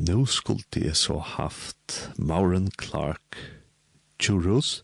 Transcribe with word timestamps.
nå 0.00 0.24
skulle 0.26 0.64
jeg 0.76 0.96
så 0.96 1.18
haft 1.36 2.10
Mauren 2.16 2.70
Clark 2.80 3.36
Churros 4.20 4.82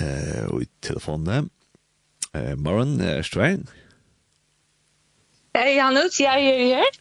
eh, 0.00 0.46
og 0.48 0.62
i 0.64 0.68
telefonen. 0.82 1.50
Eh, 2.34 2.58
Mauren, 2.58 3.00
er 3.00 3.22
du 3.22 3.40
Hei, 5.52 5.74
Janus, 5.76 6.20
jeg 6.20 6.46
er 6.48 6.64
her. 6.64 6.98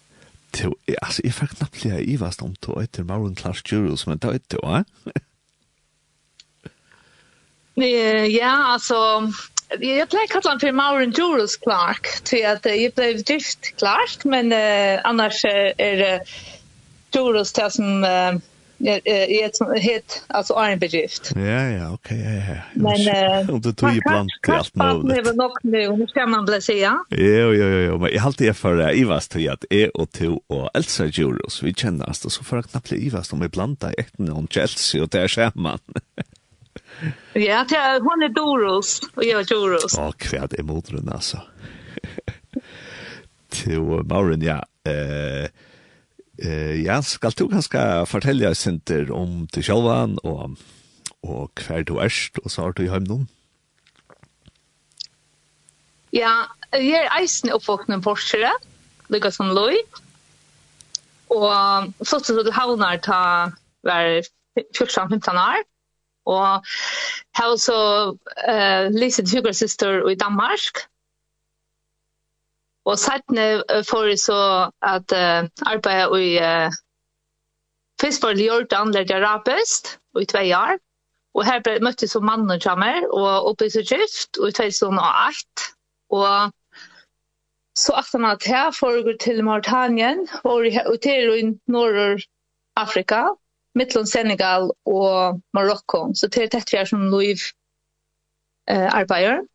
Jo, 0.60 0.74
altså, 1.02 1.22
jeg 1.24 1.34
fikk 1.34 1.56
knappt 1.56 1.84
lige 1.86 2.04
i 2.04 2.18
vast 2.20 2.42
om 2.44 2.56
to 2.60 2.76
etter 2.82 3.04
Mauren 3.08 3.38
Clark 3.38 3.64
Churros, 3.64 4.08
men 4.08 4.20
det 4.20 4.30
er 4.30 4.34
ikke 4.34 4.58
det, 4.58 4.64
eh? 4.64 4.84
Ja, 8.36 8.74
altså, 8.74 9.32
Jeg 9.80 9.98
jag 9.98 10.08
blev 10.10 10.44
han 10.50 10.60
for 10.60 10.72
Mauren 10.72 11.14
Jules 11.18 11.58
Clark, 11.64 12.08
til 12.26 12.44
at 12.44 12.66
jeg 12.66 12.92
ble 12.96 13.24
drift 13.24 13.72
Clark, 13.80 14.26
men 14.26 14.52
uh, 14.52 15.00
annars 15.08 15.44
er, 15.44 15.72
det 15.78 16.20
Joros 17.16 17.54
det 17.54 17.72
som 17.72 18.04
är 18.84 19.46
ett 19.46 19.84
hit 19.84 20.24
alltså 20.28 20.54
är 20.54 20.72
en 20.72 20.80
bedrift. 20.80 21.32
Ja 21.36 21.42
ja, 21.42 21.94
okej 21.94 22.20
okay, 22.20 22.36
ja 22.36 22.56
ja. 22.56 22.62
Men 22.74 23.50
och 23.50 23.62
det 23.62 23.74
tog 23.74 23.94
ju 23.94 24.02
bland 24.06 24.30
det 24.48 24.82
allt 24.84 25.04
nu. 25.04 25.14
Det 25.14 25.22
var 25.22 25.34
nog 25.34 25.52
nu, 25.64 25.98
nu 25.98 26.08
ska 26.08 26.26
man 26.26 26.46
väl 26.46 26.62
säga. 26.62 27.04
Jo 27.10 27.54
jo 27.54 27.54
jo, 27.54 27.80
jo, 27.80 27.98
men 27.98 28.12
jag 28.14 28.26
alltid 28.26 28.48
är 28.48 28.54
för 28.54 28.76
det 28.76 28.94
i 28.94 29.04
vast 29.04 29.32
till 29.32 29.50
att 29.50 29.66
är 29.70 29.98
och 29.98 30.12
to 30.12 30.42
och 30.48 30.70
Elsa 30.74 31.06
Joros 31.06 31.64
vi 31.64 31.74
känner 31.74 32.10
oss 32.10 32.34
så 32.34 32.44
för 32.44 32.58
att 32.58 32.72
knappt 32.72 32.92
i 32.92 33.10
vast 33.10 33.34
om 33.34 33.40
vi 33.40 33.48
blanda 33.48 33.92
ett 33.92 34.18
någon 34.18 34.48
Chelsea 34.48 35.04
och 35.04 35.10
där 35.10 35.28
ser 35.28 35.52
man. 35.56 35.80
Ja, 37.34 37.66
hon 38.02 38.24
är 38.24 38.30
Doros 38.30 39.02
och 39.16 39.24
jag 39.24 39.42
är 39.42 39.54
Joros. 39.54 39.98
Åh, 39.98 40.12
kvärt 40.12 40.60
emot 40.60 40.88
den 40.88 41.10
alltså. 41.10 41.42
Till 43.50 43.80
Mauren, 43.80 44.42
ja. 44.42 44.66
Eh, 44.92 45.50
Eh, 46.42 46.82
ja, 46.82 46.98
skal 47.06 47.36
du 47.38 47.46
kanskje 47.52 47.82
fortelle 48.10 48.50
oss 48.50 48.64
sinter 48.66 49.12
om 49.14 49.46
til 49.54 49.66
sjølvan, 49.68 50.18
og, 50.26 50.56
og 51.22 51.62
hver 51.62 51.86
du 51.86 52.00
erst, 52.02 52.40
og 52.42 52.50
så 52.50 52.66
har 52.66 52.74
du 52.78 52.82
i 52.88 53.02
noen? 53.06 53.28
Ja, 56.12 56.50
jeg 56.74 57.06
er 57.06 57.14
eisen 57.20 57.54
oppvåkne 57.54 58.02
forskere, 58.04 58.50
lykka 59.14 59.30
som 59.32 59.54
loj, 59.54 59.78
og 61.32 61.94
så 62.02 62.20
til 62.20 62.42
du 62.42 62.52
havnar 62.52 62.98
ta 63.06 63.22
hver 63.86 64.26
14-15 64.58 65.38
år, 65.38 65.62
og 66.26 66.66
jeg 66.66 67.38
har 67.38 67.54
også 67.54 67.78
uh, 68.18 68.86
lyset 68.98 69.30
hyggersøster 69.30 70.10
i 70.10 70.18
Danmark, 70.18 70.84
Og 72.86 73.00
sættene 73.00 73.64
får 73.90 74.06
jeg 74.10 74.20
så 74.20 74.40
at 74.82 75.14
uh, 75.14 75.50
arbeidet 75.74 76.22
i 76.22 76.32
uh, 76.42 76.80
Fisborg 78.02 78.40
i 78.40 78.48
Jordan 78.48 78.94
lærte 78.94 79.14
jeg 79.14 79.24
rapest 79.26 80.00
i 80.22 80.26
tve 80.26 80.48
år. 80.58 80.80
Og 81.34 81.46
her 81.46 81.62
ble, 81.64 81.78
møtte 81.86 82.04
jeg 82.04 82.10
så 82.12 82.20
mannen 82.20 82.60
kommer, 82.64 83.06
og 83.14 83.52
oppe 83.52 83.70
i 83.70 83.74
så 83.74 83.84
gift 83.88 84.40
og 84.42 84.50
i 84.50 84.56
2008. 84.58 85.70
Og 86.12 86.52
så 87.78 87.94
at 88.02 88.10
han 88.12 88.26
at 88.26 88.44
her 88.44 88.72
foregår 88.80 89.16
til 89.22 89.44
Mauritanien 89.44 90.28
og 90.44 90.66
til 91.04 91.32
i 91.38 91.44
Nord-Afrika 91.72 93.22
Midtland, 93.76 94.08
Senegal 94.08 94.72
og 94.86 95.42
Marokko. 95.54 96.12
Så 96.16 96.28
det 96.28 96.44
er 96.44 96.52
tett 96.52 96.74
vi 96.74 96.78
er 96.82 96.90
som 96.90 97.08
liv 97.14 97.40
uh, 98.72 98.90
arbeider. 98.92 99.46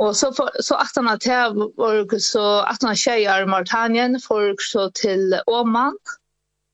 Og 0.00 0.16
så 0.16 0.32
for, 0.36 0.50
så 0.62 0.74
att 0.74 0.96
han 0.96 1.08
att 1.08 1.24
här 1.24 1.50
var 1.76 2.18
så 2.18 2.60
at 2.60 2.82
han 2.82 2.96
tjejer 2.96 3.46
Martanien 3.46 4.20
for 4.20 4.54
så 4.58 4.90
til 4.90 5.34
Oman 5.46 5.96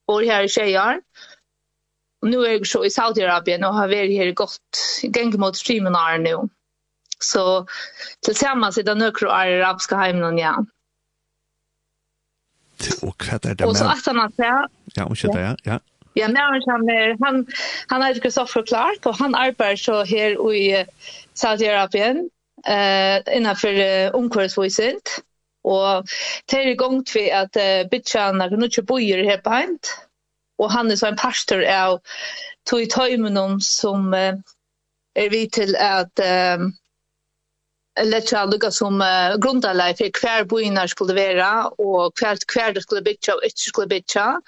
og 0.09 0.23
her 0.23 0.43
här 0.43 0.49
tjejer. 0.49 1.01
Og 2.23 2.31
nå 2.31 2.45
er 2.45 2.51
jeg 2.51 2.67
så 2.67 2.85
i 2.87 2.91
Saudi-Arabien 2.91 3.67
og 3.67 3.75
har 3.75 3.91
vært 3.91 4.15
her 4.15 4.31
godt 4.33 4.85
gäng 5.17 5.35
mot 5.39 5.57
streamenar 5.57 6.19
nå. 6.23 6.49
Så 7.19 7.67
tillsammans 8.23 8.79
i 8.79 8.83
den 8.83 9.03
ökro 9.03 9.29
arabiska 9.29 9.97
hemmen 9.97 10.39
ja. 10.39 10.55
Og 13.03 13.15
hva 13.19 13.35
er 13.35 13.39
det 13.39 13.61
med? 13.61 13.69
Och 13.69 13.77
så 13.77 13.85
att 13.85 14.07
han 14.07 14.21
att 14.21 14.39
här. 14.39 14.69
Ja, 14.95 15.05
och 15.05 15.19
shit 15.19 15.35
ja. 15.35 15.57
Ja. 15.65 15.81
Ja, 16.15 16.29
men 16.29 16.63
han 16.67 16.89
är 16.89 17.17
han 17.25 17.47
han 17.89 18.03
heter 18.03 18.21
Christopher 18.21 18.63
Clark 18.63 19.07
och 19.07 19.17
han 19.17 19.35
arbetar 19.35 19.77
så 19.77 20.05
här 20.05 20.55
i 20.55 20.87
Saudiarabien 21.35 22.31
eh 22.69 23.37
innanför 23.37 24.17
omkvartsvisent 24.17 25.21
och 25.65 26.05
tar 26.47 26.67
igång 26.67 27.05
till 27.05 27.33
att 27.33 27.57
bitcharna 27.91 28.49
kan 28.49 28.65
inte 28.65 28.83
bojer 28.83 29.25
här 29.25 29.39
på 29.39 29.51
hand. 29.51 29.79
Och 30.59 30.71
han 30.71 30.91
är 30.91 30.97
så 30.97 31.07
en 31.07 31.17
pastor 31.17 31.65
av 31.65 32.01
tog 32.71 32.81
i 32.81 32.87
tajmen 32.87 33.61
som 33.61 34.15
är 35.15 35.31
vi 35.31 35.51
till 35.51 35.77
att 35.77 36.21
lätta 38.05 38.45
lukka 38.45 38.71
som 38.71 39.01
uh, 39.01 39.37
grundarlag 39.37 39.99
för 39.99 40.11
kvar 40.11 40.45
boinar 40.45 40.87
skulle 40.87 41.15
vara 41.15 41.67
och 41.67 42.17
kvar 42.17 42.37
kvar 42.53 42.73
det 42.73 42.83
skulle 42.83 43.03
bitcha 43.03 43.35
och 43.35 43.45
inte 43.45 43.57
skulle 43.57 43.87
bitcha 43.87 44.41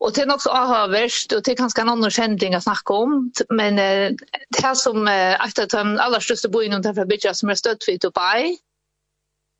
Och 0.00 0.12
det 0.12 0.20
är 0.20 0.34
också 0.34 0.50
avhörst 0.50 1.32
och 1.32 1.42
det 1.42 1.50
är 1.50 1.56
ganska 1.56 1.82
en 1.82 1.88
annan 1.88 2.10
kändling 2.10 2.54
att 2.54 2.62
snacka 2.62 2.94
om. 2.94 3.32
Men 3.48 3.78
eh, 3.78 4.16
det 4.48 4.62
här 4.62 4.74
som 4.74 5.08
eh, 5.08 5.44
efter 5.46 5.62
att 5.62 5.70
den 5.70 5.98
allra 5.98 6.20
största 6.20 6.48
bojen 6.48 6.72
under 6.72 6.94
för 6.94 7.04
bygga 7.04 7.34
som 7.34 7.48
är 7.50 7.54
stött 7.54 7.84
för 7.84 7.98
Dubai. 7.98 8.58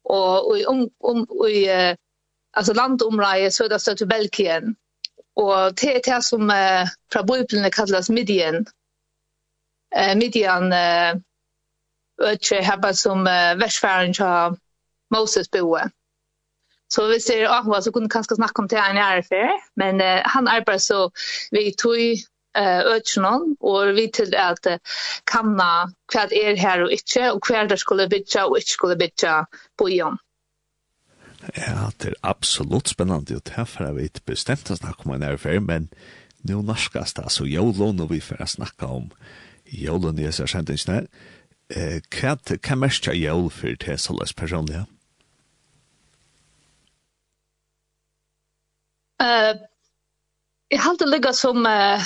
Och, 0.05 0.51
och, 0.51 0.67
om, 0.67 0.91
om, 0.99 1.25
och 1.25 1.51
i 1.51 1.69
eh, 1.69 1.97
alltså 2.53 2.75
landområdet 2.75 3.55
så 3.55 3.65
är 3.65 3.69
det 3.69 3.81
stött 3.81 3.99
för 3.99 4.07
Belgien. 4.07 4.75
Och 5.35 5.75
det 5.75 5.97
är 5.97 6.15
det 6.15 6.23
som 6.23 6.51
eh, 6.51 6.89
från 7.13 7.27
bojplen 7.27 7.71
kallas 7.71 8.11
Midien. 8.11 8.67
Eh, 9.97 10.17
Midien 10.17 10.73
eh, 10.73 11.15
ötje 12.23 12.61
här 12.61 12.93
som 12.93 13.27
eh, 13.27 13.55
världsfärden 13.55 14.13
till 14.13 14.61
Moses 15.11 15.51
boer. 15.51 15.91
Så 16.91 17.07
hvis 17.07 17.29
det 17.31 17.41
er 17.41 17.53
Akva, 17.55 17.81
så 17.81 17.93
kunne 17.93 18.09
jeg 18.09 18.17
kanskje 18.17 18.37
snakke 18.41 18.63
om 18.63 18.69
det 18.69 18.79
en 18.79 18.99
jeg 18.99 19.19
er 19.19 19.27
for, 19.29 19.65
men 19.79 20.03
uh, 20.03 20.21
han 20.27 20.51
arbeider 20.51 20.83
så 20.83 21.01
vi 21.55 21.71
tog 21.79 22.27
eh 22.59 22.83
ötsnon 22.83 23.55
og 23.61 23.95
vi 23.95 24.09
til 24.11 24.35
at 24.35 24.67
uh, 24.67 24.79
kanna 25.27 25.87
hva 26.11 26.25
er 26.35 26.57
her 26.59 26.83
og 26.83 26.93
ikke, 26.93 27.33
og 27.33 27.47
hva 27.47 27.67
där 27.69 27.77
skulle 27.77 28.09
bytja 28.09 28.47
og 28.47 28.59
ikke 28.59 28.71
skulle 28.71 28.97
bytja 28.99 29.45
på 29.79 29.89
igjen. 29.89 30.19
Ja, 31.57 31.91
det 32.03 32.09
er 32.09 32.15
absolutt 32.23 32.89
spennende, 32.89 33.37
og 33.37 33.47
derfor 33.57 33.85
har 33.85 33.93
vi 33.93 34.03
ikke 34.11 34.27
bestemt 34.27 34.71
å 34.71 34.77
snakke 34.77 35.07
om 35.07 35.15
en 35.15 35.23
affär, 35.23 35.61
men 35.61 35.89
nå 36.43 36.63
norskast 36.63 37.17
det 37.17 37.23
alltså 37.23 37.47
jolon 37.47 38.01
och 38.01 38.11
vi 38.11 38.21
får 38.21 38.47
snakke 38.47 38.87
om 38.87 39.11
jolon 39.65 40.19
i 40.19 40.33
seg 40.33 40.49
sent 40.49 40.71
inte. 40.71 41.07
Eh, 41.71 42.01
kvad 42.11 42.63
kan 42.63 42.79
mest 42.79 43.07
jol 43.07 43.51
för 43.51 43.77
det 43.87 43.99
så 43.99 44.13
läs 44.13 44.33
personligen. 44.33 44.87
Eh 49.21 49.57
jag 50.73 50.79
har 50.79 50.91
inte 50.91 51.07
luggat 51.07 51.37
som 51.37 51.67
uh, 51.67 52.01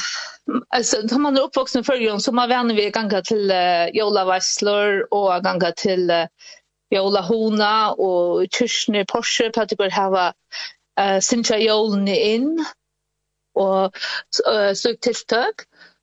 alltså 0.69 0.97
när 1.11 1.19
man 1.19 1.37
är 1.37 1.43
uppvuxen 1.43 1.85
förr 1.85 2.19
så 2.19 2.33
man 2.33 2.49
vänner 2.49 2.75
vi 2.75 2.91
gånga 2.91 3.23
till 3.23 3.51
uh, 3.51 3.89
Jola 3.93 4.25
Weisler 4.25 5.15
och 5.15 5.45
gånga 5.45 5.73
till 5.77 6.11
uh, 6.11 6.27
Jola 6.91 7.21
Hona 7.21 7.93
och 7.93 8.47
Tschne 8.51 9.05
Porsche 9.05 9.51
på 9.51 9.61
att 9.61 9.93
hava 9.93 10.33
eh 11.01 11.19
Sincha 11.21 11.59
Jolen 11.59 12.09
in 12.09 12.65
och 13.55 13.97
sökt 14.75 15.03
tilltök 15.03 15.55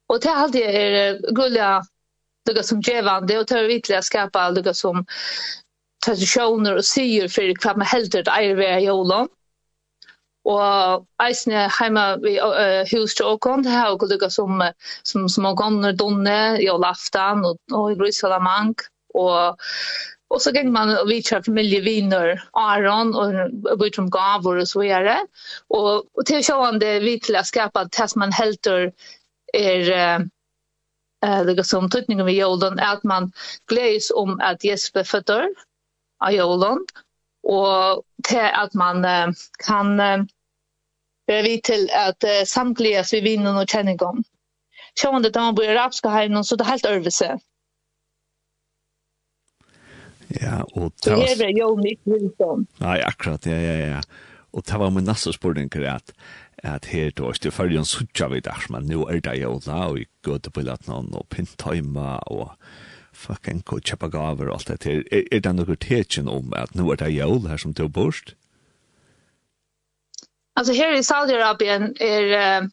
och 0.08 0.20
det 0.20 0.30
har 0.30 0.50
det 0.50 0.94
är 0.94 1.20
gulla 1.36 1.84
det 2.46 2.64
som 2.64 2.82
gevande 2.82 3.40
och 3.40 3.48
tar 3.48 3.64
vitliga 3.64 4.02
skapa 4.02 4.50
lugga 4.50 4.74
som 4.74 5.06
traditioner 6.06 6.76
och 6.76 6.86
syr 6.86 7.28
för 7.28 7.56
kvar 7.56 7.76
med 7.76 7.88
helt 7.88 8.12
det 8.12 8.24
är 8.28 8.56
vi 8.56 8.86
Jolan 8.86 9.28
og 10.50 11.04
eisne 11.22 11.68
heima 11.78 12.06
vi 12.24 12.38
uh, 12.42 12.82
hus 12.90 13.14
til 13.18 13.30
Åkon, 13.30 13.66
det 13.66 13.74
har 13.74 13.94
lukka 13.94 14.30
som, 14.34 14.64
som, 15.04 15.28
som 15.30 15.46
Åkon 15.52 15.84
donne 15.98 16.40
i 16.62 16.70
Olaftan 16.72 17.46
og, 17.46 17.60
og 17.72 17.92
i 17.92 18.00
Brusselamank, 18.00 18.88
og 19.14 19.62
Og 20.32 20.40
så 20.40 20.54
gikk 20.56 20.70
man 20.72 20.94
og 20.96 21.10
vidtja 21.10 21.42
familieviner, 21.44 22.38
Aron, 22.56 23.10
og 23.20 23.80
bort 23.80 23.98
som 24.00 24.08
gavor 24.12 24.62
og 24.62 24.68
så 24.70 24.80
videre. 24.80 25.18
Og, 25.76 26.06
og 26.16 26.28
til 26.28 26.44
sjående 26.46 26.94
vi 27.04 27.18
til 27.20 27.36
å 27.36 27.44
skapa 27.48 27.84
det 27.90 28.08
som 28.08 28.24
man 28.24 28.36
helter 28.36 28.92
er 29.54 29.92
eh 29.92 30.30
det 31.22 31.66
som 31.68 31.90
tydningen 31.90 32.26
vi 32.26 32.40
gjorde, 32.40 32.72
at 32.82 33.04
man 33.04 33.28
gledes 33.70 34.10
om 34.16 34.40
at 34.42 34.64
Jesper 34.66 35.04
føtter 35.04 35.52
av 36.24 36.34
Jolon, 36.34 36.80
og 37.44 38.06
til 38.28 38.48
at 38.64 38.76
man 38.76 39.06
uh, 39.06 39.34
kan 39.66 40.00
uh, 40.00 40.26
være 41.28 41.44
vidt 41.44 41.64
til 41.64 41.90
at 41.94 42.24
uh, 42.24 42.46
samtliga 42.46 43.04
vi 43.12 43.22
vinner 43.22 43.62
och 43.62 43.70
kjenning 43.70 44.02
om. 44.02 44.24
Sjående 44.96 45.30
da 45.30 45.40
man 45.40 45.56
bor 45.56 45.64
i 45.64 45.76
rapska 45.76 46.10
hem 46.10 46.44
så 46.44 46.56
det 46.56 46.66
er 46.66 46.72
helt 46.72 46.86
øvelse. 46.86 47.40
Ja, 50.42 50.64
og 50.76 50.92
det 51.04 51.12
var... 51.12 51.18
Det 51.18 51.46
är 51.46 51.50
ju 51.50 51.76
Nick 51.76 52.00
Wilson. 52.04 52.68
Nej, 52.78 53.02
akkurat, 53.02 53.46
ja, 53.46 53.58
ja, 53.58 53.88
ja. 53.88 54.02
Og 54.54 54.64
det 54.68 54.80
var 54.80 54.90
min 54.90 55.04
neste 55.04 55.34
spørning, 55.34 55.76
at, 55.76 56.12
at 56.58 56.86
her 56.86 57.12
då 57.12 57.30
er 57.30 57.38
det 57.44 57.54
følgen 57.54 57.86
suttja 57.86 58.28
vi 58.28 58.40
der, 58.40 58.66
men 58.70 58.84
nå 58.84 59.08
er 59.08 59.20
det 59.20 59.42
jo 59.42 59.60
da, 59.66 59.72
og 59.72 60.00
i 60.00 60.06
gøte 60.24 60.52
på 60.52 60.62
lett 60.62 60.88
noen, 60.88 61.14
og 61.14 61.28
pintaima, 61.30 62.20
og 62.28 62.52
fucking 63.22 63.64
gå 63.66 63.80
kjøpe 63.80 64.10
gaver 64.12 64.50
og 64.50 64.60
alt 64.60 64.68
det 64.72 64.90
her. 64.90 65.04
Er, 65.12 65.26
er 65.32 65.44
det 65.46 65.56
noe 65.56 65.78
tekjen 65.78 66.30
om 66.30 66.54
at 66.58 66.76
nu 66.76 66.90
er 66.92 67.00
det 67.02 67.14
jævl 67.14 67.48
her 67.50 67.62
som 67.62 67.74
du 67.74 67.88
borst? 67.88 68.36
Alltså 70.56 70.74
här 70.74 70.94
i 70.94 71.04
Saudiarabien 71.04 71.96
är 72.00 72.22
er, 72.22 72.70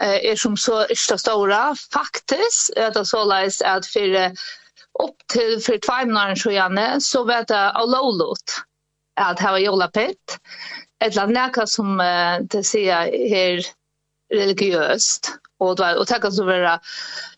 är 0.00 0.36
som 0.36 0.56
så 0.56 0.86
ärsta 0.86 1.18
stora 1.18 1.74
faktiskt 1.92 2.76
att 2.76 2.94
det 2.94 3.04
så 3.04 3.24
läs 3.24 3.62
att 3.62 3.86
för 3.86 4.32
upp 5.02 5.16
till 5.26 5.60
för 5.60 5.78
två 5.78 6.06
månader 6.06 6.34
så 6.34 6.50
gärna 6.50 7.00
så 7.00 7.24
vet 7.24 7.50
jag 7.50 7.76
allolot 7.76 8.62
att 9.20 9.40
ha 9.40 9.58
jolla 9.58 9.88
pet 9.88 10.38
ett 11.04 11.14
land 11.14 11.32
näka 11.32 11.66
som 11.66 11.98
det 12.42 12.64
ser 12.64 12.92
här 13.30 13.66
religiöst 14.34 15.38
och 15.58 15.76
då 15.76 15.84
och 15.98 16.06
tacka 16.06 16.30
så 16.30 16.44
vara 16.44 16.80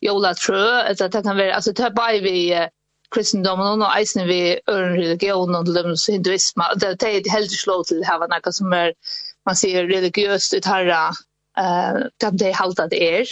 jola 0.01 0.35
trö 0.35 0.81
att 0.83 0.99
det 0.99 1.23
kan 1.23 1.37
vara 1.37 1.55
alltså 1.55 1.73
ta 1.73 1.91
by 1.91 2.21
vi 2.21 2.69
kristendomen 3.15 3.83
och 3.83 4.01
isen 4.01 4.29
vi 4.29 4.61
religion 4.67 5.55
och 5.55 5.75
dem 5.75 5.97
så 5.97 6.13
hinduism 6.13 6.61
det 6.77 7.03
är 7.03 7.31
helt 7.31 7.51
slå 7.51 7.85
till 7.85 8.05
ha 8.05 8.27
något 8.27 8.55
som 8.55 8.73
är 8.73 8.93
man 9.47 9.57
ser 9.57 9.85
religiöst 9.85 10.55
ut 10.55 10.65
här 10.65 10.87
eh 10.87 11.11
kan 12.21 12.37
det 12.37 12.57
hålla 12.57 12.87
det 12.87 13.21
är 13.21 13.27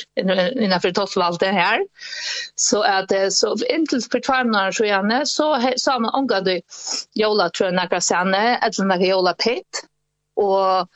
innanför 0.62 0.93
totalvalt 0.93 1.41
det 1.41 1.52
här 1.52 1.87
så 2.55 2.82
att 2.82 3.08
det 3.08 3.31
så 3.31 3.56
intill 3.56 4.02
för 4.11 4.20
tvärnar 4.20 4.73
så 4.73 4.84
gärna 4.84 5.26
så 5.26 5.73
sa 5.76 5.99
man 5.99 6.14
omgår 6.14 6.61
jola 7.14 7.50
trö 7.50 7.70
när 7.70 7.87
kan 7.87 8.02
sanne 8.02 8.56
att 8.56 8.79
när 8.79 9.06
jola 9.06 9.34
pet 9.34 9.73
och 10.37 10.88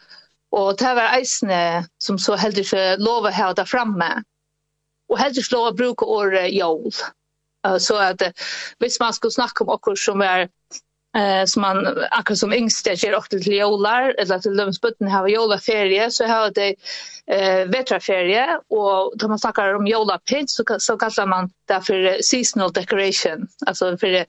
Og 0.53 0.77
det 0.79 0.93
var 0.99 1.17
eisene 1.17 1.87
som 2.03 2.19
så 2.21 2.37
heldig 2.37 2.67
ikke 2.67 2.85
lov 3.01 3.27
å 3.29 3.33
ha 3.33 3.53
det 3.57 3.67
fremme. 3.71 4.11
Og 5.09 5.21
heldig 5.21 5.45
ikke 5.45 5.57
lov 5.57 5.71
å 5.71 5.77
bruke 5.77 6.09
året 6.09 6.53
jól. 6.53 6.93
Så 7.81 7.97
at 8.03 8.23
hvis 8.83 8.99
man 9.01 9.15
skulle 9.15 9.35
snakke 9.35 9.65
om 9.65 9.73
akkur 9.73 9.97
som 9.97 10.25
er 10.25 10.49
eh 11.17 11.45
som 11.45 11.61
man 11.63 11.87
akkurat 12.11 12.39
som 12.39 12.53
yngste 12.53 12.91
det 12.91 13.03
ger 13.03 13.21
til 13.31 13.43
till 13.43 13.61
eller 13.61 14.39
til 14.39 14.57
de 14.99 15.09
har 15.11 15.29
jolarferie 15.29 16.11
så 16.11 16.25
har 16.27 16.51
det 16.51 16.75
eh 17.27 17.69
vetraferie 17.69 18.59
och 18.71 19.19
da 19.19 19.29
man 19.29 19.39
snakker 19.39 19.75
om 19.75 19.87
jolarpynt 19.87 20.51
så 20.51 20.65
så 20.79 20.97
kallar 20.97 21.27
man 21.27 21.51
det 21.69 21.87
for 21.87 22.23
seasonal 22.23 22.73
decoration 22.73 23.49
alltså 23.67 23.97
för 23.97 24.27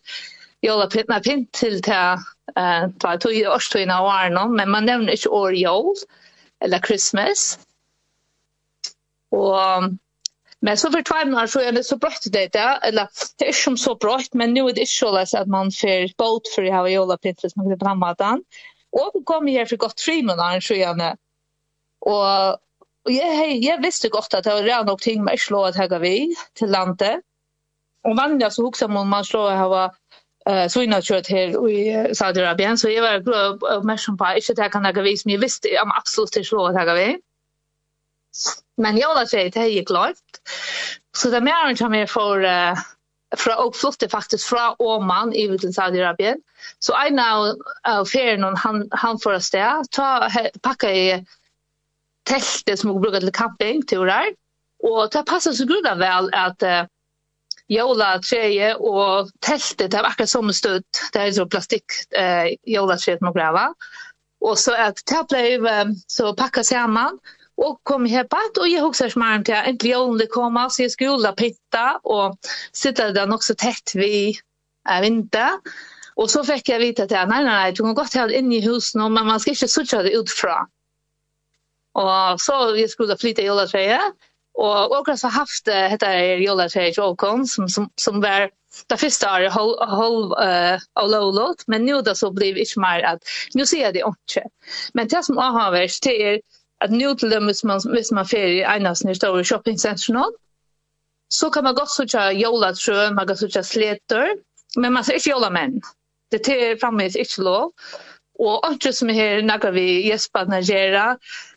jolarpynt 0.62 1.08
när 1.10 1.20
pynt 1.20 1.52
till 1.52 1.82
ta 1.82 2.20
eh 2.56 2.90
ta 3.00 3.18
tog 3.18 3.34
ju 3.34 3.48
också 3.48 3.80
i 3.80 3.86
några 3.86 4.48
men 4.48 4.72
man 4.72 4.86
nämner 4.86 5.12
inte 5.12 5.30
år 5.30 5.54
jul 5.56 5.96
eller 6.60 6.80
christmas. 6.80 7.60
Og, 9.32 9.98
men 10.60 10.78
så 10.78 10.92
för 10.92 11.02
två 11.02 11.48
så 11.48 11.60
är 11.60 11.72
det 11.72 11.84
så 11.84 11.98
brått 11.98 12.26
det 12.32 12.54
där 12.54 12.80
eller 12.82 13.08
det 13.38 13.48
är 13.48 13.54
som 13.54 13.78
så 13.78 13.96
brått 13.96 14.34
men 14.34 14.54
nu 14.54 14.62
är 14.62 14.74
det 14.74 14.82
inte 14.82 15.26
så 15.26 15.38
att 15.38 15.48
man 15.48 15.72
får 15.72 16.18
båt 16.18 16.48
för 16.56 16.64
att 16.64 16.74
ha 16.74 16.90
jula 16.90 17.18
pinses 17.18 17.56
med 17.56 17.80
på 17.80 17.96
maten 17.96 18.44
och 18.92 19.12
vi 19.14 19.24
kommer 19.24 19.52
här 19.52 19.66
för 19.66 19.78
gott 19.78 20.02
fri 20.02 20.24
med 20.24 20.38
när 20.38 20.60
så 20.60 20.74
gärna 20.74 21.18
och 22.00 22.60
Och 23.06 23.12
jag, 23.12 23.56
jag 23.56 23.82
visste 23.82 24.10
gott 24.10 24.34
att 24.34 24.44
det 24.44 24.50
var 24.50 24.64
redan 24.64 24.86
någonting 24.86 25.24
med 25.24 25.34
att 25.34 25.40
slå 25.40 25.66
att 25.66 25.76
häga 25.76 26.00
vi 26.00 26.36
till 26.54 26.72
landet. 26.72 27.20
Och 28.04 28.18
vanliga 28.18 28.50
så 28.52 28.64
huxar 28.64 28.88
man 28.88 29.08
man 29.08 29.26
slår 29.26 29.52
att 29.52 29.58
eh 30.46 30.68
så 30.68 30.82
innan 30.82 31.02
kört 31.02 31.30
här 31.30 31.70
i 31.70 32.16
Saudiarabien 32.16 32.78
så 32.78 32.90
jag 32.90 33.02
var 33.02 33.20
glad 33.20 33.86
mest 33.86 34.08
på 34.18 34.34
inte 34.36 34.54
det 34.54 34.70
kan 34.70 34.86
jag 34.86 35.04
visa 35.04 35.30
mig 35.30 35.38
visst 35.38 35.66
jag 35.66 35.92
absolut 35.98 36.36
inte 36.36 36.48
slå 36.48 36.66
att 36.66 36.88
jag 36.88 36.96
vet 36.96 37.20
men 38.78 38.98
jag 38.98 39.16
har 39.16 39.26
sett 39.26 39.54
det 39.54 39.68
gick 39.68 39.88
klart 39.88 40.16
så 41.18 41.30
det 41.30 41.42
mer 41.42 41.70
inte 41.70 41.90
mer 41.90 42.06
för 42.06 42.44
fra 43.38 43.58
oppflottet 43.58 44.12
faktisk 44.12 44.50
fra 44.50 44.76
Oman 44.80 45.34
i 45.34 45.48
til 45.58 45.74
Saudi-Arabien. 45.74 46.42
Så 46.80 46.94
en 47.08 47.20
av, 47.20 47.56
av 47.84 48.06
ferien 48.06 48.44
han, 48.58 48.88
han 48.92 49.20
får 49.20 49.34
av 49.34 49.40
sted, 49.40 49.90
ta, 49.92 50.30
pakka 50.64 50.92
i 50.92 51.26
teltet 52.30 52.80
som 52.80 52.94
hun 52.94 53.02
bruker 53.02 53.20
til 53.20 53.34
camping, 53.34 53.84
turer. 53.88 54.34
Og 54.84 55.10
det 55.14 55.26
passer 55.28 55.56
så 55.56 55.66
grunn 55.66 55.86
väl 55.86 56.00
vel 56.00 56.30
at 56.34 56.64
uh, 56.64 56.86
jola 57.72 58.18
treje 58.24 58.74
og 58.76 59.30
teltet, 59.42 59.92
det 59.92 60.02
var 60.02 60.12
akkurat 60.12 60.30
som 60.30 60.50
en 60.50 60.56
stund, 60.56 60.86
det 61.14 61.22
er 61.22 61.32
så 61.36 61.46
plastikk 61.50 61.96
eh, 62.18 62.56
jola 62.68 62.98
treje 63.00 63.22
som 63.22 63.32
grava. 63.36 63.70
Og 64.44 64.58
så 64.60 64.76
at 64.76 65.00
det 65.08 65.24
ble 65.62 65.78
så 66.12 66.34
pakket 66.36 66.68
sammen, 66.68 67.20
og 67.64 67.78
kom 67.86 68.06
her 68.10 68.26
på 68.26 68.40
og 68.58 68.66
jeg 68.66 68.82
husker 68.82 69.12
som 69.14 69.22
er 69.22 69.44
til 69.46 69.56
en 69.56 69.78
jolen 69.86 70.20
det 70.20 70.30
kom, 70.34 70.58
så 70.70 70.84
jeg 70.84 70.92
skulle 70.92 71.34
pitta, 71.38 72.00
og 72.04 72.38
sitte 72.74 73.12
det 73.14 73.28
nok 73.30 73.46
så 73.46 73.56
tett 73.56 73.94
vi 73.96 74.34
er 74.90 75.04
vinter. 75.06 75.60
Og 76.18 76.30
så 76.30 76.44
fikk 76.46 76.70
jeg 76.70 76.82
vite 76.82 77.06
at 77.08 77.14
jeg, 77.14 77.30
nei, 77.30 77.42
nei, 77.46 77.54
nei, 77.54 77.72
du 77.74 77.84
kan 77.86 77.96
godt 77.98 78.18
ha 78.20 78.28
det 78.30 78.38
inne 78.42 78.58
i 78.58 78.66
huset 78.66 79.00
nå, 79.00 79.08
men 79.10 79.30
man 79.30 79.40
skal 79.42 79.56
ikke 79.56 79.72
sutte 79.72 80.04
det 80.06 80.14
ut 80.18 80.30
fra. 80.30 80.60
Og 81.98 82.42
så 82.42 82.58
jeg 82.78 82.90
skulle 82.90 83.18
flytte 83.22 83.46
jola 83.46 83.66
treje 83.70 84.02
Og 84.56 84.92
och 84.92 85.20
så 85.20 85.28
haft 85.28 85.66
det 85.66 85.90
heter 85.90 86.08
det 86.08 86.36
Jola 86.38 86.70
Church 86.70 86.98
Jokon 86.98 87.48
som 87.48 87.70
som 87.70 87.90
som 87.98 88.22
var 88.22 88.50
det 88.90 89.00
første 89.00 89.28
året 89.28 89.52
håll 89.54 89.76
håll 89.90 90.34
eh 90.42 90.80
uh, 91.04 91.54
men 91.68 91.86
nu 91.86 92.02
då 92.02 92.16
så 92.16 92.32
blev 92.32 92.56
det 92.56 92.78
mer 92.78 93.04
att 93.04 93.20
nu 93.54 93.66
ser 93.66 93.82
jag 93.82 93.94
det 93.94 94.04
inte. 94.06 94.50
Men 94.94 95.08
det 95.08 95.26
som 95.26 95.36
jag 95.36 95.52
har 95.52 95.72
varit 95.72 96.00
det 96.04 96.24
är 96.24 96.42
att 96.80 96.92
nu 96.92 97.16
till 97.16 97.30
dem 97.30 97.46
hvis 97.46 97.64
man 97.64 97.82
hvis 97.94 98.12
man 98.12 98.26
fer 98.26 98.48
i 98.48 98.62
enas 98.62 99.04
nye 99.04 99.16
store 99.16 99.44
shoppingcenter 99.44 100.14
nå 100.14 100.32
så 101.30 101.50
kan 101.50 101.64
man 101.64 101.76
godt 101.76 101.96
søke 101.96 102.32
Jola 102.32 102.76
Church, 102.76 103.14
man 103.14 103.28
kan 103.28 103.38
søke 103.38 103.64
Sleter, 103.64 104.28
men 104.78 104.94
man 104.94 105.04
ser 105.04 105.14
ikke 105.14 105.30
Jola 105.30 105.50
menn. 105.50 105.82
Det 106.32 106.48
er 106.48 106.78
framme 106.82 107.06
ikke 107.06 107.42
lov 107.42 107.72
og 108.44 108.68
andre 108.68 108.92
som 108.96 109.10
er 109.12 109.18
her 109.18 109.42
nagga 109.46 109.72
vi 109.76 109.86
Jespa 110.08 110.44
Nigeria 110.50 111.14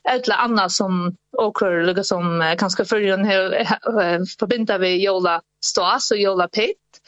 eller 0.09 0.43
annet 0.45 0.73
som 0.73 1.17
åker 1.43 1.83
lukka 1.87 2.05
som 2.07 2.41
kanskje 2.61 2.87
den 3.05 3.27
her 3.29 3.57
forbinda 4.39 4.79
vi 4.79 4.97
Jola 5.03 5.41
Stas 5.65 6.11
og 6.15 6.23
Jola 6.23 6.49
Pitt 6.49 7.01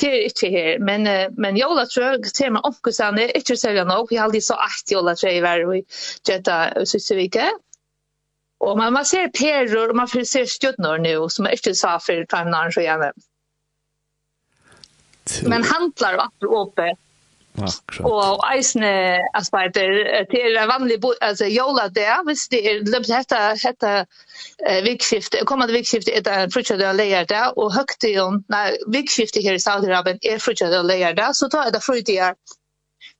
det 0.00 0.08
er 0.08 0.26
ikke 0.30 0.50
her 0.52 0.80
men, 0.80 1.06
men 1.36 1.56
Jola 1.56 1.86
tror 1.86 2.24
ser 2.28 2.50
man 2.50 2.66
omkursene 2.66 3.30
ikke 3.36 3.56
selja 3.56 3.84
nok 3.84 4.10
vi 4.10 4.18
har 4.20 4.28
aldri 4.28 4.42
så 4.44 4.58
eit 4.66 4.92
Jola 4.92 5.14
tror 5.14 5.32
jeg 5.32 5.46
var 5.46 5.64
i 5.76 5.84
Gjeta 6.26 6.58
Sysvike 6.84 7.48
og 8.64 8.78
man, 8.78 8.92
man 8.92 9.04
ser 9.04 9.28
peror 9.36 9.90
og 9.92 9.96
man 9.96 10.08
ser 10.24 10.48
stjøtnor 10.48 11.02
nu 11.04 11.28
som 11.28 11.46
er 11.46 11.58
ikke 11.58 11.76
sa 11.76 11.98
for 12.00 12.28
fem 12.32 12.54
år 12.54 12.72
så 12.74 12.84
gjerne 12.86 13.12
Men 15.42 15.62
handlar 15.62 16.16
och 16.16 16.52
åpe 16.52 16.96
Akkurat. 17.56 18.04
Og 18.04 18.42
eisne 18.52 18.90
aspeider 19.34 20.24
til 20.30 20.56
en 20.60 20.68
vanlig 20.68 20.98
altså 21.20 21.46
jola 21.46 21.88
der, 21.88 22.24
hvis 22.26 22.48
det 22.52 22.60
er 22.70 22.82
løpt 22.84 23.10
hetta 23.12 23.54
hetta 23.62 23.92
eh, 24.68 24.84
vikskifte, 24.84 25.44
kommande 25.46 25.72
vikskifte 25.72 26.12
er 26.12 26.20
det 26.26 26.52
frutjad 26.52 26.82
og 26.84 26.94
leier 27.00 27.24
der, 27.24 27.52
og 27.56 27.72
høgtigen, 27.74 28.44
nei, 28.52 28.76
vikskifte 28.92 29.42
her 29.42 29.56
i 29.56 29.62
Saudi-Arabien 29.62 30.20
er 30.22 30.38
frutjad 30.42 30.76
og 30.78 30.84
leier 30.90 31.16
der, 31.16 31.32
så 31.32 31.48
ta 31.48 31.64
er 31.66 31.72
det 31.72 31.82
frutjad. 31.84 32.36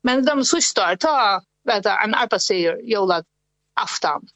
Men 0.05 0.27
de 0.27 0.37
sysster, 0.45 0.97
ta 1.01 1.41
vet 1.67 1.87
en 1.87 2.15
arbeidsier 2.15 2.77
jola 2.85 3.23
aftan. 3.77 4.29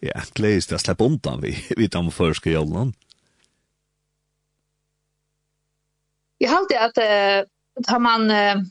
ja, 0.04 0.20
gledes 0.36 0.68
til 0.68 0.78
å 0.78 0.82
slippe 0.82 1.06
undan 1.06 1.42
vi, 1.42 1.54
vi 1.78 1.88
de 1.90 2.04
første 2.14 2.52
jolden? 2.52 2.94
Jeg 6.42 6.50
har 6.50 6.62
alltid 6.62 6.80
at 6.82 7.02
uh, 7.02 7.84
har 7.88 8.00
man 8.02 8.30
uh, 8.30 8.62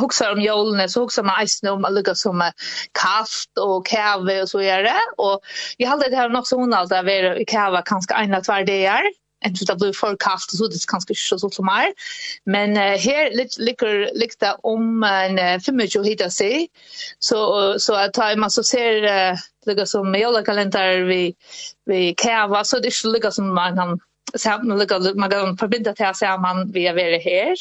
huxar 0.00 0.34
om 0.34 0.40
jolene 0.42 0.88
så 0.90 1.04
huxar 1.04 1.26
man 1.28 1.40
eisne 1.44 1.72
om 1.72 1.84
alla 1.86 2.14
som 2.18 2.42
uh, 2.42 2.50
kast 2.96 3.52
og 3.60 3.84
kæve 3.86 4.40
og 4.42 4.48
så 4.50 4.64
gjerre, 4.64 4.96
og 5.18 5.44
jeg 5.78 5.88
har 5.88 5.94
alltid 5.94 6.10
at 6.10 6.16
det 6.16 6.22
här 6.22 6.38
också 6.38 6.56
hon 6.56 6.74
alltid 6.74 6.98
at 6.98 7.06
vi 7.06 7.42
i 7.42 7.44
kava 7.44 7.82
kanske 7.82 8.14
ena 8.14 8.40
tvär 8.40 8.64
dagar 8.66 9.04
enten 9.44 9.66
det 9.66 9.76
blir 9.76 9.92
för 9.92 10.16
kallt 10.16 10.50
så 10.50 10.66
det 10.66 10.86
kanske 10.88 11.12
inte 11.12 11.20
så 11.20 11.38
så 11.38 11.48
til 11.48 11.64
mer. 11.64 11.92
Men 12.46 12.70
uh, 12.76 12.96
her 13.06 13.30
ligger, 13.58 14.08
ligger 14.14 14.66
om 14.66 15.02
en 15.02 15.38
uh, 15.38 15.60
25 15.60 16.04
hit 16.04 16.32
sig 16.32 16.68
så, 17.18 17.74
så 17.78 17.94
att 17.94 18.16
jag 18.16 18.38
man 18.38 18.50
så 18.50 18.62
ser 18.62 19.04
uh, 19.04 19.38
ligger 19.66 19.84
som 19.84 20.14
kalender 20.46 21.04
vi, 21.04 21.34
vi 21.86 22.14
kæva, 22.14 22.64
så 22.64 22.78
det 22.78 23.04
ligger 23.04 23.30
som 23.30 23.54
man 23.54 23.76
kan 23.76 24.00
man 24.66 24.78
ligger, 24.78 25.14
man 25.14 25.30
kan 25.30 25.58
forbinde 25.58 25.94
til 25.94 26.40
man 26.40 26.72
vi 26.72 26.86
är 26.86 26.94
være 26.94 27.18
här 27.18 27.54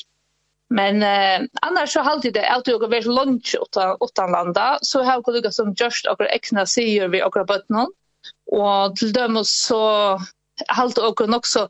Men 0.73 1.03
eh, 1.03 1.47
annars 1.61 1.93
så 1.93 2.01
halte 2.01 2.31
det 2.31 2.45
alltid 2.49 2.73
jag 2.73 2.79
varit 2.79 3.05
lunch 3.05 3.55
utan, 3.61 3.97
utan 4.01 4.31
landa. 4.31 4.79
Så 4.81 5.03
har 5.03 5.13
jag 5.13 5.33
lyckats 5.33 5.55
som 5.55 5.73
just 5.77 6.07
och 6.07 6.21
egna 6.21 6.65
sier 6.65 7.07
vi 7.07 7.23
och 7.23 7.35
rabatten 7.35 7.87
och 8.51 8.95
till 8.95 9.13
dem 9.13 9.45
så 9.45 10.19
halt 10.67 10.97
och 10.97 11.21
också 11.21 11.69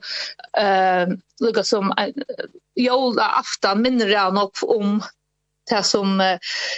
eh 0.57 1.07
lukka 1.41 1.63
som 1.63 1.93
jola 2.75 3.23
aftan 3.23 3.81
minner 3.81 4.07
jag 4.07 4.33
nog 4.33 4.51
om 4.61 5.01
det 5.69 5.83
som 5.83 6.21
eh, 6.21 6.37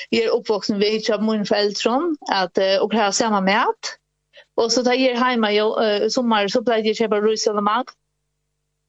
är 0.09 0.29
uppvuxen 0.29 0.79
vid 0.79 0.91
hittar 0.91 1.19
min 1.19 1.45
föräldrar 1.45 2.01
att 2.31 2.57
uh, 2.57 2.77
och 2.81 2.93
här 2.93 3.11
samma 3.11 3.41
med 3.41 3.61
att 3.61 3.97
och 4.55 4.71
så 4.71 4.83
tar 4.83 4.93
jag 4.93 5.15
hemma 5.15 5.51
jag 5.51 6.01
uh, 6.01 6.07
sommar 6.09 6.47
så 6.47 6.61
blir 6.61 6.85
jag 6.85 6.95
köpa 6.95 7.15
rus 7.15 7.47
eller 7.47 7.61
mat 7.61 7.87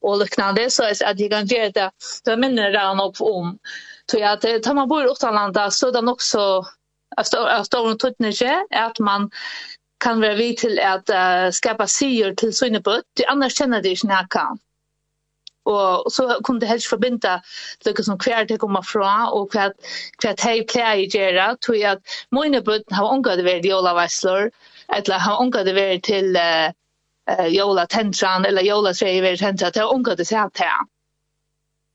och 0.03 0.19
liknande 0.19 0.71
så 0.71 0.83
är 0.83 1.05
att 1.05 1.21
jag 1.21 1.31
kan 1.31 1.47
göra 1.47 1.71
det 1.71 1.91
så 1.99 2.37
minner 2.37 2.71
jag 2.71 2.97
nog 2.97 3.21
om 3.21 3.59
så 4.11 4.25
att 4.25 4.41
tar 4.41 4.75
man 4.75 4.89
bor 4.89 5.05
i 5.05 5.09
Åttalanda 5.09 5.71
så 5.71 5.89
är 5.89 5.93
det 5.93 6.11
också 6.11 6.65
att 7.17 7.35
att 7.35 7.67
stor, 7.67 7.95
stor, 7.99 8.33
stor, 8.33 8.65
att 8.71 8.99
man 8.99 9.31
stor, 9.31 9.76
kan 9.99 10.21
vara 10.21 10.35
vi 10.35 10.57
till 10.57 10.81
att 10.81 11.11
uh, 11.11 11.51
skapa 11.51 11.87
syr 11.87 12.35
till 12.35 12.57
sina 12.57 12.81
böt. 12.81 13.05
Annars 13.29 13.59
känner 13.59 13.83
det 13.83 13.89
inte 13.89 14.07
näka. 14.07 14.57
Och 15.65 16.13
så 16.13 16.41
kunde 16.45 16.67
det 16.67 16.71
helst 16.71 16.87
förbinda 16.87 17.43
det 17.85 18.05
som 18.05 18.19
kvar 18.19 18.45
det 18.45 18.59
kommer 18.59 18.83
från 18.83 19.29
och 19.29 19.53
kvar 19.53 19.73
kvar 20.19 20.35
hej 20.39 20.67
play 20.67 21.03
i 21.03 21.09
gera 21.09 21.57
tror 21.57 21.77
jag 21.77 21.93
att 21.93 22.03
mina 22.31 22.61
böt 22.61 22.83
har 22.91 23.13
angått 23.13 23.37
det 23.37 23.67
i 23.67 23.73
alla 23.73 23.95
väslor 23.95 24.51
eller 24.89 25.19
har 25.19 25.43
angått 25.43 25.65
det 25.65 26.01
till 26.03 26.37
uh, 26.37 26.71
uh, 27.39 27.47
jola 27.47 27.87
tentran 27.87 28.45
eller 28.45 28.63
jola 28.63 28.95
tjejer 28.95 29.37
tentran 29.37 29.71
det 29.75 29.81
har 29.81 29.95
angått 29.95 30.17
det 30.17 30.25
sig 30.25 30.39
att 30.39 30.61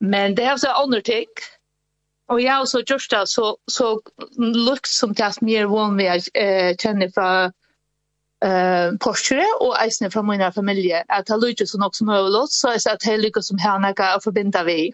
Men 0.00 0.34
det 0.34 0.44
har 0.44 0.56
så 0.56 0.68
andra 0.68 1.00
ting 1.00 1.26
og 2.32 2.40
jeg 2.42 2.60
og 2.60 2.68
så 2.68 2.82
Gjørsta, 2.86 3.24
så, 3.26 3.56
så 3.68 3.88
lukt 4.38 4.88
som 4.88 5.14
det 5.14 5.32
som 5.34 5.48
jeg 5.50 5.66
er 5.66 5.72
vann 5.72 5.98
vi 5.98 6.08
kjenner 6.80 7.10
fra 7.14 7.28
eh 8.44 8.92
posture 9.00 9.46
och 9.60 9.82
eisne 9.82 10.10
från 10.10 10.26
mina 10.26 10.52
familje 10.52 11.04
att 11.08 11.28
ha 11.28 11.36
lite 11.36 11.66
så 11.66 11.78
något 11.78 11.96
som 11.96 12.06
möjligt 12.06 12.50
så 12.50 12.68
är 12.68 12.78
det 12.84 12.92
att 12.92 13.00
det 13.00 13.16
lyckas 13.16 13.46
som 13.46 13.58
här 13.58 13.94
kan 13.94 14.20
förbinda 14.20 14.64
vi. 14.64 14.92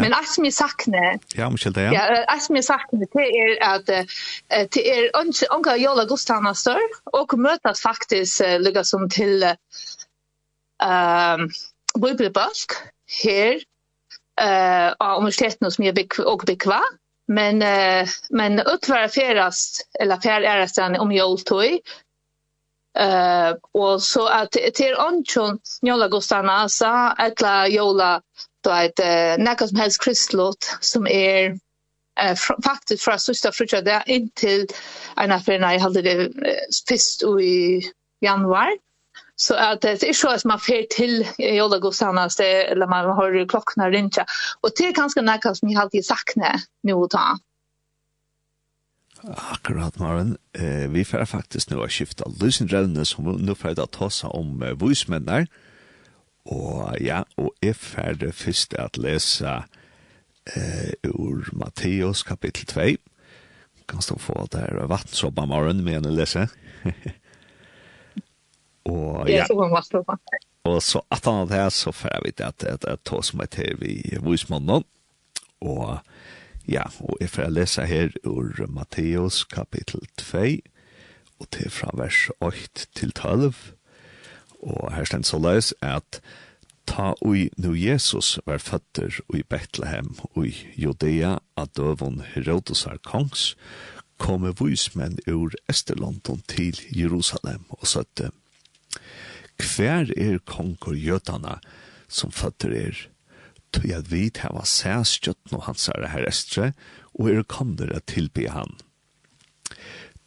Men 0.00 0.14
att 0.14 0.28
som 0.28 0.44
jag 0.44 0.54
saknar 0.54 1.18
Ja, 1.34 1.46
om 1.46 1.56
skilda, 1.56 1.82
ja. 1.82 1.92
Ja, 1.92 2.24
att 2.28 2.42
som 2.42 2.56
jag 2.56 2.64
saknar 2.64 3.00
det 3.12 3.20
är 3.20 3.74
att 3.74 3.86
det 4.70 4.90
är 4.90 5.20
inte 5.20 5.46
unga 5.46 5.76
jolla 5.76 6.04
gustana 6.04 6.54
stör 6.54 6.80
och 7.04 7.38
mötas 7.38 7.80
faktiskt 7.80 8.40
lyckas 8.58 8.90
som 8.90 9.10
till 9.10 9.42
ehm 10.82 11.48
bibelbask 12.02 12.72
här 13.24 13.62
eh 14.40 14.92
uh, 15.00 15.18
universiteten 15.18 15.70
som 15.70 15.84
jag 15.84 16.12
och 16.26 16.42
bekva 16.46 16.82
Men 17.28 17.62
eh 17.62 18.08
men 18.30 18.60
utvara 18.66 19.08
färast 19.08 19.88
eller 20.00 20.16
fär 20.16 20.42
är 20.42 20.66
sen 20.66 20.96
om 20.96 21.12
joltoy. 21.12 21.80
Eh 22.98 23.54
och 23.72 24.02
så 24.02 24.26
att 24.26 24.52
till 24.52 24.94
onchon 24.94 25.58
njola 25.82 26.08
gostana 26.08 26.68
sa 26.68 27.12
etla 27.12 27.68
jola 27.68 28.22
då 28.64 28.70
ett 28.70 28.98
näkas 29.38 29.72
med 29.72 30.00
kristlot 30.00 30.76
som 30.80 31.06
är 31.06 31.58
eh 32.20 32.34
faktiskt 32.64 33.02
för 33.02 33.16
sista 33.16 33.52
frukt 33.52 33.84
där 33.84 34.10
in 34.10 34.30
till 34.30 34.66
en 35.16 35.32
affär 35.32 35.58
när 35.58 35.72
jag 35.72 35.80
hade 35.80 36.02
det 36.02 36.32
spist 36.72 37.22
i 37.22 37.82
januari 38.20 38.78
Så 39.40 39.54
att 39.54 39.80
det 39.80 40.02
är 40.02 40.12
så 40.12 40.28
att 40.28 40.44
man 40.44 40.58
fer 40.58 40.86
till 40.90 41.26
Jolla 41.38 41.78
Gosana 41.78 42.28
eller 42.38 42.86
man 42.86 43.04
har 43.04 43.48
klockan 43.48 43.90
rinja 43.92 44.26
och 44.60 44.70
det 44.76 44.84
är 44.84 44.92
ganska 44.92 45.22
nära 45.22 45.54
som 45.54 45.68
jag 45.68 45.82
alltid 45.82 46.04
saknar 46.04 46.60
nu 46.82 46.92
och 46.92 47.10
ta. 47.10 47.38
Akkurat, 49.52 49.98
Maren. 49.98 50.38
Eh, 50.52 50.90
vi 50.90 51.04
får 51.04 51.24
faktisk 51.24 51.70
nå 51.70 51.80
å 51.82 51.88
skifte 51.90 52.26
løsendrevne 52.40 53.04
som 53.06 53.26
nå 53.26 53.54
får 53.58 53.74
jeg 53.74 53.88
ta 53.94 54.10
seg 54.10 54.34
om 54.34 54.62
eh, 54.62 54.76
voismennene. 54.78 55.46
Og 56.46 56.94
ja, 57.02 57.24
og 57.36 57.50
jeg 57.62 57.76
får 57.76 58.20
det 58.22 58.34
første 58.38 58.78
at 58.78 58.98
lese 58.98 59.54
eh, 60.54 60.92
ur 61.06 61.50
Matteus 61.52 62.22
kapittel 62.22 62.66
2. 62.70 62.90
Kan 63.90 64.02
stå 64.02 64.18
få 64.22 64.38
at 64.44 64.54
det 64.54 64.66
er 64.66 64.86
vattensoppa, 64.90 65.46
Maren, 65.46 65.82
men 65.82 65.98
jeg 65.98 66.14
lese? 66.14 66.46
Og 68.88 69.28
ja. 69.28 69.44
Og 70.64 70.82
så 70.82 71.00
at 71.10 71.24
han 71.24 71.42
hadde 71.42 71.54
her, 71.54 71.68
så 71.68 71.92
får 71.92 72.14
jeg 72.14 72.24
vite 72.24 72.48
at 72.48 72.60
det 72.60 72.88
er 72.88 73.00
to 73.04 73.22
som 73.22 73.40
er 73.40 73.50
til 73.52 73.76
vid 73.80 74.18
Vismånden. 74.24 74.84
Og 75.60 75.98
ja, 76.68 76.84
og 77.00 77.16
jeg 77.20 77.30
får 77.30 77.48
lese 77.50 77.86
her 77.86 78.12
ur 78.24 78.66
Matteus 78.68 79.44
kapittel 79.44 80.04
2 80.20 80.38
og 81.38 81.50
til 81.54 81.70
fra 81.70 81.90
vers 81.94 82.28
8 82.40 82.86
til 82.94 83.12
12. 83.12 83.54
Og 84.62 84.94
her 84.94 85.04
ständs 85.04 85.28
så 85.28 85.38
løs 85.38 85.74
at 85.82 86.20
ta 86.86 87.12
ui 87.22 87.48
nu 87.56 87.74
Jesus 87.74 88.38
var 88.46 88.58
føtter 88.58 89.20
ui 89.28 89.42
Betlehem 89.42 90.16
ui 90.36 90.54
Judea 90.76 91.38
at 91.56 91.76
døvun 91.76 92.22
Herodosar 92.34 92.98
kongs, 93.04 93.56
komme 94.18 94.54
vismenn 94.60 95.18
ur 95.28 95.54
Esterlondon 95.68 96.42
til 96.48 96.80
Jerusalem 96.96 97.64
og 97.70 97.86
søtte 97.86 98.30
Hver 99.58 100.12
er 100.16 100.38
konger 100.46 100.94
jødana 100.94 101.58
som 102.08 102.30
fatter 102.30 102.74
er? 102.74 102.98
Tøy 103.74 103.90
at 103.92 104.10
vi 104.10 104.28
tæva 104.32 104.64
sæskjøtten 104.64 105.52
no 105.52 105.60
hans 105.66 105.88
er 105.92 106.06
her 106.08 106.26
estre, 106.28 106.72
og 107.18 107.30
er 107.32 107.42
kommer 107.42 107.90
at 107.94 108.06
tilby 108.08 108.46
han. 108.48 108.78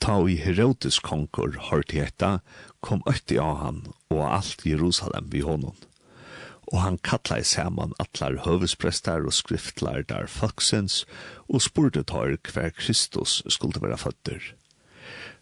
Ta 0.01 0.17
i 0.27 0.35
Herodes 0.37 0.99
konger 0.99 1.57
i 1.93 1.99
etta, 2.03 2.39
kom 2.81 3.01
øtti 3.09 3.37
av 3.37 3.57
han, 3.61 3.81
og 4.09 4.21
alt 4.27 4.65
Jerusalem 4.65 5.29
vi 5.31 5.41
honom. 5.41 5.77
Og 6.71 6.81
han 6.81 6.97
kattla 6.97 7.39
i 7.41 7.45
saman 7.45 7.93
atlar 7.99 8.39
høvesprestar 8.45 9.25
og 9.25 9.33
skriftlar 9.33 10.03
der 10.07 10.27
folksens, 10.27 11.05
og 11.49 11.61
spurte 11.61 12.03
tar 12.03 12.37
hver 12.37 12.71
Kristus 12.77 13.41
skulle 13.47 13.81
være 13.81 13.97
føtter. 13.97 14.53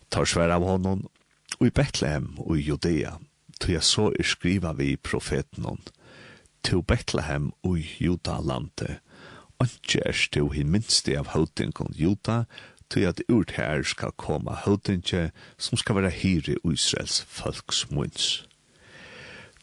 Tar 0.09 0.25
svær 0.25 0.55
av 0.55 0.65
honom, 0.65 1.07
og 1.59 1.67
i 1.67 1.73
Bethlehem 1.73 2.33
og 2.39 2.57
i 2.57 2.65
Judea, 2.65 3.17
tog 3.59 3.75
jeg 3.75 3.83
så 3.83 4.09
er 4.19 4.27
skriva 4.27 4.73
vi 4.77 4.95
profeten 4.95 5.67
hon, 5.67 5.81
til 6.63 6.83
Bethlehem 6.83 7.51
og 7.63 7.79
juda 7.99 8.39
lande, 8.43 8.99
ikke 9.63 10.01
er 10.05 10.15
stå 10.15 10.49
hin 10.55 10.71
minste 10.71 11.17
av 11.19 11.33
høytingon 11.35 11.95
juda, 11.95 12.43
til 12.89 13.05
at 13.05 13.21
urt 13.29 13.53
her 13.57 13.83
skal 13.85 14.15
koma 14.17 14.55
høytinge 14.65 15.29
som 15.57 15.77
skal 15.77 15.99
være 15.99 16.13
hyre 16.21 16.55
Israels 16.65 17.21
folksmunns. 17.29 18.29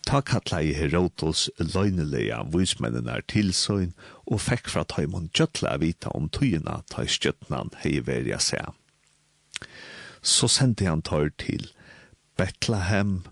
Ta 0.06 0.20
kalla 0.22 0.60
i 0.62 0.70
Herodos 0.76 1.48
løgnelega 1.58 2.44
vismennene 2.52 3.16
tilsøgn 3.26 3.96
og 4.30 4.42
fekk 4.44 4.70
fra 4.70 4.84
Taimon 4.86 5.26
Gjøtla 5.34 5.72
vita 5.82 6.12
om 6.14 6.28
tøyina 6.30 6.78
ta 6.92 7.02
i 7.02 7.10
skjøtnan 7.10 7.72
hei 7.82 7.98
verja 8.06 8.38
seg. 8.38 8.70
Så 10.22 10.46
sendte 10.46 10.86
han 10.86 11.02
tøyr 11.02 11.32
til 11.42 11.66
Betlehem 12.38 13.24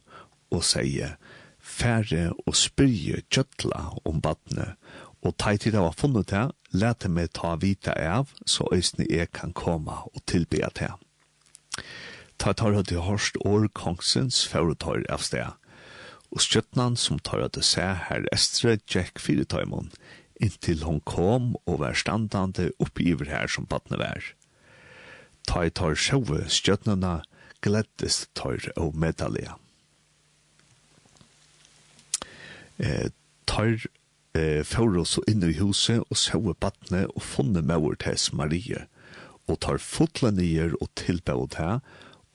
og 0.55 0.65
sier, 0.67 1.17
færre 1.59 2.33
og 2.47 2.57
spyrje 2.59 3.23
kjøtla 3.33 3.87
om 4.05 4.21
badne, 4.25 4.75
og 5.25 5.37
teit 5.41 5.65
i 5.67 5.73
det 5.73 5.81
var 5.81 5.97
funnet 5.97 6.29
det, 6.31 6.45
lete 6.77 7.09
meg 7.09 7.33
ta 7.37 7.55
vita 7.61 7.95
av, 7.97 8.33
så 8.47 8.67
øysene 8.75 9.09
jeg 9.09 9.33
kan 9.33 9.55
komme 9.57 9.97
og 10.13 10.25
tilbe 10.29 10.61
til. 10.77 10.95
Ta 12.39 12.53
tar 12.53 12.75
høyde 12.77 13.01
hørst 13.07 13.39
år 13.47 13.69
kongsens 13.73 14.43
foretar 14.51 15.07
av 15.09 15.25
sted, 15.25 15.55
og 16.35 16.43
skjøtnan 16.43 16.99
som 17.01 17.21
tar 17.23 17.45
høyde 17.47 17.65
seg 17.65 18.05
her 18.11 18.29
estre 18.35 18.77
Jack 18.91 19.23
Fyretøymon, 19.23 19.93
inntil 20.43 20.85
hon 20.85 21.01
kom 21.09 21.55
og 21.65 21.81
var 21.81 21.97
standande 21.97 22.73
oppiver 22.83 23.31
her 23.31 23.49
som 23.49 23.69
badne 23.71 24.01
vær. 24.03 24.35
Ta 25.49 25.65
i 25.65 25.73
tar 25.73 25.97
sjøve 25.97 26.45
skjøtnana, 26.51 27.23
gleddes 27.65 28.27
tar 28.37 28.61
og 28.77 28.97
medalja. 28.99 29.57
eh, 32.79 33.11
tar 33.47 33.87
eh, 34.35 34.63
for 34.67 34.99
oss 35.01 35.19
inn 35.31 35.45
i 35.47 35.55
huset 35.59 36.03
og 36.09 36.19
søve 36.19 36.55
badne 36.59 37.05
og 37.13 37.23
funne 37.23 37.63
med 37.63 37.83
vår 37.85 37.99
Marie, 38.33 38.87
og 39.47 39.61
tar 39.61 39.79
fotla 39.79 40.31
nyer 40.31 40.75
og 40.81 40.89
tilbød 40.97 41.59
her, 41.59 41.81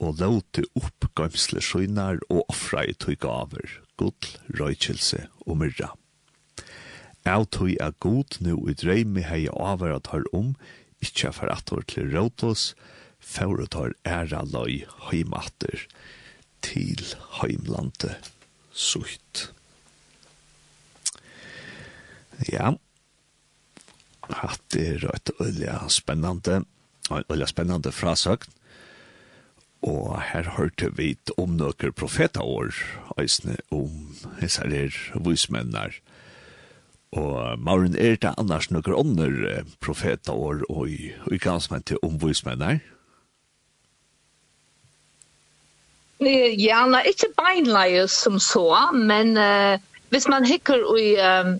og 0.00 0.20
låte 0.20 0.64
opp 0.78 1.10
gamsle 1.18 1.60
skjønner 1.60 2.20
og 2.30 2.46
offre 2.48 2.86
i 2.88 2.94
tog 2.94 3.18
gaver, 3.20 3.80
gull, 4.00 4.30
røykelse 4.56 5.26
og 5.46 5.58
myrra. 5.60 5.92
Jeg 7.26 7.50
tog 7.52 7.74
er 7.76 7.92
god 8.00 8.38
nu 8.40 8.54
i 8.70 8.74
dreimi 8.74 9.26
hei 9.28 9.44
avver 9.52 9.92
at 9.98 10.08
har 10.14 10.24
om, 10.32 10.54
ikkje 11.04 11.34
for 11.36 11.52
at 11.52 11.68
hår 11.68 11.84
til 11.92 12.08
rådlås, 12.14 12.72
for 13.20 13.60
at 13.60 13.76
hår 13.76 13.92
æra 14.08 14.40
løy 14.48 14.86
heimater 15.10 15.84
til 16.64 17.04
heimlandet 17.42 18.32
sutt. 18.72 19.50
Ja. 22.48 22.74
Hatt 24.30 24.76
er 24.78 25.04
et 25.10 25.30
øyelig 25.40 25.74
spennende, 25.90 26.64
øyelig 27.10 27.48
spennende 27.48 27.92
frasøkt. 27.92 28.50
Og 29.82 30.20
her 30.22 30.50
hørte 30.56 30.90
vi 30.96 31.14
om 31.40 31.56
noen 31.56 31.92
profetaår, 31.96 32.76
eisne 33.18 33.56
om 33.72 34.16
hessar 34.40 34.68
er 34.68 34.92
vismennar. 35.24 35.96
Og 37.16 37.58
Maren 37.58 37.96
er 37.96 38.18
det 38.20 38.34
annars 38.38 38.68
noen 38.70 38.94
ånder 38.94 39.64
profetaår 39.80 40.62
og 40.68 40.88
i 40.92 41.40
gansmenn 41.40 41.82
til 41.82 41.98
om 42.06 42.20
vismennar. 42.20 42.78
Ja, 46.20 46.84
nei, 46.84 47.06
ikke 47.08 47.30
beinleie 47.32 48.04
som 48.12 48.36
så, 48.44 48.68
men 48.92 49.32
uh, 49.40 49.80
hvis 50.12 50.28
man 50.28 50.44
hikker 50.44 50.84
i 51.00 51.14
um, 51.16 51.54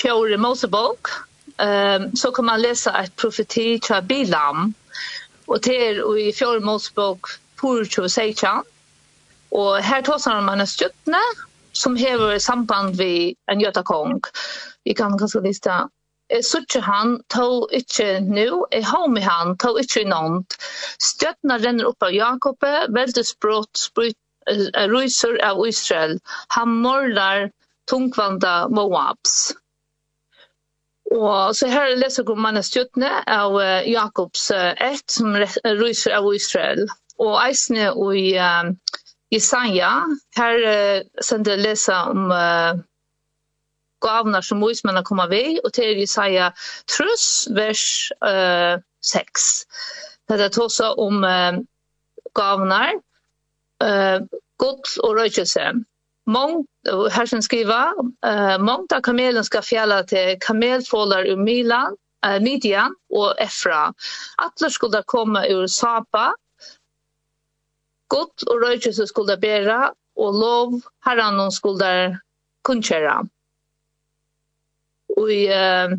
fjore 0.00 0.36
Mosebok, 0.36 1.10
um, 1.58 2.16
så 2.16 2.30
kan 2.30 2.44
man 2.44 2.60
lese 2.60 2.90
et 3.02 3.12
profeti 3.16 3.78
til 3.78 4.02
Bilam. 4.08 4.74
og 5.46 5.64
det 5.64 5.88
är 5.88 6.18
i 6.18 6.32
fjore 6.32 6.60
Mosebok 6.60 7.28
Purcho 7.60 8.08
Seichan. 8.08 8.62
og 9.50 9.84
her 9.84 10.02
tar 10.02 10.40
man 10.40 10.48
om 10.48 10.60
en 10.60 10.66
stjutne 10.66 11.22
som 11.72 11.96
hever 11.96 12.38
samband 12.38 12.96
vi 12.96 13.36
en 13.52 13.60
götakong. 13.60 14.20
Vi 14.84 14.94
kan 14.94 15.18
ganska 15.18 15.40
lista 15.40 15.88
Jeg 16.30 16.44
suttje 16.44 16.80
han, 16.82 17.20
tog 17.30 17.70
ikkje 17.72 18.20
nu, 18.20 18.64
jeg 18.72 18.86
har 18.86 19.06
med 19.08 19.22
han, 19.22 19.52
tog 19.62 19.76
ikkje 19.78 20.08
nånt. 20.10 20.56
Stjøtna 20.98 21.58
renner 21.62 21.86
opp 21.86 22.02
av 22.02 22.14
Jakob, 22.14 22.66
veldig 22.96 23.22
sprått, 23.28 23.70
spryt, 23.78 24.18
ryser 24.90 25.38
av 25.46 25.62
Israel. 25.68 26.18
Han 26.56 26.74
morlar 26.82 27.46
tungvanda 27.86 28.66
Moabs. 28.68 29.54
Og 31.14 31.54
så 31.56 31.68
her 31.70 31.94
leser 31.94 32.22
jeg 32.24 32.32
om 32.34 32.40
mann 32.42 32.58
stjøttene 32.66 33.10
av 33.30 33.54
Jakobs 33.86 34.48
ett, 34.50 35.04
som 35.10 35.36
ryser 35.36 36.16
av 36.16 36.26
Israel. 36.34 36.82
Og 37.22 37.36
eisene 37.40 37.92
i 38.18 38.26
um, 38.42 38.74
Isaiah, 39.32 40.02
her 40.36 40.66
uh, 40.66 41.22
sender 41.24 41.54
jeg 41.56 41.64
lese 41.64 41.94
om 42.10 42.26
uh, 42.34 42.82
gavene 44.04 44.42
som 44.42 44.60
Moismenna 44.60 45.02
kommer 45.02 45.30
ved, 45.30 45.58
og 45.64 45.72
til 45.72 45.98
Jesaja 46.00 46.50
trus, 46.90 47.48
vers 47.56 48.12
uh, 48.22 48.76
6. 49.02 49.66
Det 50.28 50.40
er 50.40 50.62
også 50.62 50.92
om 50.98 51.24
uh, 51.24 51.58
gavene, 52.34 52.82
uh, 53.82 54.18
godt 54.58 54.98
og 55.04 55.16
røykjelse. 55.20 55.72
Mångt, 56.26 56.66
här 57.10 57.26
som 57.26 57.42
skriver, 57.42 57.92
uh, 58.26 58.58
mångt 58.58 58.92
av 58.92 59.00
kamelen 59.00 59.44
ska 59.44 59.62
fjälla 59.62 60.02
till 60.02 60.36
kamelfålar 60.40 61.24
ur 61.24 61.36
Milan, 61.36 61.96
uh, 62.26 62.40
Midian 62.40 62.94
och 63.08 63.40
Efra. 63.40 63.94
Atler 64.36 64.68
skulle 64.68 65.02
komma 65.06 65.46
ur 65.46 65.66
Sapa, 65.66 66.34
Gott 68.08 68.42
och 68.42 68.60
röjtjus 68.62 69.08
skulle 69.08 69.36
bära 69.36 69.92
och 70.16 70.34
lov 70.34 70.80
herran 71.00 71.52
skulle 71.52 72.18
kunnkjöra. 72.64 73.26
Och 75.16 75.32
i 75.32 75.48
uh, 75.48 75.98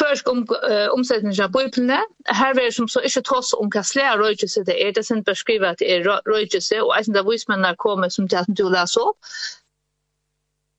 først 0.00 0.28
om 0.28 0.42
uh, 0.48 0.88
omsetningen 0.94 1.44
av 1.44 1.52
bøyplene. 1.54 2.00
Her 2.28 2.50
er 2.54 2.58
det 2.58 2.74
som 2.74 2.88
så 2.88 3.02
ikke 3.06 3.22
tås 3.28 3.52
om 3.58 3.70
hva 3.72 3.82
slære 3.86 4.18
røygjelse 4.22 4.64
det 4.68 4.76
er. 4.76 4.92
Det 4.96 5.04
er 5.04 5.08
sent 5.10 5.28
beskrivet 5.28 5.68
at 5.68 5.82
det 5.82 5.92
er 5.94 6.08
røygjelse, 6.28 6.82
og 6.82 6.94
eisen 6.98 7.16
der 7.16 7.28
vismennene 7.28 7.76
kommer 7.78 8.08
som 8.08 8.28
til 8.28 8.42
at 8.42 8.50
du 8.58 8.66
leser 8.72 9.12
opp. 9.12 9.30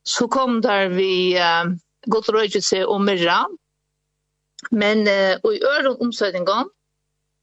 Så 0.07 0.27
kom 0.27 0.61
der 0.65 0.89
vi 0.95 1.37
uh, 1.37 1.71
godt 2.09 2.33
røygjelse 2.33 2.85
og 2.87 3.01
myrra. 3.05 3.43
Men 4.71 5.07
uh, 5.07 5.39
og 5.43 5.55
i 5.55 5.63
øren 5.65 5.97
omsetningen, 6.01 6.69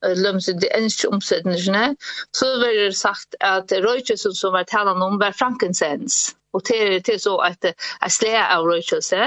lømse 0.02 0.52
de 0.52 0.68
eneste 0.76 1.08
omsetningene, 1.08 1.96
så 2.34 2.46
var 2.62 2.74
det 2.78 2.96
sagt 2.96 3.36
at 3.40 3.72
røykjøsen 3.72 4.34
som 4.34 4.52
var 4.52 4.62
talen 4.62 5.02
om 5.02 5.18
var 5.20 5.34
frankensens. 5.38 6.36
Og 6.52 6.64
til, 6.64 7.02
til 7.02 7.20
så 7.20 7.36
at 7.36 7.64
jeg 7.64 8.10
slet 8.10 8.38
av 8.38 8.64
røykjøse, 8.66 9.26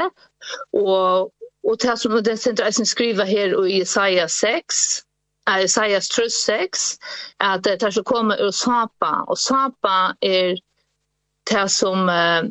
og, 0.74 1.32
Og 1.63 1.78
det 1.82 2.00
som 2.00 2.17
det 2.24 2.39
senteret 2.39 2.80
jeg 2.80 2.88
skriver 2.88 3.26
her 3.26 3.54
i 3.65 3.82
Isaiah 3.82 4.30
6, 4.30 5.06
Uh, 5.50 5.63
Isaiah 5.63 6.02
6, 6.02 7.00
at 7.39 7.63
det 7.63 7.84
er 7.84 7.89
som 7.89 8.04
kommer 8.04 8.36
ur 8.45 8.52
Sapa, 8.52 9.26
og 9.28 9.38
Sapa 9.38 10.13
er 10.21 10.56
det 11.50 11.71
som 11.71 12.10
uh, 12.10 12.45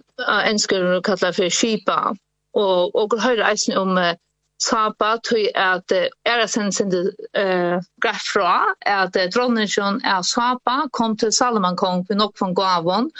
enskere 0.50 1.02
kallar 1.02 1.32
for 1.32 1.48
Kipa, 1.60 2.14
og, 2.54 2.94
og 2.94 3.20
høyre 3.22 3.52
eisen 3.52 3.76
om 3.78 3.96
uh, 3.96 4.18
Sapa 4.58 5.16
tog 5.22 5.46
at 5.54 5.92
Eresen 6.26 6.72
sendte 6.72 7.12
uh, 7.38 7.78
greff 8.02 8.26
fra 8.34 8.74
at 8.82 9.16
uh, 9.16 9.28
dronningen 9.34 10.02
av 10.04 10.26
Sapa 10.26 10.88
kom 10.92 11.16
til 11.16 11.32
Salamankong 11.32 12.06
på 12.08 12.18
nok 12.18 12.34
von 12.40 12.54
Gavon, 12.54 13.10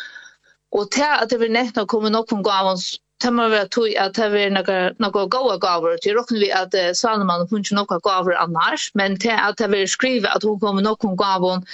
og 0.73 0.91
til 0.91 1.07
at 1.23 1.31
det 1.31 1.39
vil 1.41 1.55
nett 1.55 1.79
å 1.79 1.87
komme 1.87 2.11
nok 2.11 2.35
von 2.35 2.43
Gavons 2.43 2.99
tamma 3.21 3.49
vera 3.53 3.69
tui 3.69 3.95
at 3.97 4.17
det 4.17 4.31
vera 4.33 4.51
nokka 4.55 4.79
nokka 4.99 5.27
goa 5.37 5.57
gaver 5.63 5.97
til 6.03 6.17
rokn 6.19 6.39
vi 6.41 6.51
at 6.51 6.75
uh, 6.75 6.91
Salman 6.97 7.47
hun 7.51 7.65
ikkje 7.65 7.79
nokka 7.79 8.01
gaver 8.05 8.37
annars 8.41 8.91
men 8.95 9.19
til 9.21 9.37
at 9.37 9.59
det 9.59 9.71
vera 9.73 9.87
skriva 9.87 10.35
at 10.37 10.45
hun 10.45 10.61
kom 10.61 10.81
nokka 10.83 11.15
gavon 11.21 11.67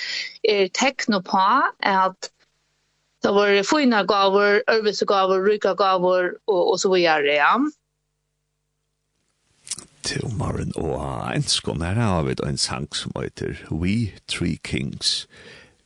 er 0.45 0.69
tekno 0.75 1.21
på 1.21 1.45
at 1.83 2.31
det 3.27 3.35
var 3.35 3.63
fina 3.67 4.03
gaver, 4.05 4.61
arbeidsgaver, 4.69 5.41
ryka 5.43 5.73
gaver 5.75 6.37
og, 6.47 6.71
og 6.71 6.79
så 6.79 6.93
videre, 6.93 7.35
ja. 7.35 7.57
Til 10.07 10.23
morgen 10.39 10.73
og 10.77 11.01
enskån 11.35 11.83
her 11.83 11.99
har 11.99 12.23
vi 12.23 12.37
en 12.47 12.59
sang 12.59 12.87
som 12.95 13.13
heter 13.17 13.57
We 13.71 14.13
Three 14.29 14.59
Kings. 14.63 15.27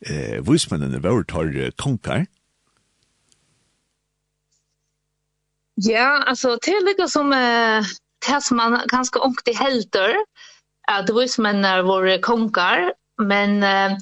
Eh, 0.01 0.44
Vismennene 0.44 1.03
var 1.03 1.23
tar 1.23 1.70
konkar, 1.79 2.27
Ja, 5.82 6.22
alltså 6.26 6.58
till 6.62 6.84
lika 6.84 7.08
som 7.08 7.32
eh 7.32 7.82
tas 8.26 8.50
man 8.50 8.82
ganska 8.86 9.20
ont 9.20 9.48
i 9.48 9.52
helter. 9.52 10.16
Att 10.88 11.06
det 11.06 11.12
vis 11.12 11.38
men 11.38 11.60
när 11.60 11.82
våra 11.82 12.18
konkar 12.18 12.92
men 13.22 13.62
eh 13.62 13.92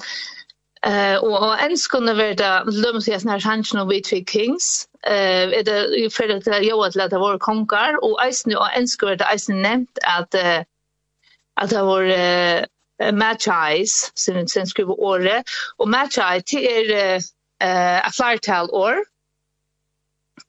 eh 0.85 1.17
och 1.17 1.47
och 1.47 1.59
ens 1.59 1.87
kunde 1.87 2.13
vara 2.13 2.63
löms 2.63 3.07
jag 3.07 3.25
när 3.25 3.39
chansen 3.39 3.79
och 3.79 3.91
vi 3.91 4.01
två 4.01 4.17
kings. 4.31 4.87
Eh 5.07 5.63
det 5.65 5.87
ju 5.97 6.09
för 6.09 6.29
att 6.29 6.65
jag 6.65 6.87
att 6.87 6.95
låta 6.95 7.19
våra 7.19 7.39
konkar 7.39 8.03
och 8.03 8.19
isen 8.27 8.57
och 8.57 8.71
ens 8.75 8.91
skulle 8.91 9.15
det 9.15 9.31
isen 9.35 9.61
nämnt 9.61 9.99
att 10.03 10.35
att 11.61 11.69
det 11.69 11.83
var 11.83 12.03
match 13.11 13.47
eyes 13.47 14.11
sen 14.15 14.47
sen 14.47 14.67
skulle 14.67 14.87
året 14.87 15.43
och 15.77 15.89
match 15.89 16.17
eye 16.17 16.41
till 16.41 16.65
är 16.65 17.15
eh 17.63 18.07
a 18.07 18.09
flartal 18.13 18.69
or 18.69 18.95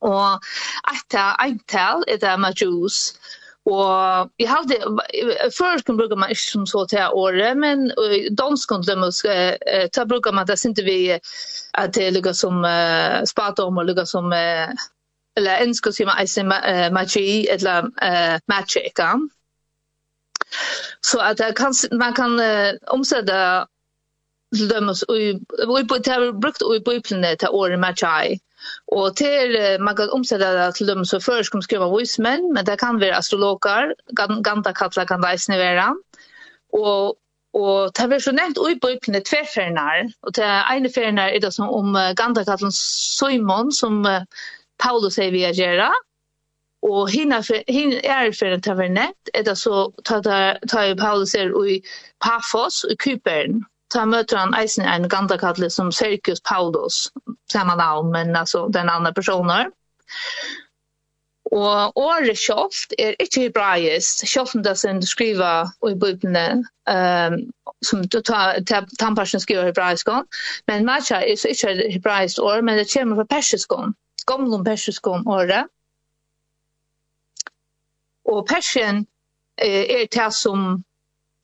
og 0.01 0.51
etta 0.95 1.35
eintal 1.45 2.05
er 2.09 2.21
det 2.23 2.39
majus 2.41 3.13
Og 3.69 4.31
jeg 4.39 4.49
hadde, 4.49 4.77
før 5.59 5.83
kan 5.87 5.97
bruke 5.97 6.17
man 6.17 6.31
ikke 6.33 6.43
som 6.43 6.67
så 6.67 6.87
til 6.89 7.13
året, 7.13 7.57
men 7.57 7.91
danskene 8.39 8.83
de 8.83 8.97
måske, 8.97 9.35
da 9.97 10.05
bruker 10.09 10.33
man 10.33 10.47
det 10.49 10.59
sinte 10.59 10.85
vi 10.85 11.11
at 11.75 11.95
det 11.95 12.13
ligger 12.13 12.33
som 12.33 12.65
uh, 12.65 13.21
spatom 13.29 13.77
og 13.77 13.87
ligger 13.87 14.05
som, 14.05 14.33
uh, 14.33 14.73
eller 15.37 15.61
ensk 15.61 15.87
å 15.87 15.93
si 15.93 16.09
man 16.09 16.19
eisen 16.23 16.49
magi, 16.49 17.47
eller 17.53 17.91
uh, 18.01 18.41
magic, 18.49 18.89
ikke? 18.91 19.13
Så 21.05 21.21
at 21.21 21.43
kan, 21.57 21.77
man 21.93 22.15
kan 22.17 22.41
uh, 22.41 22.73
omsette 22.89 23.37
til 24.57 24.71
dømes, 24.71 25.03
og, 25.03 25.17
og, 25.69 25.77
har 26.07 26.33
brukt 26.41 26.63
og, 26.63 26.81
og, 26.81 26.89
og, 26.89 27.05
og, 27.61 27.85
og, 27.85 27.85
og, 27.85 28.33
og, 28.33 28.50
Och 28.87 29.17
till 29.17 29.77
man 29.81 29.97
kan 29.97 30.11
omsätta 30.11 30.53
det 30.53 30.75
til 30.75 30.87
dem 30.87 31.05
som 31.05 31.21
först 31.21 31.51
kommer 31.51 31.63
skriva 31.63 31.89
voicemen, 31.89 32.53
men 32.55 32.65
det 32.65 32.79
kan 32.79 33.01
være 33.01 33.17
astrologer, 33.17 33.95
ganta 34.45 34.73
kattler 34.73 35.05
kan 35.05 35.23
det 35.23 35.35
isne 35.35 35.59
vara. 35.59 35.95
Och 36.73 37.17
Og 37.53 37.91
det 37.97 38.13
er 38.13 38.19
så 38.23 38.33
nevnt 38.33 38.59
ui 38.63 38.77
på 38.79 38.93
ypne 38.95 39.21
tverfernar, 39.27 40.05
og 40.23 40.37
det 40.37 40.47
ene 40.47 40.91
ferner 40.95 41.33
er 41.35 41.41
det 41.43 41.51
som 41.55 41.69
om 41.69 41.97
gandakatlen 42.17 42.71
Simon, 42.73 43.73
som 43.73 44.07
Paulus 44.79 45.19
sier 45.19 45.33
vi 45.35 45.43
er 45.49 45.57
gjerra, 45.59 45.91
og 46.87 47.11
hinna 47.11 47.41
hin 47.69 47.97
er 48.05 48.31
for 48.39 48.55
en 48.55 48.63
tavernett, 48.63 49.33
er 49.35 49.43
det 49.49 49.57
så 49.59 49.91
tar 50.05 50.23
ta, 50.23 50.39
ta, 50.69 50.87
Paulus 50.95 51.35
er 51.35 51.51
i 51.67 51.81
Paphos, 52.23 52.85
i 52.89 52.97
Kypern, 52.97 53.65
ta 53.91 54.07
möter 54.07 54.37
han 54.37 54.55
eisen 54.55 54.85
en 54.87 55.09
gandakalle 55.09 55.71
som 55.71 55.93
Sergius 55.93 56.41
Paulus, 56.41 57.13
samma 57.53 57.75
navn, 57.75 58.13
men 58.13 58.37
alltså 58.37 58.69
den 58.69 58.89
andra 58.89 59.13
personen. 59.13 59.73
Og 61.51 61.97
året 61.99 62.39
kjøft 62.39 62.95
er 62.99 63.17
ikke 63.19 63.49
hebraisk, 63.49 64.23
kjøften 64.31 64.63
det 64.63 64.77
som 64.79 65.01
skriver 65.03 65.73
i 65.89 65.95
ehm 65.97 67.35
um, 67.35 67.41
som 67.83 68.03
du 68.05 68.21
tar, 68.21 68.61
tannpersen 68.99 69.41
skriver 69.41 69.65
hebraisk 69.65 70.09
om, 70.09 70.27
men 70.69 70.85
matcha 70.85 71.17
er 71.17 71.47
ikke 71.49 71.91
hebraisk 71.93 72.39
år, 72.39 72.61
men 72.61 72.79
det 72.79 72.93
kommer 72.93 73.17
fra 73.17 73.25
persisk 73.25 73.73
om, 73.73 73.95
gamle 74.27 74.65
persisk 74.65 75.07
om 75.07 75.29
året. 75.29 75.67
Og 78.25 78.47
persien 78.47 79.07
eh, 79.59 80.03
er 80.03 80.07
det 80.13 80.35
som 80.35 80.85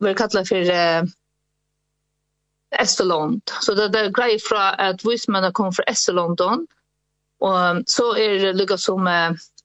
vi 0.00 0.14
kallar 0.14 0.44
for 0.44 0.72
eh, 0.72 1.08
Estelond. 2.74 3.42
Så 3.62 3.74
det 3.78 3.94
er 3.94 4.14
grei 4.14 4.36
fra 4.42 4.72
at 4.82 5.04
vismennene 5.06 5.54
kom 5.54 5.72
fra 5.72 5.84
Estelondon, 5.90 6.66
og 7.44 7.84
så 7.90 8.10
er 8.16 8.38
det 8.40 8.56
lukket 8.56 8.80
som 8.80 9.06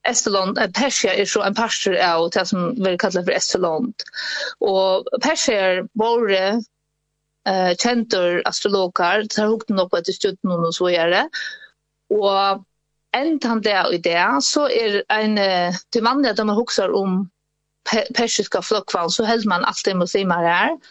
Estelond, 0.07 0.57
eh, 0.57 0.69
Persia 0.73 1.13
er 1.13 1.25
så 1.25 1.43
en 1.45 1.55
pastor 1.55 1.95
av 1.95 2.29
det 2.33 2.45
som 2.49 2.73
vi 2.75 2.97
kallar 2.97 3.25
for 3.25 3.37
Estelond. 3.37 4.05
Og 4.61 5.07
Persia 5.21 5.57
er 5.67 5.83
bare 5.97 6.41
eh, 7.45 7.73
kjentur 7.77 8.41
astrologar, 8.45 9.27
det 9.27 9.37
har 9.37 9.51
hukt 9.51 9.69
nok 9.69 9.93
etter 9.97 10.13
studien 10.17 10.55
og 10.57 10.73
så 10.73 10.89
gjør 10.93 11.13
det. 11.15 11.25
Og 12.17 12.65
endan 13.17 13.61
det 13.61 13.77
og 13.85 13.99
det, 14.03 14.25
så 14.47 14.65
er 14.71 15.01
en, 15.13 15.37
til 15.91 16.03
vanlig 16.03 16.31
at 16.31 16.39
de 16.39 16.47
har 16.49 16.57
hukser 16.57 16.93
om 16.95 17.29
persiska 18.15 18.61
flokkvann, 18.61 19.09
så 19.09 19.25
held 19.25 19.47
man 19.49 19.65
alltid 19.65 19.99
muslimer 19.99 20.45
her. 20.45 20.73
Og 20.73 20.81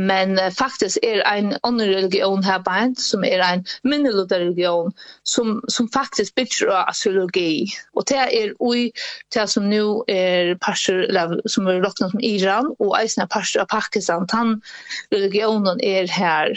Men 0.00 0.38
uh, 0.38 0.48
faktisk 0.56 0.98
er 1.02 1.20
en 1.28 1.52
annan 1.66 1.92
religion 1.92 2.44
her 2.44 2.62
beint, 2.64 3.00
som 3.00 3.24
er 3.24 3.42
en 3.44 3.64
minnelig 3.84 4.26
religion, 4.32 4.92
som, 5.24 5.60
som 5.68 5.88
faktisk 5.92 6.34
bygger 6.34 6.72
av 6.72 6.88
astrologi. 6.92 7.68
Og 7.94 8.08
det 8.08 8.18
er 8.24 8.54
ui, 8.60 8.90
det 9.34 9.46
som 9.52 9.68
nu 9.68 10.02
er 10.08 10.54
pastor 10.64 11.06
som 11.46 11.68
er 11.68 11.82
råkna 11.84 12.10
som 12.10 12.24
Iran, 12.24 12.72
og 12.78 12.96
eisen 13.02 13.28
pastor 13.28 13.66
av 13.66 13.70
Pakistan, 13.72 14.28
han 14.32 14.56
religionen 15.12 15.80
er 15.84 16.08
her. 16.10 16.54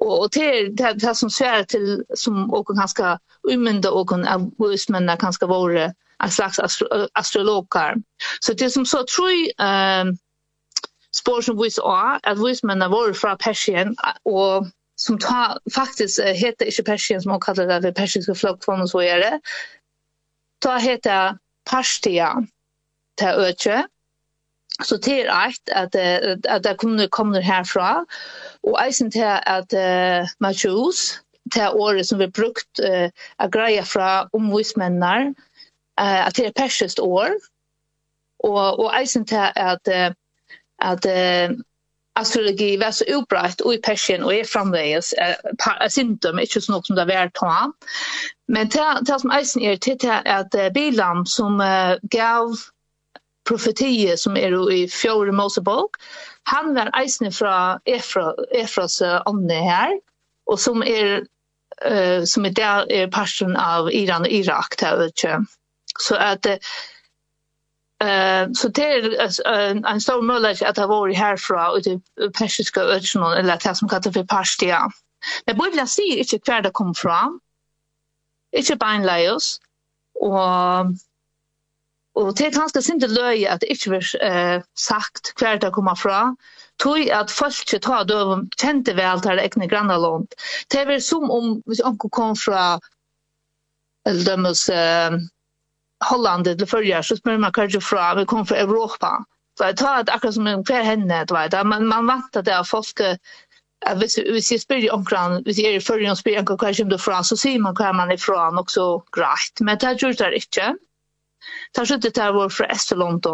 Og, 0.00 0.28
det 0.34 0.44
er 0.46 0.68
det, 0.78 1.00
det 1.02 1.16
som 1.16 1.30
sværer 1.30 1.62
til, 1.62 2.04
som 2.14 2.54
åkken 2.54 2.78
han 2.78 2.88
skal 2.88 3.18
umynda 3.50 3.90
åkken 3.90 4.26
av 4.30 4.46
vismennene 4.62 5.18
kan 5.18 5.34
skal 5.34 5.50
være 5.50 5.88
en 6.22 6.30
slags 6.30 6.58
astro 6.58 6.86
astrologer 7.14 7.94
Så 8.42 8.54
det 8.54 8.72
som 8.72 8.86
så 8.86 9.04
tror 9.06 9.28
jeg, 9.30 9.52
um, 9.58 10.18
spår 11.16 11.40
som 11.46 11.58
vis 11.60 11.78
av 11.78 12.18
at 12.22 12.40
vismennene 12.40 12.90
var 12.92 13.14
fra 13.16 13.36
Persien, 13.40 13.94
og 14.24 14.68
som 14.98 15.18
ta, 15.22 15.56
faktisk 15.74 16.20
heter 16.20 16.68
ikke 16.68 16.86
Persien, 16.90 17.22
som 17.22 17.32
hun 17.32 17.42
kaller 17.42 17.68
det, 17.70 17.82
for 17.86 18.00
persiske 18.02 18.34
flokkvann 18.34 18.82
og 18.84 18.90
så 18.90 19.04
gjør 19.06 19.24
det, 19.24 19.36
ta 20.64 20.78
heter 20.82 21.38
pastia 21.68 22.32
til 23.18 23.46
Øtje, 23.46 23.84
så 24.82 24.96
det 25.02 25.14
er 25.24 25.30
eit 25.34 25.72
at, 25.74 25.94
at, 25.94 26.46
at 26.46 26.64
det 26.64 26.76
kommer, 26.78 27.06
kommer 27.06 27.40
herfra, 27.40 28.04
og 28.62 28.78
eisen 28.86 29.10
til 29.10 29.26
at 29.26 29.74
uh, 29.74 30.28
Matjus, 30.40 31.22
til 31.52 31.74
året 31.74 32.06
som 32.06 32.18
vi 32.18 32.30
brukt 32.30 32.82
uh, 32.84 33.08
a 33.38 33.48
greia 33.48 33.82
fra 33.82 34.28
om 34.32 34.50
vismennar, 34.54 35.32
uh, 36.00 36.26
at 36.26 36.36
det 36.36 36.46
er 36.46 36.56
persiskt 36.56 37.00
år, 37.00 37.34
og, 38.44 38.78
og 38.78 38.92
eisen 39.00 39.26
til 39.26 39.50
at 39.56 39.90
uh, 39.90 40.14
at 40.78 41.06
uh, 41.06 41.56
astrologi 42.18 42.76
var 42.76 42.90
så 42.90 43.04
utbrett 43.08 43.60
og 43.60 43.74
i 43.74 43.80
Persien 43.84 44.24
og 44.26 44.34
er 44.34 44.48
framveis 44.48 45.12
uh, 45.20 45.86
symptom, 45.90 46.38
ikke 46.38 46.60
så 46.60 46.72
något 46.72 46.86
som 46.86 46.98
det 46.98 47.06
var 47.10 47.30
ta. 47.34 47.70
Men 48.48 48.70
det, 48.72 48.88
det 49.06 49.20
som 49.20 49.32
eisen 49.34 49.62
er 49.62 49.76
til 49.76 49.98
det 50.02 50.22
at 50.24 50.54
uh, 50.58 50.68
Bilam 50.74 51.26
som 51.26 51.60
uh, 51.60 51.94
gav 52.10 52.56
profetier 53.48 54.16
som 54.16 54.36
er 54.36 54.52
i 54.72 54.84
fjärde 54.92 55.32
Mosebok, 55.32 55.96
han 56.46 56.74
var 56.74 56.92
eisen 57.00 57.32
fra 57.32 57.78
Efra, 57.86 58.32
Efras 58.52 59.02
ånde 59.26 59.54
her, 59.54 59.96
og 60.46 60.60
som 60.60 60.82
er 60.82 61.24
uh, 61.86 62.24
som 62.24 62.44
er 62.44 62.50
der 62.50 62.86
er 62.90 63.56
av 63.56 63.90
Iran 63.92 64.26
og 64.26 64.32
Irak, 64.32 64.80
det 64.80 64.88
er 64.88 65.06
ikke. 65.06 65.38
Så 66.00 66.16
at 66.16 66.46
uh, 66.46 66.56
Eh 68.04 68.48
så 68.54 68.68
det 68.68 68.84
är 68.84 69.86
en 69.86 70.00
stor 70.00 70.22
möjlighet 70.22 70.62
att 70.62 70.76
ha 70.76 70.86
varit 70.86 71.18
härifrån 71.18 71.70
och 71.70 71.82
det 71.82 72.30
persiska 72.30 72.80
öknen 72.80 73.32
eller 73.32 73.58
det 73.64 73.74
som 73.74 73.88
kallas 73.88 74.14
för 74.14 74.24
Pashtia. 74.24 74.90
Men 75.46 75.58
Bibeln 75.58 75.88
säger 75.88 76.16
inte 76.16 76.38
kvar 76.38 76.62
det 76.62 76.70
kom 76.70 76.94
från. 76.94 77.40
Inte 78.56 78.76
beinleios. 78.76 79.60
Och 80.20 80.38
og 82.18 82.38
det 82.38 82.46
er 82.46 82.54
ganske 82.54 82.82
sinte 82.82 83.06
løy 83.06 83.44
at 83.46 83.62
det 83.62 83.70
ikke 83.70 83.92
var 83.92 84.06
uh, 84.26 84.62
sagt 84.74 85.32
hver 85.38 85.60
det 85.62 85.70
kommer 85.74 85.94
fra, 85.94 86.34
tog 86.82 87.10
at 87.14 87.30
folk 87.30 87.60
ikke 87.62 87.78
tar 87.84 88.08
døven 88.08 88.48
kjente 88.58 88.96
vel 88.98 89.22
til 89.22 89.38
det 89.38 89.44
egne 89.46 89.68
grannalånd. 89.70 90.26
Det 90.72 90.86
var 90.88 90.98
som 91.04 91.30
om 91.30 91.60
hvis 91.66 91.84
anker 91.84 92.10
kom 92.10 92.34
fra 92.36 92.64
eller 94.06 94.24
dømmes 94.26 94.64
uh, 94.72 95.18
Holland 96.04 96.46
eller 96.46 96.66
förra 96.66 97.02
så 97.02 97.16
smör 97.16 97.38
man 97.38 97.52
kanske 97.52 97.80
fra 97.80 98.14
vi 98.14 98.24
kom 98.24 98.46
från 98.46 98.58
Europa. 98.58 99.24
Så 99.58 99.64
jag 99.64 99.76
tar 99.76 100.00
att 100.00 100.10
akkurat 100.10 100.34
som 100.34 100.46
en 100.46 100.64
kvar 100.64 100.82
henne 100.82 101.24
det 101.24 101.34
var 101.34 101.48
det 101.48 101.64
man 101.64 101.86
man 101.86 102.06
väntar 102.06 102.42
det 102.42 102.58
att 102.58 102.68
folk 102.68 103.00
att 103.86 103.98
vi 103.98 104.06
vi 104.32 104.42
ser 104.42 104.58
spyr 104.58 104.92
omkring 104.92 105.42
vi 105.44 105.54
ser 105.54 105.80
förra 105.80 106.10
och 106.10 106.18
spyr 106.18 106.50
och 106.50 106.60
kanske 106.60 106.84
det 106.84 106.98
från 106.98 107.24
så 107.24 107.36
ser 107.36 107.58
man 107.58 107.76
kan 107.76 107.96
man 107.96 108.12
ifrån 108.12 108.58
också 108.58 109.02
grejt 109.12 109.60
men 109.60 109.78
det 109.78 110.02
gör 110.02 110.30
det 110.30 110.36
inte. 110.36 110.76
Det 111.74 111.86
så 111.86 111.96
det 111.96 112.32
var 112.32 112.48
från 112.48 112.70
Estland 112.70 113.26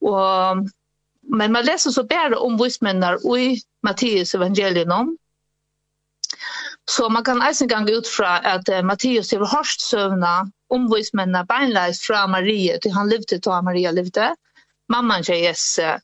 Och 0.00 0.56
men 1.26 1.52
man 1.52 1.64
läser 1.64 1.90
så 1.90 2.04
bara 2.04 2.38
om 2.38 2.56
vismännar 2.56 3.38
i 3.38 3.60
Matteus 3.82 4.34
evangelium. 4.34 5.18
Så 6.90 7.08
man 7.08 7.24
kan 7.24 7.42
eisen 7.42 7.68
gang 7.68 7.88
ut 7.88 8.08
fra 8.08 8.38
at 8.38 8.68
uh, 8.68 8.82
Matteus 8.82 9.32
har 9.32 9.56
hårst 9.56 9.80
søvna 9.80 10.50
omvismennene 10.74 11.44
beinleis 11.48 12.02
fra 12.04 12.24
Marie, 12.30 12.78
til 12.82 12.94
han 12.96 13.10
levde 13.10 13.38
til 13.38 13.62
Maria 13.66 13.92
levde, 13.94 14.32
mamman 14.92 15.24
til 15.26 15.42
Jesse. 15.44 15.94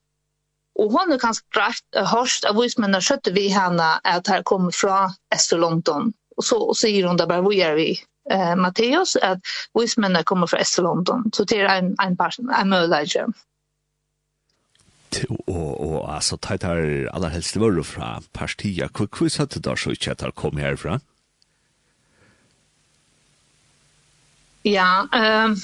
Og 0.81 0.95
hun 0.95 1.13
er 1.13 1.21
kanskje 1.21 1.45
greit 1.53 2.01
hørst 2.13 2.47
av 2.49 2.57
vismennene 2.61 3.03
skjøtte 3.05 3.35
vi 3.37 3.49
henne 3.53 3.91
at 4.07 4.31
her 4.31 4.47
kommer 4.47 4.73
fra 4.73 5.11
Ester 5.35 5.61
London. 5.61 6.13
Og 6.39 6.47
så 6.47 6.61
sier 6.79 7.09
hun 7.09 7.19
da 7.21 7.27
bare, 7.29 7.45
hvor 7.45 7.53
er 7.53 7.77
vi? 7.77 7.91
Eh, 8.31 8.55
Matteus, 8.57 9.17
at 9.17 9.43
vismennene 9.77 10.25
kommer 10.25 10.49
fra 10.49 10.63
Ester 10.63 10.87
London. 10.87 11.27
Så 11.35 11.45
det 11.45 11.61
er 11.61 11.73
en, 11.75 11.95
en 12.01 12.17
person, 12.17 12.49
en 12.55 12.73
mødleidje. 12.73 13.27
Og, 15.29 15.81
og 15.81 16.15
altså, 16.15 16.39
det 16.49 16.63
er 16.63 17.09
allerhelst 17.13 17.59
vøru 17.61 17.83
fra 17.83 18.21
partiet. 18.33 18.95
Hvor, 18.95 19.11
hvor 19.11 19.29
satt 19.29 19.57
det 19.59 19.65
da 19.67 19.75
så 19.77 19.91
ikke 19.91 20.15
at 20.15 20.23
det 20.23 20.37
kom 20.39 20.57
herfra? 20.63 21.01
Ja. 21.01 21.20
Ja, 24.63 25.09
ehm 25.13 25.57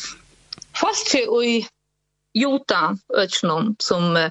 fast 0.80 1.08
i 1.44 1.66
Jota 2.34 2.96
öknon 3.16 3.76
som 3.78 4.30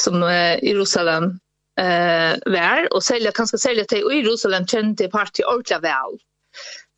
som 0.00 0.22
Jerusalem 0.62 1.40
eh 1.80 2.36
var 2.46 2.88
selja 2.94 3.04
sälja 3.04 3.32
selja 3.32 3.58
sälja 3.58 3.84
till 3.84 4.04
Jerusalem 4.12 4.66
kjente 4.66 5.08
parti 5.08 5.44
ordla 5.44 5.78
vel. 5.78 6.18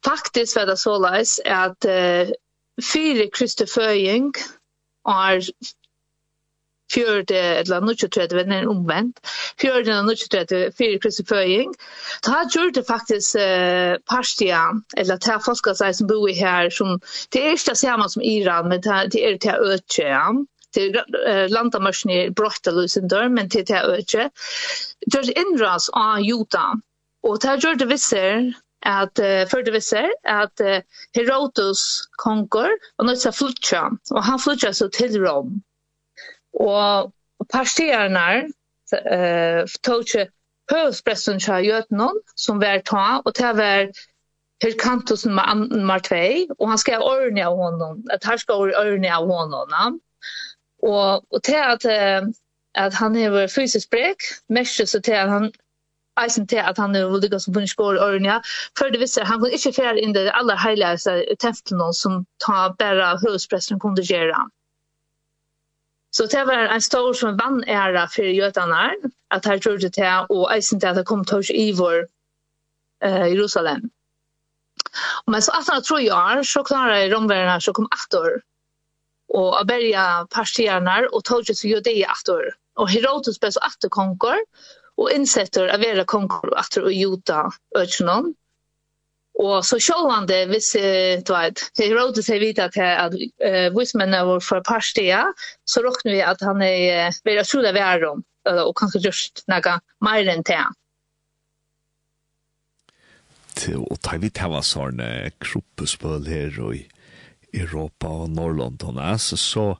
Faktisk 0.05 0.57
var 0.57 0.67
det 0.67 0.77
så 0.77 0.99
läs 0.99 1.41
at 1.45 1.85
uh, 1.85 2.33
fire 2.93 3.27
kristeføying 3.31 4.33
er 5.09 5.41
fjörde 6.93 7.39
eller 7.39 7.81
nutje 7.81 8.09
tredje 8.09 8.41
en 8.41 8.69
omvänt 8.69 9.21
fjörde 9.61 9.91
eller 9.91 10.03
nutje 10.03 10.27
tredje 10.27 10.71
Kristi 10.99 11.25
föring 11.25 11.29
føying, 11.29 11.75
har 12.27 12.45
gjort 12.51 12.75
det 12.75 12.85
faktiskt 12.85 13.37
eh, 13.37 13.95
pastia 14.11 14.63
eller 14.97 15.17
ta 15.17 15.39
folka 15.41 15.75
seg 15.75 15.97
som 15.97 16.07
bor 16.07 16.29
här 16.29 16.71
som, 16.71 17.01
det 17.29 17.47
är 17.47 17.53
inte 17.53 17.77
samma 17.77 18.09
som 18.09 18.23
Iran, 18.23 18.69
men 18.69 18.81
det 18.81 19.25
är 19.25 19.39
det 19.41 19.59
öche 19.75 20.09
ja 20.09 20.33
til 20.75 20.95
landamørsene 21.51 22.31
brått 22.31 22.69
av 22.71 22.77
løsendør, 22.79 23.29
men 23.29 23.49
til 23.51 23.65
det 23.67 23.75
er 23.75 23.97
ikke. 23.99 24.29
Gjør 25.11 25.31
innras 25.35 25.89
av 25.99 26.21
juta, 26.23 26.67
og 27.27 27.41
det 27.43 27.57
gjør 27.65 27.81
det 27.81 27.89
visser 27.91 28.53
at 28.87 29.19
uh, 29.19 29.47
för 29.51 29.63
det 29.63 29.71
visser, 29.71 30.09
att 30.25 30.61
uh, 30.61 30.79
Herodotus 31.13 32.09
konger 32.11 32.69
och 32.97 33.07
nu 33.07 33.17
så 33.17 33.33
flutcha 33.33 33.91
och 34.11 34.25
han 34.25 34.39
flutcha 34.39 34.73
så 34.73 34.89
till 34.89 35.21
Rom 35.21 35.63
Og 36.55 37.13
partierne 37.53 38.53
eh 38.93 39.67
tog 39.83 40.05
ju 40.15 40.27
ikke 40.71 41.17
så 41.17 41.61
gjort 41.63 41.91
någon 41.91 42.21
som 42.37 42.61
var 42.61 42.79
ta, 42.79 43.23
och 43.25 43.33
det 43.33 43.53
var 43.57 43.91
Hilkantusen 44.63 45.35
med 45.35 45.57
nummer 45.71 45.99
2, 45.99 46.15
og 46.59 46.69
han 46.69 46.79
skrev 46.79 47.01
ørne 47.01 47.47
av 47.47 47.57
honom, 47.57 48.05
et 48.13 48.25
her 48.25 48.37
skal 48.37 48.75
ørne 48.77 49.13
av 49.13 49.27
honom. 49.27 50.01
Og, 50.83 51.25
og 51.31 51.43
til 51.43 51.57
at, 51.57 51.85
at 52.75 52.95
han 52.95 53.17
er 53.17 53.47
fysisk 53.49 53.91
brek, 53.91 54.21
mest 54.49 54.89
så 54.89 55.01
til 55.01 55.13
at 55.13 55.31
han 55.31 55.53
eisen 56.25 56.47
til 56.47 56.57
at 56.57 56.79
han 56.79 56.97
er 56.97 57.09
lykka 57.23 57.39
som 57.39 57.55
bunnig 57.55 57.71
skår 57.73 57.97
i 57.97 58.03
ørene. 58.05 58.41
Før 58.79 58.91
det 58.93 59.01
visste, 59.01 59.25
han 59.25 59.41
kunne 59.41 59.57
ikke 59.57 59.73
fjerde 59.73 60.01
inn 60.01 60.15
det 60.15 60.31
aller 60.35 60.59
heiligste 60.61 61.25
tempelen 61.41 61.95
som 61.97 62.25
tar 62.45 62.75
bare 62.79 63.15
høvespressen 63.25 63.81
kunne 63.81 64.05
gjøre 64.05 64.35
han. 64.37 64.53
Så 66.11 66.27
det 66.27 66.45
var 66.45 66.55
en 66.55 66.83
stor 66.83 67.15
som 67.15 67.37
vann 67.37 67.65
ära 67.65 68.09
för 68.09 68.23
jötarna 68.23 68.95
att 69.35 69.45
här 69.45 69.57
gjorde 69.57 69.89
det 69.89 70.27
och 70.29 70.53
eisen 70.53 70.81
till 70.81 70.89
att 70.89 70.97
det 70.97 71.03
kom 71.05 71.25
tors 71.25 71.51
i 71.51 71.73
vår 71.73 72.09
eh, 73.05 73.27
Jerusalem. 73.27 73.81
Och 75.25 75.33
men 75.33 75.43
så 75.43 75.53
att 75.53 75.69
han 75.69 75.83
tror 75.83 76.01
jag 76.01 76.47
så 76.47 76.65
klarade 76.65 77.09
romvärarna 77.09 77.61
så 77.61 77.73
kom 77.73 77.89
attor 77.91 78.43
och 79.29 79.61
att 79.61 79.67
bärga 79.67 80.27
partierna 80.31 81.09
och 81.13 81.25
tog 81.25 81.47
sig 81.47 81.71
judea 81.71 82.11
attor. 82.11 82.55
Och 82.75 82.91
Herodes 82.91 83.41
blev 83.41 83.51
så 83.51 83.61
attor 83.61 83.89
konkor 83.89 84.37
och 84.97 85.11
insätter 85.11 85.69
att 85.69 85.81
vara 85.81 86.05
konkor 86.05 86.55
attor 86.57 86.83
och 86.83 86.93
juta 86.93 87.51
öksenom. 87.77 88.35
Og 89.41 89.65
så 89.65 89.79
självande 89.81 90.43
hvis 90.51 90.73
du 90.77 91.33
vet 91.33 91.63
det 91.77 91.93
rådet 91.95 92.25
sig 92.25 92.39
vita 92.39 92.65
att 92.65 92.77
att 92.77 93.15
vismen 93.79 94.11
var 94.27 94.41
för 94.41 94.61
pastia 94.61 95.33
så 95.65 95.81
råkner 95.81 96.13
vi 96.13 96.23
at 96.23 96.41
han 96.41 96.63
er 96.63 97.07
är 97.07 97.15
väldigt 97.25 97.47
stor 97.47 97.63
där 97.63 97.73
världen 97.73 98.23
og 98.45 98.77
kanskje 98.77 99.01
just 99.01 99.45
noe 99.49 99.81
mer 100.01 100.29
än 100.29 100.43
det 100.43 100.65
til 103.61 103.85
å 103.85 103.97
ta 104.01 104.17
vidt 104.21 104.41
hava 104.41 104.63
sånne 104.65 105.31
kroppespøl 105.43 106.29
her 106.31 106.57
i 106.73 106.85
Europa 107.53 108.09
og 108.25 108.31
Norrland 108.33 108.83
og 108.87 108.97
næs, 108.97 109.33
så 109.37 109.75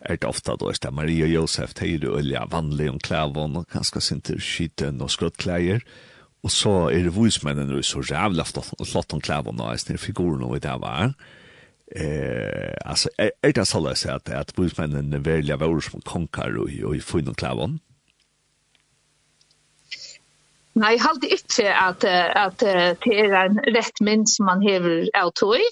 er 0.00 0.18
det 0.20 0.28
ofta 0.28 0.56
då 0.56 0.70
det 0.70 0.92
Maria 0.92 1.26
Josef 1.26 1.74
det 1.74 1.88
er 1.88 2.04
jo 2.04 2.16
olja 2.18 2.46
vanlig 2.46 2.90
om 2.90 2.98
klävon 2.98 3.56
og 3.56 3.68
kanskje 3.72 4.00
sinter 4.00 4.38
skiten 4.38 5.00
och 5.00 5.10
skottkläjer. 5.10 5.80
Og 6.46 6.52
så 6.54 6.72
er 6.94 7.08
det 7.08 7.14
vismennene 7.16 7.82
så 7.82 8.04
jævla 8.06 8.44
flott 8.46 9.14
om 9.16 9.22
klævene 9.22 9.66
og 9.66 9.80
sånne 9.82 9.98
figuren 9.98 10.44
og 10.46 10.60
det 10.62 10.76
var. 10.78 11.10
Eh, 11.90 12.74
altså, 12.86 13.10
er, 13.18 13.32
er 13.42 13.54
det 13.56 13.64
så 13.66 13.80
løs 13.82 14.04
at, 14.10 14.30
at 14.30 14.52
vismennene 14.58 15.18
velger 15.24 15.58
å 15.58 15.62
være 15.64 15.82
som 15.88 16.04
konkar 16.06 16.54
og, 16.62 16.70
og 16.86 17.02
finne 17.02 17.34
klævene? 17.34 17.80
Nei, 20.76 20.92
jeg 20.92 21.02
halte 21.06 21.32
ikke 21.32 21.66
at, 21.72 22.04
at, 22.04 22.62
at 22.62 23.02
det 23.06 23.18
er 23.24 23.36
en 23.40 23.58
rett 23.74 24.02
mynd 24.04 24.26
som 24.28 24.50
man 24.50 24.62
hever 24.62 25.06
av 25.16 25.32
tog 25.40 25.62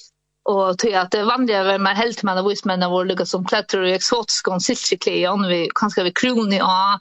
og 0.45 0.79
till 0.79 0.95
at 0.95 1.13
det 1.13 1.25
vanliga 1.25 1.65
är 1.75 1.79
mer 1.79 1.95
helt 1.95 2.23
med 2.23 2.39
av 2.39 2.49
vismennene 2.49 2.91
våre, 2.91 3.15
vår 3.17 3.25
som 3.25 3.45
klättrar 3.45 3.85
i 3.85 3.95
exotiska 3.95 4.51
och 4.51 4.63
siltkleon 4.63 5.49
vi 5.49 5.71
kanske 5.75 6.03
vi 6.03 6.13
kroni 6.13 6.61
och 6.63 7.01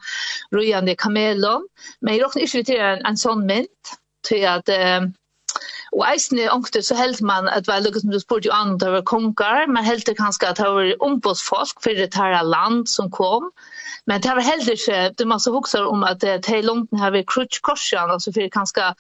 røyende 0.52 0.96
kameler. 0.96 1.60
men 2.02 2.14
jeg 2.14 2.24
råkner 2.24 2.44
ikke 2.44 2.64
till 2.64 2.80
en, 2.80 3.06
en 3.06 3.18
sånn 3.18 3.46
mynt 3.46 3.98
till 4.28 4.46
at... 4.46 4.70
eh, 4.70 5.02
og 5.94 6.06
eisen 6.10 6.40
ångte 6.50 6.82
så 6.82 6.96
helt 6.96 7.22
man 7.22 7.48
att 7.48 7.68
var 7.68 7.82
lukket 7.82 8.02
som 8.02 8.10
du 8.10 8.20
spurte 8.20 8.48
jo 8.48 8.54
an 8.54 8.78
det 8.78 8.90
var 8.92 9.02
konkar, 9.02 9.68
men 9.68 9.84
helt 9.84 10.06
det 10.06 10.18
kanskje 10.18 10.50
at 10.50 10.58
det 10.58 10.64
var 10.64 11.04
ombåsfolk 11.04 11.84
for 11.84 11.94
det 11.94 12.16
her 12.16 12.44
land 12.44 12.90
som 12.90 13.12
kom. 13.12 13.52
Men 14.08 14.22
det 14.22 14.30
var 14.30 14.42
heller 14.42 14.74
ikke, 14.74 15.14
det 15.18 15.28
man 15.28 15.40
så 15.40 15.86
om 15.86 16.04
at 16.04 16.22
det 16.22 16.50
er 16.50 16.62
langt 16.62 16.90
her 17.00 17.12
ved 17.12 17.28
krutskorsjan, 17.28 18.12
altså 18.12 18.34
for 18.34 18.50
kanskje 18.50 18.94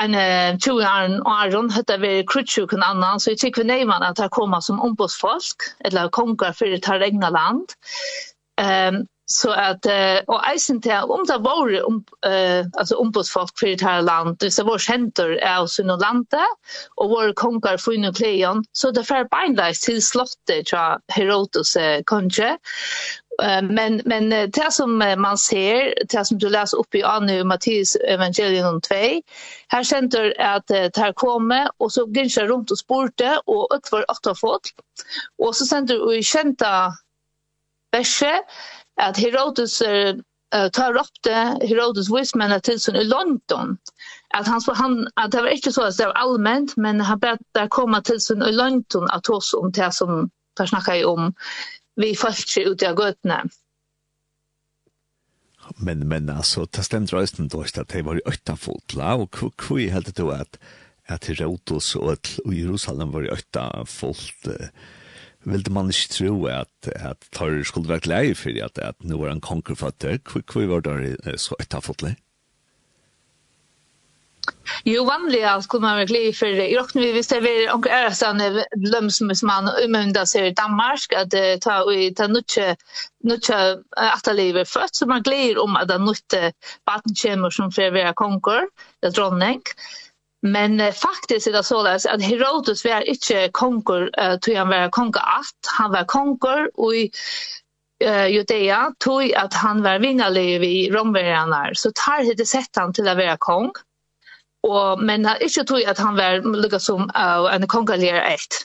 en 0.00 0.60
20 0.60 1.20
og 1.20 1.42
Aron 1.42 1.70
hade 1.70 1.98
vi 2.00 2.24
krutsjuk 2.26 2.72
en 2.72 2.82
annan 2.82 3.20
så 3.20 3.30
jag 3.30 3.38
tycker 3.38 3.64
nej 3.64 3.84
man 3.84 4.02
at 4.02 4.18
här 4.18 4.28
komma 4.28 4.60
som 4.60 4.80
ombudsfolk 4.80 5.56
eller 5.84 6.08
kongar 6.08 6.52
för 6.52 6.66
det 6.66 6.86
här 6.86 7.02
egna 7.02 7.30
land. 7.30 7.68
Um, 8.60 9.06
så 9.26 9.50
att 9.50 9.86
och 10.26 10.48
eisen 10.48 10.80
till 10.80 10.92
om 10.92 11.24
det 11.26 11.38
var 11.38 11.86
om 11.86 12.04
uh, 12.26 12.66
alltså 12.72 12.94
ombudsfolk 12.96 13.58
för 13.58 13.66
det 13.66 13.82
här 13.82 14.02
land 14.02 14.36
det 14.38 14.50
så 14.50 14.64
var 14.64 14.78
center 14.78 15.30
är 15.30 15.66
så 15.66 15.84
något 15.84 16.00
lande 16.00 16.46
och 16.96 17.10
var 17.10 17.32
kongar 17.32 17.76
för 17.76 17.92
nu 17.92 18.12
klejon 18.12 18.64
så 18.72 18.90
det 18.90 19.04
för 19.04 19.28
bindlös 19.40 19.80
till 19.80 20.02
slottet 20.02 20.66
tror 20.66 20.98
Herodotus 21.12 21.76
kanske 22.06 22.58
men 23.62 24.02
men 24.04 24.30
det 24.50 24.72
som 24.72 24.98
man 24.98 25.38
ser 25.38 25.94
det 26.08 26.24
som 26.24 26.38
du 26.38 26.48
läser 26.48 26.78
upp 26.78 26.94
i 26.94 27.02
Anna 27.02 27.40
och 27.40 27.46
Matteus 27.46 27.96
evangelium 27.96 28.80
2 28.80 28.94
här 29.68 29.84
center 29.84 30.40
att 30.40 30.66
det 30.66 30.96
här 30.96 31.12
kommer 31.12 31.70
och 31.76 31.92
så 31.92 32.06
går 32.06 32.40
det 32.40 32.46
runt 32.46 32.70
och 32.70 32.78
sporte 32.78 33.40
och 33.46 33.74
ett 33.76 33.92
var 33.92 34.10
åtta 34.10 34.34
folk 34.34 34.62
och 35.42 35.56
så 35.56 35.66
center 35.66 36.02
och 36.02 36.24
kända 36.24 36.92
verse 37.92 38.40
att 39.02 39.16
Herodes 39.16 39.82
uh, 39.82 40.68
tar 40.72 40.96
upp 40.96 41.22
det 41.22 41.58
Herodes 41.68 42.10
att 42.10 42.62
till 42.62 42.80
sin 42.80 42.96
i 42.96 43.04
London 43.04 43.76
att 44.34 44.46
han 44.46 44.60
så 44.60 44.72
han 44.72 45.08
att 45.14 45.30
det 45.30 45.42
var 45.42 45.48
inte 45.48 45.72
så 45.72 45.82
att 45.82 45.96
det 45.96 46.06
var 46.06 46.12
allmänt 46.12 46.76
men 46.76 47.00
han 47.00 47.18
bad 47.18 47.38
där 47.52 47.68
komma 47.68 48.02
till 48.02 48.20
sin 48.20 48.42
i 48.42 48.52
London 48.52 49.10
att 49.10 49.28
oss 49.28 49.54
om 49.54 49.72
det 49.72 49.92
som 49.92 50.30
tar 50.56 50.66
snacka 50.66 51.08
om 51.08 51.34
vi 52.00 52.14
falske 52.18 52.64
ut 52.68 52.84
av 52.86 52.98
gøtene. 52.98 53.42
Men, 55.78 56.02
men 56.08 56.30
altså, 56.32 56.64
det 56.66 56.82
stemte 56.86 57.14
reisen 57.14 57.50
då 57.52 57.62
ikke 57.62 57.84
at 57.84 57.92
det 57.92 58.04
var 58.06 58.18
i 58.18 58.26
øyta 58.26 58.56
fotla, 58.58 59.14
og 59.22 59.36
hvor 59.38 59.78
helt 59.78 60.16
det 60.16 60.30
at 60.34 60.58
at 61.10 61.26
Herodos 61.26 61.96
og 61.98 62.12
at 62.12 62.32
Jerusalem 62.46 63.12
var 63.12 63.26
i 63.26 63.32
øyta 63.34 63.66
fotla, 63.86 64.54
uh, 64.54 65.50
ville 65.50 65.72
man 65.72 65.88
ikke 65.90 66.12
tro 66.14 66.34
at, 66.46 66.90
at 66.94 67.28
tar 67.32 67.62
skulle 67.64 67.88
være 67.88 68.04
glede 68.04 68.34
for 68.34 68.64
at, 68.64 68.78
at 68.78 69.04
nå 69.04 69.18
var 69.18 69.32
en 69.32 69.40
konkurfatter. 69.40 70.18
Hvor 70.20 70.66
var 70.68 70.84
det 70.84 71.40
så 71.40 71.56
øyta 71.60 71.80
folk 71.80 72.02
leie? 72.02 72.16
Jo, 74.84 75.04
vanliga 75.04 75.62
skulle 75.62 75.82
man 75.82 75.96
verkligen 75.96 76.34
for 76.34 76.46
det. 76.46 76.68
i 76.70 76.76
rocken 76.76 77.02
vi 77.02 77.12
visste 77.12 77.40
vi 77.40 77.70
och 77.70 77.86
är 77.86 78.10
sen 78.10 78.62
lömsmusman 78.92 79.70
umunda 79.84 80.26
seg 80.26 80.46
i 80.46 80.54
Danmark 80.54 81.12
at 81.12 81.34
ta 81.60 81.92
i 81.92 82.14
ta 82.14 82.26
nutche 82.26 82.76
nødtje 83.24 83.78
att 83.96 84.36
leva 84.36 84.64
født, 84.64 84.96
så 84.96 85.06
man 85.06 85.22
glir 85.22 85.58
om 85.58 85.76
att 85.76 85.88
den 85.88 86.04
nutte 86.04 86.52
vattenkämmer 86.84 87.50
som 87.50 87.72
för 87.72 87.90
vera 87.90 88.12
konkor 88.12 88.68
det 89.02 89.10
dronning 89.10 89.62
Men 90.42 90.80
uh, 90.80 90.92
faktiskt 90.92 91.46
er 91.46 91.52
det 91.52 91.64
så 91.64 91.86
at 91.86 92.22
Herodotus 92.22 92.84
var 92.84 93.00
ikke 93.00 93.50
konger 93.52 94.08
uh, 94.20 94.38
til 94.40 94.56
han 94.56 94.68
var 94.68 94.88
konger 94.88 95.20
att, 95.20 95.68
han 95.78 95.92
var 95.92 96.04
konger 96.04 96.66
i 96.94 97.10
uh, 98.04 98.26
Judea 98.34 98.90
til 99.00 99.34
at 99.36 99.54
han 99.54 99.82
var 99.82 99.98
vinnerlig 99.98 100.64
i 100.64 100.90
romverjarna 100.92 101.74
så 101.74 101.92
tar 101.92 102.34
det 102.36 102.48
sett 102.48 102.76
han 102.76 102.92
til 102.92 103.08
å 103.08 103.14
være 103.14 103.36
kong. 103.36 103.68
Mm 103.68 103.89
Og, 104.68 105.00
men 105.02 105.24
han 105.24 105.40
ikke 105.40 105.64
tog 105.64 105.86
at 105.88 105.98
han 105.98 106.18
var 106.18 106.44
lukket 106.44 106.84
som 106.84 107.08
uh, 107.16 107.48
en 107.54 107.68
kongalere 107.68 108.22
ett. 108.34 108.64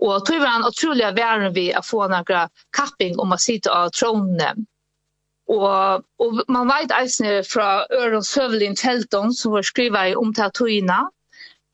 Og 0.00 0.24
tog 0.26 0.40
var 0.40 0.56
han 0.56 0.68
utrolig 0.68 1.10
væren 1.16 1.54
vi 1.54 1.68
å 1.76 1.84
få 1.84 2.06
noen 2.08 2.48
kapping 2.76 3.18
om 3.20 3.36
å 3.36 3.40
sitte 3.40 3.72
av 3.72 3.92
tronene. 3.92 4.54
Og, 5.50 6.04
og 6.22 6.42
man 6.48 6.70
vet 6.70 6.92
eisne 6.94 7.40
fra 7.44 7.84
Øron 7.92 8.24
Søvelin 8.24 8.76
Telton, 8.78 9.34
som 9.34 9.52
var 9.52 9.66
skrivet 9.66 10.12
i 10.12 10.16
omtatt 10.16 10.54
togene, 10.54 11.02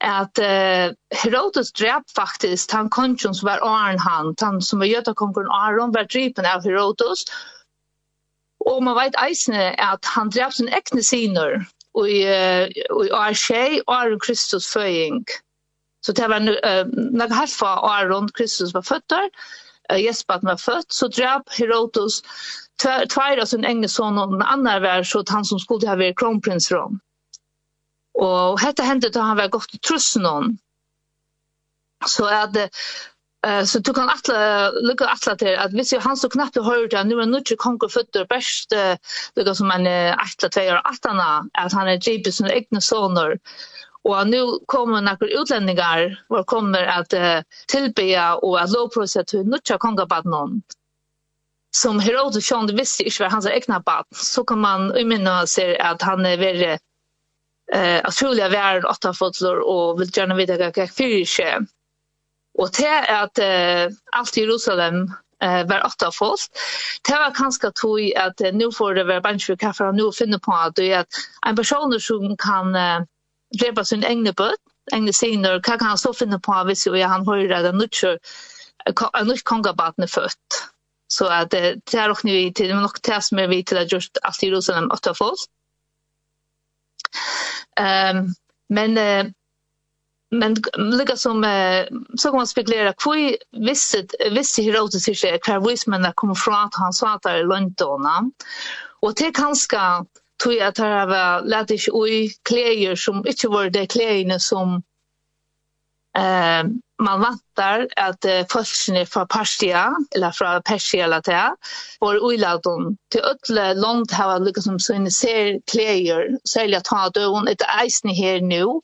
at 0.00 0.40
uh, 0.40 0.92
Herodes 1.12 1.72
drep 1.72 2.04
faktisk 2.16 2.72
han 2.72 2.90
kongen 2.90 3.34
som 3.34 3.46
var 3.48 3.62
Arn 3.64 3.98
han, 3.98 4.34
han 4.40 4.62
som 4.62 4.80
var 4.80 4.90
Gjøtakongen 4.90 5.48
Aron, 5.52 5.94
var 5.94 6.08
drepen 6.08 6.48
av 6.48 6.64
Herodes. 6.64 7.24
Og 8.66 8.82
man 8.82 8.96
vet 8.98 9.16
eisne 9.22 9.70
at 9.78 10.04
han 10.16 10.32
drep 10.32 10.52
sin 10.52 10.72
ekne 10.72 11.04
syner, 11.04 11.64
og 11.96 12.10
i 12.10 12.22
år 13.16 13.36
tjej, 13.40 13.80
år 13.88 14.18
Kristus 14.24 14.68
føying. 14.72 15.24
Så 16.04 16.12
det 16.12 16.28
var 16.30 16.44
når 16.44 17.22
jeg 17.24 17.38
halva 17.38 17.72
år 17.88 18.10
rundt 18.12 18.34
Kristus 18.36 18.74
var 18.74 18.84
født 18.86 19.10
der, 19.10 19.30
Jesper 19.96 20.42
var 20.42 20.56
født, 20.56 20.92
så 20.92 21.08
drap 21.08 21.50
Herodos 21.56 22.22
tvær 22.82 23.40
av 23.40 23.48
sin 23.48 23.64
enge 23.64 23.88
son 23.88 24.18
og 24.18 24.34
den 24.34 24.44
andre 24.44 24.80
var 24.84 25.06
så 25.08 25.22
han 25.30 25.44
som 25.48 25.60
skulle 25.62 25.88
ha 25.88 25.96
vært 25.96 26.18
kronprins 26.20 26.68
Rom. 26.72 27.00
Og 28.20 28.60
dette 28.60 28.84
hendte 28.84 29.12
da 29.12 29.24
han 29.30 29.40
var 29.40 29.52
gått 29.52 29.70
til 29.72 29.82
trussen 29.84 30.26
om. 30.26 30.54
Så 32.06 32.26
at 32.28 32.56
så 33.68 33.78
du 33.84 33.92
kan 33.94 34.08
atla 34.10 34.70
lukka 34.82 35.06
atla 35.12 35.36
til 35.38 35.54
at 35.54 35.74
hvis 35.76 35.92
han 36.02 36.16
så 36.18 36.28
knappt 36.32 36.58
høyrt 36.66 36.94
at 36.98 37.06
nu 37.06 37.18
er 37.22 37.28
nutje 37.30 37.56
konger 37.56 37.92
føtter 37.92 38.26
best 38.30 38.74
lukka 39.36 39.54
som 39.54 39.70
en 39.70 39.86
atla 39.86 40.48
tveier 40.50 40.80
atana 40.82 41.44
at 41.54 41.76
han 41.76 41.88
er 41.92 42.02
gripet 42.02 42.34
sin 42.34 42.50
egne 42.50 42.80
soner 42.82 43.36
og 44.06 44.28
nu 44.28 44.58
kommer 44.66 45.00
några 45.00 45.40
utlendingar 45.40 46.24
hvor 46.28 46.42
kommer 46.42 46.78
at 46.78 47.12
uh, 47.12 47.42
och 48.34 48.44
og 48.44 48.62
at 48.62 48.70
lovprose 48.70 49.24
til 49.24 49.44
nutje 49.44 49.78
konger 49.78 50.06
bad 50.06 50.24
som 51.72 52.00
Herodes 52.00 52.44
sjøn 52.44 52.70
visste 52.76 53.04
ikke 53.04 53.24
var 53.24 53.30
hans 53.30 53.46
egna 53.46 53.78
bad 53.78 54.04
så 54.12 54.44
kan 54.44 54.58
man 54.58 54.92
umynda 55.00 55.46
seg 55.46 55.76
at 55.80 56.02
han 56.02 56.26
er 56.26 56.36
veldig 56.36 56.78
eh 57.74 57.96
uh, 57.98 58.00
atrolig 58.08 58.50
vær 58.52 58.86
åtta 58.86 59.12
fotler 59.12 59.58
og 59.74 59.98
vil 59.98 60.12
gjerne 60.14 60.36
vite 60.36 60.56
hva 60.56 60.70
jeg 60.76 60.90
fyrir 60.90 61.26
seg 61.26 61.66
Og 62.58 62.72
til 62.72 63.08
at 63.22 63.40
uh, 63.42 63.94
alt 64.12 64.36
i 64.36 64.44
Jerusalem 64.44 65.06
eh 65.42 65.68
var 65.68 65.86
åtta 65.86 66.10
folk. 66.10 66.40
Det 67.08 67.12
var 67.12 67.34
kanskje 67.34 67.72
tog 67.72 68.00
at 68.16 68.40
att 68.40 68.54
nå 68.54 68.72
får 68.72 68.94
det 68.94 69.04
være 69.04 69.22
vara 69.22 69.38
for 69.38 69.56
kaffe 69.56 69.84
og 69.84 69.94
nå 69.94 70.12
finner 70.12 70.38
på 70.38 70.52
at, 70.52 70.78
at 70.78 71.06
en 71.46 71.56
person 71.56 72.00
som 72.00 72.36
kan 72.36 72.76
eh, 72.76 73.00
drepe 73.60 73.84
sin 73.84 74.04
egne 74.04 74.32
bøtt, 74.32 74.60
egne 74.92 75.12
sinner, 75.12 75.60
hva 75.60 75.78
kan 75.78 75.88
han 75.88 75.98
så 75.98 76.12
finne 76.12 76.38
på 76.38 76.52
hvis 76.64 76.86
jo 76.86 76.94
han 76.94 77.26
hører 77.26 77.58
at 77.58 77.64
han 77.64 77.82
ikke 77.82 78.18
er 78.86 79.24
nok 79.24 79.44
kongabaten 79.44 80.02
er 80.02 80.06
født. 80.06 80.62
Så 81.10 81.28
at 81.28 81.50
det 81.50 81.94
er 81.94 82.08
nok 82.08 82.24
vi 82.24 82.52
til, 82.56 82.74
men 82.74 82.82
nok 82.82 82.98
det 83.06 83.24
som 83.24 83.38
er 83.38 83.46
vi 83.46 83.62
til 83.62 83.76
at 83.76 83.88
gjort 83.88 84.18
alt 84.24 84.42
i 84.42 84.48
Jerusalem 84.48 84.90
åtta 84.90 85.12
folk. 85.12 85.38
Um, 87.80 88.34
men 88.70 88.98
uh, 88.98 89.30
men 90.38 90.56
lika 90.76 91.16
som 91.16 91.44
eh, 91.44 91.86
så 92.18 92.28
kan 92.30 92.36
man 92.36 92.46
spekulera 92.46 92.92
kvui 92.92 93.36
visst 93.52 93.94
visst 94.30 94.30
hur 94.30 94.32
det 94.32 94.44
ser 94.44 94.62
Herodotus 94.62 95.40
kvar 95.44 95.70
vis 95.70 95.86
men 95.86 96.02
man 96.02 96.12
kommer 96.14 96.34
från 96.34 96.54
att 96.54 96.74
han 96.74 96.92
sa 96.92 97.14
att 97.14 97.22
det 97.22 97.30
är 97.30 97.44
London 97.44 98.32
och 99.00 99.14
det 99.14 99.30
kanske 99.30 99.76
jag 100.56 100.68
att 100.68 100.74
det 100.74 101.06
var 101.06 101.42
lätt 101.42 101.70
i 101.70 102.30
kläder 102.48 102.96
som 102.96 103.26
inte 103.26 103.48
var 103.48 103.70
det 103.70 103.86
kläderna 103.86 104.38
som 104.38 104.82
eh 106.18 106.64
man 106.98 107.20
vantar 107.20 107.88
att 107.96 108.24
uh, 108.24 108.46
folkene 108.50 109.06
fra 109.06 109.26
Persia 109.26 109.94
eller 110.16 110.30
fra 110.30 110.62
Persia 110.62 111.04
eller 111.04 111.20
det 111.20 111.56
och 112.00 112.28
uiladon 112.28 112.96
til 113.12 113.20
ödle 113.20 113.74
långt 113.74 114.12
har 114.12 114.40
lyckats 114.40 114.64
som 114.64 114.78
sin 114.78 115.10
ser 115.10 115.60
kläder 115.72 116.38
sälja 116.48 116.80
ta 116.80 117.08
døven 117.08 117.48
ett 117.48 117.62
eisne 117.82 118.14
her 118.14 118.40
nu 118.40 118.80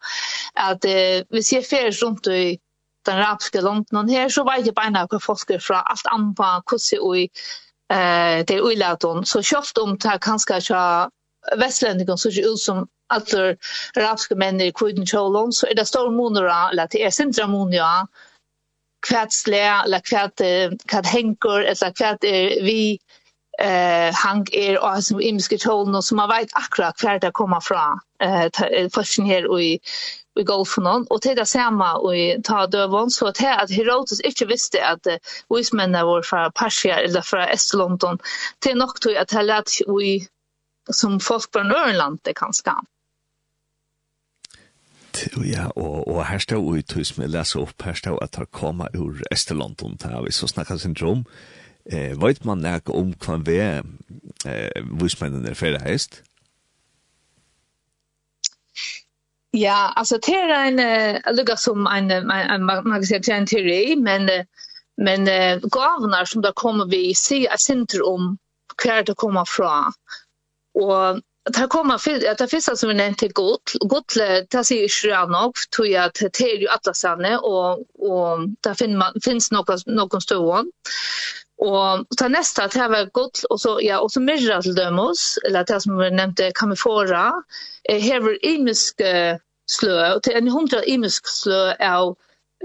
at 0.54 0.84
uh, 0.84 1.24
vi 1.30 1.42
ser 1.42 1.62
fer 1.62 1.90
rundt 2.04 2.26
i 2.26 2.58
den 3.06 3.18
arabiska 3.18 3.60
långt 3.60 3.88
her, 4.10 4.28
så 4.28 4.44
vet 4.44 4.66
jeg 4.66 4.74
beina 4.74 5.06
hva 5.06 5.18
folk 5.18 5.50
er 5.50 5.58
fra 5.58 5.82
alt 5.90 6.06
andra 6.06 6.60
hvordan 6.68 7.00
och 7.00 7.16
eh 7.96 8.44
det 8.48 8.60
uiladon 8.60 9.26
så 9.26 9.42
kjøft 9.42 9.78
om 9.78 9.98
det 9.98 10.20
kanske 10.22 10.60
så 10.60 11.08
vestlendingen 11.58 12.18
så 12.18 12.28
ut 12.28 12.60
som 12.60 12.86
alla 13.08 13.56
arabiska 13.96 14.34
män 14.34 14.60
i 14.60 14.72
kviden 14.72 15.06
kjolon, 15.06 15.52
så 15.52 15.66
er 15.66 15.74
det 15.74 15.86
stor 15.86 16.10
monora, 16.10 16.70
eller 16.70 16.86
det 16.90 17.04
er 17.04 17.10
sintra 17.10 17.46
monora, 17.46 18.06
kvärt 19.08 19.32
slä, 19.32 19.82
eller 19.84 20.00
kvärt, 20.00 20.40
kvärt 20.86 21.06
hänkor, 21.06 21.64
eller 21.64 21.92
kvärt 21.92 22.24
er 22.24 22.62
vi 22.64 22.98
eh 23.60 24.14
hang 24.14 24.46
er 24.52 24.78
og 24.80 25.02
som 25.04 25.20
imiske 25.20 25.58
kjolon, 25.58 25.94
och 25.94 26.04
som 26.04 26.16
man 26.16 26.28
vet 26.28 26.48
akkurat 26.52 26.96
kvärt 26.96 27.20
det 27.20 27.30
kommer 27.32 27.60
fra 27.60 28.00
eh, 28.22 28.88
forskning 28.94 29.28
her 29.28 29.60
i 29.60 29.80
i 30.40 30.44
golfen 30.48 30.86
og 30.86 31.22
til 31.22 31.36
det 31.36 31.48
samme 31.48 31.84
och 31.84 32.44
ta 32.44 32.66
dövon 32.66 33.10
så 33.10 33.32
til 33.32 33.52
at 33.62 33.70
Herodes 33.70 34.20
ikke 34.24 34.46
visste 34.46 34.80
at 34.80 35.06
uh, 35.06 35.16
vismennene 35.56 36.06
var 36.06 36.22
fra 36.22 36.50
Persia 36.50 37.00
eller 37.00 37.22
fra 37.22 37.52
Estelondon 37.52 38.18
til 38.62 38.76
nok 38.76 39.00
til 39.00 39.16
at 39.16 39.30
han 39.30 39.46
lett 39.46 39.80
i 39.80 40.26
som 40.90 41.20
folk 41.20 41.50
på 41.52 41.62
Norrlandet 41.62 42.36
kan 42.36 42.52
skam. 42.52 42.86
Ja, 45.44 45.68
og, 45.76 46.08
og 46.08 46.24
her 46.26 46.38
står 46.38 46.62
vi 46.64 46.78
ut, 46.78 46.94
som 47.06 47.22
jeg 47.22 47.32
leser 47.32 47.60
opp, 47.60 47.82
her 47.84 47.94
står 47.94 48.18
at 48.24 48.36
det 48.38 48.48
kommer 48.50 48.88
ur 48.96 49.20
Estelondon, 49.30 49.96
det 50.00 50.10
har 50.10 50.24
vi 50.24 50.32
så 50.32 50.48
snakker 50.48 50.80
syndrom. 50.80 51.26
Eh, 51.84 52.14
vet 52.22 52.44
man 52.44 52.64
ikke 52.64 52.94
om 52.96 53.12
hva 53.20 53.38
vi 53.44 53.58
er, 53.60 53.82
eh, 54.46 54.82
hvis 54.98 55.18
man 55.20 55.44
er 55.46 55.58
ferdig 55.58 55.82
heist? 55.84 56.22
Ja, 59.52 59.92
altså 59.96 60.16
det 60.16 60.34
er 60.34 60.54
en, 60.54 60.78
jeg 60.80 61.34
lukker 61.36 61.58
som 61.60 61.86
en, 61.86 62.10
en, 62.10 62.30
en, 62.32 62.64
man 62.64 62.84
kan 62.86 63.04
si 63.04 63.18
det 63.18 63.28
er 63.28 63.42
en 63.42 63.46
teori, 63.50 63.96
men, 64.00 64.30
men 64.96 65.28
gavene 65.68 66.22
som 66.26 66.40
da 66.42 66.54
kommer 66.56 66.88
vi, 66.88 67.10
sier 67.12 67.50
jeg 67.50 67.60
sinter 67.60 68.06
om 68.08 68.38
hva 68.80 69.02
det 69.04 69.18
kommer 69.20 69.44
fra, 69.44 69.90
Og 70.74 71.20
Det 71.44 71.66
kommer 71.70 71.98
för 71.98 72.30
att 72.30 72.38
det 72.38 72.48
finns 72.48 72.80
som 72.80 72.90
en 72.90 73.14
till 73.14 73.32
gott 73.32 73.72
god 73.80 74.04
det 74.50 74.64
ser 74.64 74.82
ju 74.82 74.88
sjön 74.88 75.34
upp 75.34 75.56
tror 75.76 75.88
jag 75.88 76.04
att 76.04 76.14
det 76.14 76.40
är 76.40 76.58
ju 76.58 76.68
alla 76.68 76.94
sanne 76.94 77.38
och 77.38 77.78
och 77.98 78.48
där 78.60 78.74
finns 78.74 78.96
man 78.96 79.20
finns 79.24 79.50
några 79.50 79.76
någon 79.86 80.20
stor 80.20 80.64
Och 81.58 82.06
ta 82.18 82.28
nästa 82.28 82.64
att 82.64 82.70
det 82.70 82.88
var 82.88 83.04
gott 83.04 83.44
och 83.44 83.60
så 83.60 83.78
ja 83.82 84.00
och 84.00 84.12
så 84.12 84.20
mirra 84.20 84.62
till 84.62 84.74
dömos 84.74 85.38
eller 85.46 85.64
det 85.64 85.80
som 85.80 85.98
vi 85.98 86.10
nämnde 86.10 86.52
kamifora 86.54 87.42
hever 87.88 88.44
imisk 88.44 89.00
slö 89.70 90.14
och 90.14 90.22
till 90.22 90.36
en 90.36 90.48
hundra 90.48 90.84
imisk 90.84 91.28
slö 91.28 91.74
av 91.94 92.16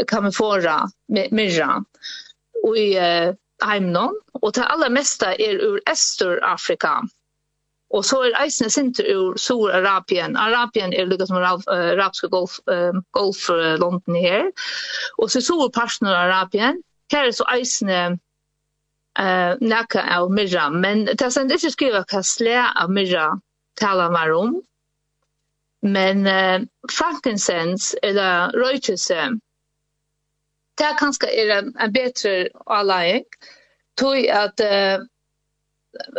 kamifora 0.08 0.88
mirra. 1.32 1.84
Och 2.64 2.78
i 2.78 2.98
eh, 2.98 3.34
Heimnon 3.66 4.22
och 4.34 4.52
det 4.52 4.64
allra 4.64 4.90
mesta 4.90 5.36
är 5.36 5.54
ur 5.54 5.82
Österafrika. 5.92 6.88
Afrika 6.88 7.17
Og 7.96 8.04
så 8.06 8.20
er 8.28 8.36
eisen 8.44 8.70
sinter 8.70 9.08
ur 9.16 9.38
Sur-Arabien. 9.40 10.36
Arabien 10.36 10.94
er 10.94 11.08
lukket 11.08 11.30
som 11.30 11.38
arabiske 11.40 12.28
golf, 12.28 12.60
um, 12.68 13.00
golflondene 13.16 14.20
her. 14.20 14.50
Og 15.18 15.32
så 15.32 15.42
Sur-Parsen 15.42 16.10
av 16.10 16.18
Arabien, 16.26 16.82
her 17.14 17.28
er 17.28 17.36
så 17.36 17.48
eisen 17.56 17.90
eh 17.90 18.18
nakka 19.62 20.02
av 20.14 20.30
mirra, 20.32 20.70
men 20.70 21.06
det 21.06 21.22
er 21.22 21.54
ikke 21.56 21.72
skriva 21.72 22.04
hva 22.12 22.22
sle 22.22 22.58
av 22.60 22.92
mirra 22.94 23.32
talar 23.80 24.12
man 24.12 24.32
om. 24.32 24.62
Men 25.82 26.28
uh, 26.28 26.60
frankincense 26.92 27.98
eller 28.04 28.52
røykelse, 28.54 29.30
det 30.78 30.86
er 30.86 31.00
kanskje 31.00 31.30
er 31.34 31.54
en, 31.58 31.74
en 31.80 31.94
bedre 31.94 32.50
avlæring, 32.68 33.26
tog 33.98 34.18
at 34.28 34.62
uh, 34.62 35.06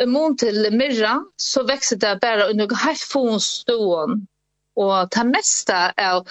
immun 0.03 0.37
til 0.41 0.67
myrra, 0.75 1.19
så 1.39 1.63
vekser 1.69 2.01
det 2.03 2.19
bare 2.23 2.49
under 2.51 2.75
helt 2.85 3.05
få 3.13 3.39
stående. 3.43 4.27
Og 4.79 5.09
det 5.11 5.25
meste 5.27 5.77
av 5.99 6.29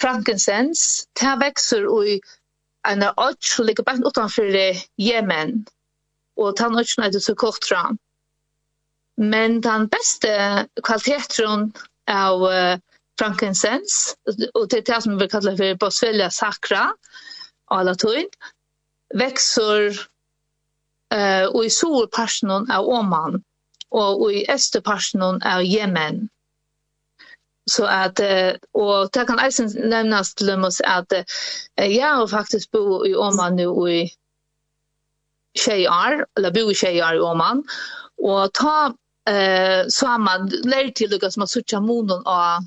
frankincense, 0.00 1.08
det 1.18 1.32
vekser 1.40 1.88
i 2.06 2.20
en 2.86 3.02
ødj 3.02 3.48
som 3.52 3.66
ligger 3.66 3.86
bare 3.86 4.06
utenfor 4.06 4.52
Jemen. 4.98 5.66
Og 6.38 6.54
det 6.56 6.66
er 6.66 6.78
ikke 6.80 7.20
så 7.20 7.34
kort 7.34 7.58
kortra. 7.58 7.96
Men 9.16 9.60
den 9.60 9.88
beste 9.88 10.30
kvaliteten 10.82 11.72
av 12.08 12.40
uh, 12.42 12.78
frankincense, 13.18 14.14
og 14.54 14.70
det 14.70 14.78
er 14.78 14.86
det 14.92 15.02
som 15.02 15.18
vi 15.20 15.28
kaller 15.28 15.58
for 15.58 15.82
Boswellia 15.82 16.30
sacra, 16.30 16.86
av 17.70 17.84
latin, 17.84 18.30
vekser 19.14 19.98
eh 21.14 21.44
och 21.44 21.64
i 21.64 21.70
solparsen 21.70 22.50
av 22.50 22.88
Oman 22.88 23.42
och 23.88 24.32
i 24.32 24.50
österparsen 24.50 25.22
av 25.22 25.62
Yemen. 25.62 26.28
Så 27.70 27.84
att 27.84 28.20
och 28.72 29.08
det 29.12 29.24
kan 29.26 29.38
alltså 29.38 29.62
nämnas 29.62 30.34
till 30.34 30.50
oss 30.50 30.80
att 30.80 31.12
jag 31.74 32.14
har 32.14 32.26
faktiskt 32.26 32.70
bo 32.70 33.06
i 33.06 33.14
Oman 33.14 33.56
nu 33.56 33.90
i 33.90 34.10
tjejar, 35.58 36.26
eller 36.38 36.50
bo 36.50 36.70
i 36.70 36.74
tjejar 36.74 37.14
i 37.14 37.20
Oman. 37.20 37.64
Och 38.22 38.52
ta 38.52 38.94
eh 39.28 39.84
så 39.88 40.18
man 40.18 40.48
lärt 40.48 40.94
till 40.94 41.10
Lucas 41.10 41.36
man 41.36 41.48
söka 41.48 41.80
månen 41.80 42.22
och 42.26 42.62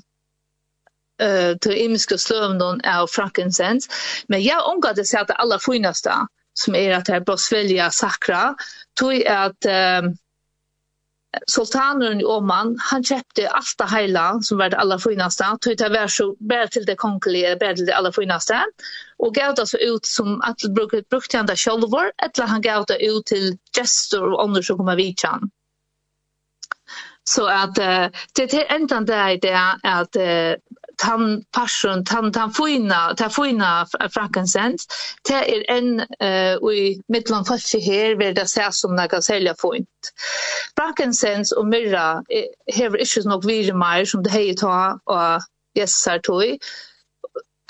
eh 1.26 1.56
till 1.56 1.72
imiska 1.72 2.18
slövnon 2.18 2.80
av 2.80 3.06
frankincense. 3.06 3.90
Men 4.28 4.42
jag 4.42 4.68
ångar 4.68 4.94
det 4.94 5.04
så 5.04 5.18
att 5.18 5.30
alla 5.30 5.42
allra 5.42 5.58
finaste 5.58 6.12
som 6.54 6.74
är 6.74 6.94
att 6.94 7.04
det 7.04 7.12
här 7.12 7.20
brottsvilliga 7.20 7.90
sakra. 7.90 8.54
Tog 9.00 9.26
att 9.26 9.64
eh, 9.64 10.02
sultanen 11.46 12.20
i 12.20 12.24
Oman 12.24 12.76
han 12.80 13.04
köpte 13.04 13.48
allt 13.48 13.74
det 13.78 13.96
hela 13.96 14.40
som 14.42 14.58
var 14.58 14.68
det 14.68 14.78
allra 14.78 14.98
finaste 14.98 15.56
tog 15.60 15.76
det 15.76 15.88
var 15.88 16.08
så 16.08 16.36
bara 16.38 16.68
till 16.68 16.86
det 16.86 16.96
konkuliga 16.96 17.56
bara 17.56 17.74
till 17.74 17.86
det 17.86 17.94
allra 17.94 18.12
finaste 18.12 18.64
och 19.16 19.34
gav 19.34 19.54
det 19.54 19.66
så 19.66 19.78
ut 19.78 20.06
som 20.06 20.40
att 20.40 20.62
bruket 20.74 21.08
brukte 21.08 21.36
han 21.36 21.46
det 21.46 21.56
självor 21.56 22.12
eller 22.18 22.46
han 22.46 22.60
gav 22.60 22.84
det 22.84 23.04
ut 23.06 23.26
till 23.26 23.58
gestor 23.76 24.32
och 24.32 24.42
andra 24.42 24.62
som 24.62 24.76
kommer 24.76 24.96
vid 24.96 25.20
han. 25.22 25.50
Så 27.24 27.46
att 27.46 27.78
eh, 27.78 28.06
det 28.34 28.54
är 28.54 28.74
ändan 28.74 29.04
det 29.04 29.14
är 29.14 29.78
att 29.82 30.16
eh, 30.16 30.54
tan 30.98 31.42
passion 31.52 32.04
tan 32.04 32.32
tan 32.32 32.52
fina 32.52 33.14
ta 33.18 33.28
fina 33.28 33.86
frankincense 34.14 34.86
te 35.24 35.34
er 35.34 35.64
en 35.68 36.00
uh, 36.00 36.70
i 36.72 37.00
mittlan 37.08 37.44
fast 37.44 37.74
her 37.86 38.16
ver 38.18 38.34
det 38.34 38.48
se 38.50 38.68
som 38.72 38.96
det 38.96 39.10
kan 39.10 39.22
selja 39.22 39.54
fint 39.54 40.12
frankincense 40.76 41.56
og 41.56 41.66
myrra 41.66 42.22
have 42.76 43.00
issues 43.00 43.26
nok 43.26 43.46
vire 43.46 43.74
mer 43.74 44.04
som 44.04 44.22
det 44.22 44.32
heier 44.32 44.54
ta 44.60 44.98
og 45.06 45.42
yes 45.78 45.90
sir 45.90 46.18
toy. 46.18 46.58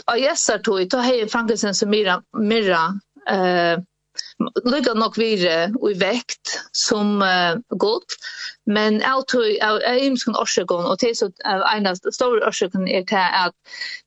Og 0.09 0.21
yes 0.21 0.45
sir 0.45 0.59
toy 0.59 0.87
ta 0.89 1.03
heier 1.05 1.29
frankincense 1.33 1.87
og 1.87 1.91
myrra 1.91 2.21
myrra 2.53 2.85
eh 3.29 3.75
uh, 3.75 3.83
lukka 4.65 4.95
nok 4.99 5.19
vire 5.19 5.57
i 5.71 5.95
vekt 6.01 6.55
som 6.77 7.23
uh, 7.23 7.57
godt, 7.81 8.17
men 8.67 9.01
av 9.05 9.25
tog 9.31 9.47
av 9.65 9.81
eimskan 9.89 10.39
årsøkken, 10.41 10.87
og 10.89 10.99
til 11.03 11.15
så 11.19 11.31
av 11.45 11.65
en 11.73 11.91
av 11.91 12.01
store 12.01 12.45
årsøkken 12.49 12.89
er 12.89 13.05
til 13.11 13.21
at 13.21 13.55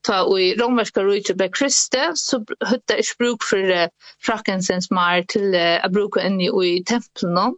ta 0.07 0.23
i 0.37 0.49
romerska 0.59 1.05
rujtje 1.05 1.37
ble 1.37 1.49
kriste, 1.53 2.09
så 2.15 2.41
hutta 2.69 2.97
ikke 3.01 3.21
bruk 3.23 3.47
for 3.49 3.75
uh, 3.75 3.87
frakkensens 4.25 4.91
mar 4.91 5.23
til 5.31 5.53
uh, 5.55 5.77
a 5.83 5.89
bruka 5.93 6.25
inni 6.25 6.49
i 6.49 6.77
tempelen, 6.87 7.57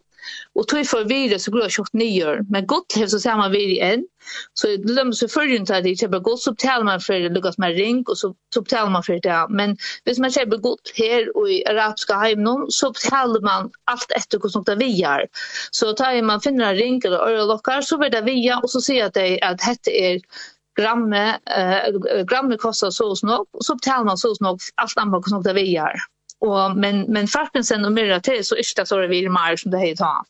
Og 0.57 0.67
tog 0.67 0.85
for 0.87 1.07
videre 1.09 1.39
så 1.39 1.51
går 1.53 1.65
jeg 1.65 1.75
kjøpt 1.77 1.99
nyer. 2.01 2.41
Men 2.53 2.67
godt 2.67 2.97
hev 2.99 3.07
så 3.11 3.19
ser 3.23 3.37
man 3.39 3.53
videre 3.53 3.93
enn. 3.93 4.05
Så 4.59 4.73
det 4.83 4.93
lømmer 4.93 5.17
seg 5.17 5.31
før 5.33 5.47
til 5.49 5.73
at 5.73 5.87
jeg 5.87 5.99
kjøper 6.01 6.21
godt, 6.27 6.43
så 6.43 6.53
betaler 6.53 6.85
man 6.85 7.01
for 7.01 7.23
det 7.23 7.31
lukket 7.33 7.57
med 7.63 7.79
ring, 7.79 8.03
og 8.07 8.17
så, 8.19 8.31
så 8.53 8.61
betaler 8.65 8.91
man 8.93 9.05
for 9.05 9.23
det. 9.25 9.39
Men 9.49 9.77
hvis 10.05 10.19
man 10.19 10.33
kjøper 10.35 10.61
godt 10.65 10.93
her 10.97 11.31
og 11.35 11.49
i 11.55 11.61
arabiska 11.71 12.19
heimen, 12.23 12.67
så 12.71 12.91
betaler 12.95 13.41
man 13.47 13.71
alt 13.91 14.15
etter 14.19 14.43
hvordan 14.43 14.67
det 14.69 14.77
vi 14.83 14.91
er. 15.15 15.25
Så 15.71 15.93
tar 15.97 16.19
man 16.21 16.43
finner 16.43 16.69
en 16.69 16.79
ring 16.81 17.01
eller 17.05 17.25
ørelokker, 17.25 17.81
så 17.81 17.97
blir 17.97 18.13
det 18.13 18.25
vi 18.27 18.37
og 18.53 18.69
så 18.69 18.81
sier 18.83 19.09
jeg 19.15 19.39
at 19.45 19.61
dette 19.63 19.93
er 19.93 20.23
gramme, 20.79 21.23
eh, 21.55 22.23
gramme 22.29 22.57
koster 22.57 22.89
så 22.93 23.09
og 23.13 23.17
snakk, 23.17 23.47
og 23.53 23.65
så 23.65 23.75
betaler 23.79 24.07
man 24.11 24.17
så 24.17 24.33
og 24.33 24.39
snakk 24.39 24.71
alt 24.77 25.01
annet 25.01 25.13
hvordan 25.15 25.45
det 25.47 25.55
vi 25.57 25.75
er. 25.75 26.07
Och 26.39 26.77
men 26.77 27.01
men 27.01 27.27
faktiskt 27.27 27.69
sen 27.69 27.85
och 27.85 27.91
mer 27.91 28.19
till 28.19 28.45
så 28.45 28.55
är 28.55 28.75
det 28.75 28.85
så 28.85 28.97
det 28.97 29.07
vill 29.07 29.29
mer 29.29 29.55
som 29.55 29.71
det 29.71 29.79
heter 29.79 30.05
han. 30.05 30.25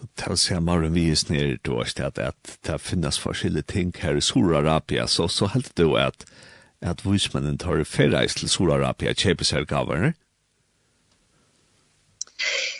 Så 0.00 0.06
tar 0.14 0.36
sig 0.36 0.60
mer 0.60 0.78
vi 0.78 1.10
är 1.10 1.14
snär 1.14 1.58
då 1.62 1.80
att 1.80 2.18
att 2.18 2.58
det 2.60 2.78
finns 2.78 3.18
forskjellige 3.18 3.62
ting 3.62 3.92
här 3.98 4.16
i 4.16 4.20
Saudi-Arabia 4.20 5.06
så 5.06 5.28
så 5.28 5.46
helt 5.46 5.76
då 5.76 5.96
att 5.96 6.26
att 6.80 7.06
vismannen 7.06 7.58
tar 7.58 7.84
ferreis 7.84 8.34
til 8.34 8.48
Saudi-Arabia 8.48 9.14
kjøper 9.14 9.44
seg 9.44 9.66
gaver, 9.68 10.12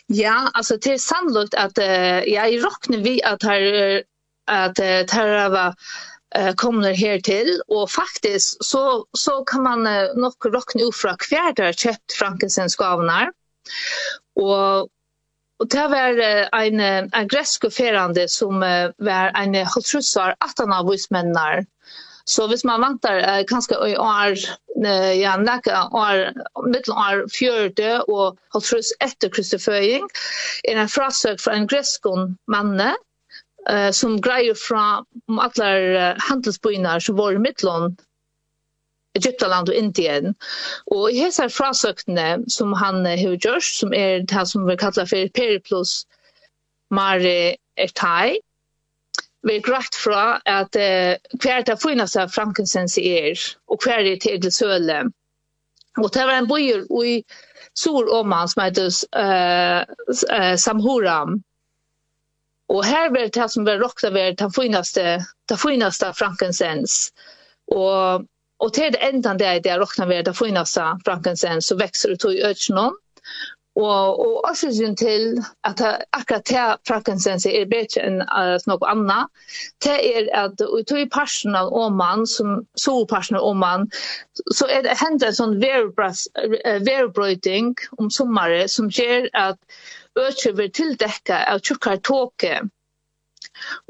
Ja, 0.07 0.51
alltså 0.55 0.77
det 0.77 0.93
är 0.93 0.99
sannolikt 0.99 1.55
att 1.55 1.79
uh, 1.79 2.33
jag 2.35 2.55
räknar 2.55 2.99
vi 2.99 3.23
att 3.23 3.43
här 3.43 4.03
att 4.51 4.75
det 4.75 5.13
här 5.13 5.51
var 5.51 5.75
kommer 6.57 6.95
här 6.95 7.19
till 7.19 7.61
och 7.69 7.91
faktiskt 7.91 8.65
så 8.65 9.07
så 9.13 9.45
kan 9.45 9.63
man 9.63 9.83
nog 10.15 10.35
rockna 10.47 10.83
upp 10.83 10.95
från 10.95 11.17
kvar 11.17 11.73
köpt 11.73 12.13
Frankensens 12.13 12.77
skavnar. 12.77 13.33
Och 14.41 14.89
Och 15.61 15.69
det 15.69 15.89
var 15.89 16.21
en, 16.61 16.81
en 16.81 17.29
gresk 17.29 17.73
ferande 17.73 18.29
som 18.29 18.61
var 18.97 19.41
en 19.43 19.55
hotrussar 19.67 20.35
att 20.39 20.59
han 20.59 20.73
av 20.73 20.91
vismännar. 20.91 21.65
Så 22.25 22.47
hvis 22.47 22.65
man 22.65 22.81
vantar 22.81 23.17
eh, 23.17 23.45
kanskje 23.49 23.75
i 23.89 23.97
år, 23.97 24.37
eh, 24.87 25.13
ja, 25.21 25.37
nekka 25.37 25.89
år, 25.93 26.21
mittel 26.71 26.95
år 26.95 27.25
fjørte 27.35 27.89
og 28.07 28.39
halvtrus 28.55 28.93
etter 29.03 29.33
Kristi 29.35 29.59
er 29.59 30.77
en 30.77 30.93
frasøk 30.93 31.41
fra 31.43 31.57
en 31.59 31.67
greskon 31.67 32.37
manne, 32.47 32.93
eh 33.69 33.91
som 33.91 34.21
grejer 34.21 34.55
från 34.55 35.05
om 35.29 35.39
alla 35.39 36.15
handelsbynar 36.19 37.01
så 37.01 37.13
var 37.13 37.39
mittlån 37.39 37.97
Egyptaland 39.15 39.69
og 39.69 39.75
Indien. 39.75 40.35
Og 40.87 41.11
i 41.11 41.25
hese 41.25 41.49
frasøktene 41.51 42.45
som 42.49 42.73
han 42.73 43.05
har 43.07 43.37
gjort, 43.43 43.65
som 43.65 43.95
er 43.95 44.23
det 44.23 44.47
som 44.49 44.69
vi 44.69 44.77
kallar 44.77 45.09
for 45.11 45.33
Periplus 45.35 46.05
Mare 46.91 47.57
Ertai, 47.77 48.39
vi 49.43 49.57
er 49.57 49.65
greit 49.65 49.97
fra 49.97 50.41
at 50.47 50.77
eh, 50.77 51.17
hver 51.41 51.63
det 51.65 51.79
finnes 51.81 52.17
av 52.17 52.33
frankincense 52.35 53.01
er, 53.01 53.41
og 53.73 53.81
hver 53.85 54.05
det 54.05 54.19
er 54.19 54.41
til 54.41 54.53
søle. 54.53 55.05
Og 55.99 56.11
det 56.15 56.27
var 56.29 56.37
en 56.39 56.49
bøyer 56.49 56.85
i 57.05 57.23
Sur 57.75 58.11
Oman 58.13 58.49
som 58.49 58.63
heter 58.63 58.91
uh, 59.17 59.83
uh, 60.29 60.57
Samhuram, 60.57 61.41
Og 62.71 62.85
här 62.85 63.11
var 63.11 63.31
det 63.33 63.49
som 63.51 63.65
var 63.65 63.79
rockta 63.79 64.11
var 64.11 64.33
den 64.33 64.51
finaste, 64.51 65.25
den 65.49 65.59
finaste 65.59 66.13
frankensens. 66.13 67.13
Och 67.67 68.25
och 68.59 68.73
till 68.73 68.93
det 68.93 68.99
enda 68.99 69.35
det 69.35 69.45
er 69.45 69.61
det 69.61 69.79
rockna 69.79 70.07
var 70.07 70.23
den 70.23 70.35
finaste 70.35 70.99
frankensens, 71.05 71.67
så 71.67 71.77
växer 71.77 72.09
det 72.09 72.17
till 72.17 72.43
öknen. 72.45 72.93
Och 73.75 74.21
och 74.21 74.51
orsaken 74.51 74.97
till 74.97 75.43
att 75.61 75.81
akkurat 76.11 76.45
det 76.45 76.77
frankincense 76.87 77.51
är 77.51 77.67
bedre 77.67 78.01
enn 78.01 78.21
uh, 78.23 78.59
noe 78.67 78.89
annet, 78.91 79.27
det 79.85 79.97
er 80.17 80.29
att 80.35 80.61
och 80.61 80.87
tog 80.87 81.01
i 81.01 81.07
parsen 81.07 81.57
av 81.57 81.73
Åman, 81.73 82.27
som 82.27 82.67
solparsen 82.75 83.37
av 83.37 83.45
Åman, 83.45 83.91
så 84.55 84.67
er 84.69 84.83
det 84.83 84.99
händer 85.01 85.27
en 85.27 85.39
sånn 85.39 85.61
verbrøyting 86.91 87.75
om 87.99 88.11
sommeret 88.11 88.71
som 88.71 88.91
ger 88.91 89.31
att 89.33 89.59
økje 90.19 90.55
vil 90.59 90.73
tildekka 90.75 91.45
av 91.53 91.61
tjukkar 91.65 92.01
tåke. 92.07 92.57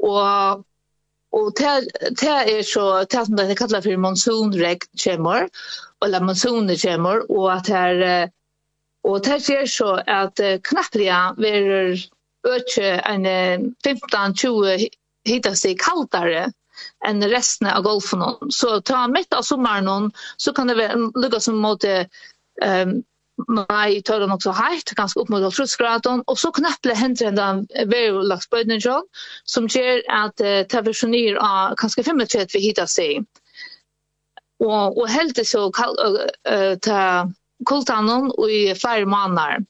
Og 0.03 0.67
Og 1.31 1.53
det 1.55 2.27
er 2.27 2.61
så, 2.67 3.05
det 3.07 3.25
som 3.25 3.37
det 3.39 3.55
kallar 3.55 3.83
for 3.85 3.99
monsunregn 4.03 4.83
kjemmer, 4.99 5.45
eller 6.03 6.25
monsuner 6.27 6.75
kjemmer, 6.75 7.23
og 7.31 7.45
at 7.53 7.69
det 7.69 7.77
er, 7.77 8.31
og 9.07 9.23
det 9.23 9.37
er 9.55 9.65
så 9.65 9.93
at 10.11 10.41
knapplega 10.67 11.21
verer 11.39 11.95
økje 12.51 12.97
en 13.07 13.29
15-20 13.85 14.89
hitta 15.29 15.53
seg 15.55 15.79
kaldare 15.79 16.49
enn 17.07 17.23
resten 17.31 17.69
av 17.69 17.85
golfen. 17.85 18.23
Så 18.51 18.79
ta 18.85 19.05
mitt 19.07 19.33
av 19.33 19.45
sommeren, 19.45 20.11
så 20.37 20.53
kan 20.53 20.67
det 20.67 20.77
være 20.81 20.99
lukka 21.15 21.39
som 21.39 21.61
måte 21.61 22.07
um, 22.65 22.97
nei, 23.49 24.01
tøyde 24.05 24.27
nok 24.29 24.43
så 24.43 24.53
heitt, 24.55 24.93
ganske 24.97 25.19
opp 25.21 25.31
mot 25.33 25.45
trusgraden, 25.55 26.23
og 26.27 26.39
så 26.39 26.51
knapple 26.55 26.95
hendre 26.97 27.31
enda 27.31 27.47
verulags 27.91 28.49
bøydningsjon, 28.51 29.07
som 29.45 29.69
gjør 29.71 30.01
at 30.21 30.43
uh, 30.43 30.61
det 30.69 30.85
versjoner 30.87 31.39
av 31.41 31.75
ganske 31.81 32.05
35 32.07 32.55
vi 32.55 32.63
hittar 32.67 32.89
seg. 32.91 33.25
Og, 34.61 34.97
og 34.97 35.05
helt 35.09 35.35
det 35.39 35.47
så 35.49 35.67
kall, 35.73 35.97
uh, 35.97 36.73
til 36.85 37.33
kultanen 37.67 38.31
i 38.49 38.63
flere 38.77 39.09
måneder. 39.09 39.65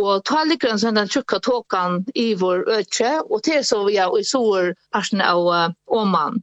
Og 0.00 0.22
ta 0.24 0.44
ligger 0.46 0.70
en 0.70 0.80
sånn 0.80 0.96
den 0.96 1.10
tjukka 1.10 1.40
tåkan 1.44 2.04
i 2.14 2.30
vår 2.38 2.62
øtje, 2.78 3.16
og 3.26 3.42
til 3.44 3.64
så 3.66 3.82
vi 3.88 3.98
er 4.00 4.14
i 4.16 4.24
sår 4.24 4.72
parten 4.94 5.20
av 5.24 5.48
uh, 5.48 5.66
Åman. 6.00 6.38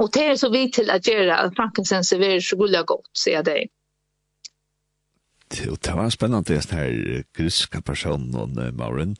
Og 0.00 0.08
til 0.12 0.32
så 0.40 0.48
vi 0.52 0.66
til 0.72 0.90
at 0.90 1.06
gjøre 1.08 1.36
at 1.36 1.56
Frankensens 1.56 2.12
er 2.16 2.40
så 2.40 2.56
gullig 2.56 2.84
godt, 2.88 3.08
sier 3.16 3.40
jeg 3.40 3.48
deg 3.48 3.72
og 5.70 5.78
det 5.84 5.94
var 5.96 6.10
spennende, 6.10 6.60
den 6.60 6.78
her 6.78 7.22
griska 7.36 7.80
personen, 7.80 8.76
Mauren. 8.76 9.16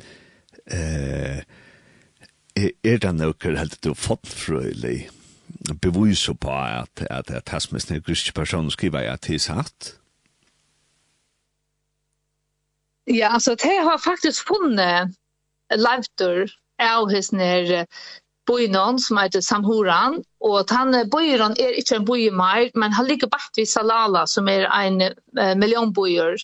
Eh, 0.66 1.42
er 2.84 2.98
det 3.02 3.14
noe 3.16 3.56
helt 3.56 3.78
du 3.84 3.94
fått 3.94 4.28
frøylig 4.28 5.08
beviser 5.80 6.34
på 6.34 6.52
at, 6.52 7.06
at, 7.10 7.30
at 7.30 7.44
tasmisten 7.44 7.96
er 7.96 8.04
griske 8.04 8.32
personen 8.32 8.70
skriver 8.70 9.10
at 9.12 9.26
det 9.26 9.34
er 9.34 9.44
satt? 9.44 9.96
Ja, 13.06 13.32
altså, 13.34 13.54
det 13.54 13.78
har 13.82 13.98
faktisk 13.98 14.46
funnet 14.46 15.16
levtur 15.74 16.50
av 16.78 17.10
hans 17.10 17.32
nere 17.32 17.86
bojnon 18.47 18.99
som 18.99 19.18
heter 19.18 19.40
Samhoran. 19.40 20.22
Og 20.40 20.70
han 20.70 20.95
bojron 21.11 21.57
er 21.61 21.78
ikke 21.78 22.01
en 22.01 22.07
boj 22.07 22.30
mer, 22.34 22.70
men 22.74 22.93
han 22.93 23.07
ligger 23.07 23.30
bakt 23.30 23.59
vid 23.59 23.70
Salala 23.70 24.26
som 24.26 24.49
er 24.49 24.66
en 24.66 25.01
eh, 25.03 25.55
millionbojer. 25.57 26.38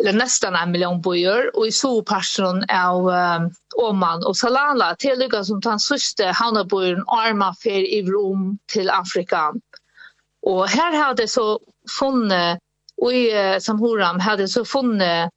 Eller 0.00 0.12
nästan 0.12 0.56
en 0.56 0.70
millionbojer. 0.70 1.56
Och 1.56 1.66
i 1.66 1.72
soparsen 1.72 2.64
av 2.70 3.06
um, 3.06 3.50
Oman 3.76 4.24
och 4.24 4.36
Salala 4.36 4.94
tillyga 4.96 5.44
som 5.44 5.60
den 5.60 5.80
sørste 5.80 6.32
havnebojeren 6.32 7.04
Arma 7.06 7.54
fer 7.62 7.84
i 7.84 8.02
Rom 8.06 8.58
til 8.72 8.90
Afrika. 8.90 9.50
Og 10.46 10.68
her 10.68 10.96
har 10.96 11.14
det 11.14 11.28
så 11.30 11.58
funnet, 11.98 12.62
og 13.02 13.12
i 13.12 13.28
uh, 13.28 13.58
Samhoram 13.60 14.20
har 14.20 14.46
så 14.46 14.64
funnet 14.64 15.30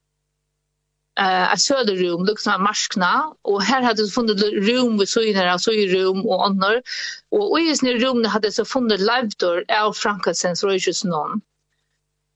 eh 1.20 1.52
uh, 1.52 1.56
söder 1.56 1.96
rum 1.96 2.24
liksom 2.24 2.62
marskna 2.62 3.34
och 3.42 3.62
här 3.62 3.82
hade 3.82 4.08
funnit 4.08 4.42
rum 4.42 4.98
vi 4.98 5.06
såg 5.06 5.34
när 5.34 5.58
så 5.58 5.72
i 5.72 5.88
rum 5.94 6.26
och 6.26 6.46
annor 6.46 6.82
och 7.30 7.60
i 7.60 7.76
sin 7.76 7.98
rum 7.98 8.24
hade 8.24 8.52
så 8.52 8.64
funnit 8.64 9.00
live 9.00 9.30
door 9.38 9.64
av 9.68 9.92
Frankensens 9.92 10.64
Rogers 10.64 11.04
non 11.04 11.40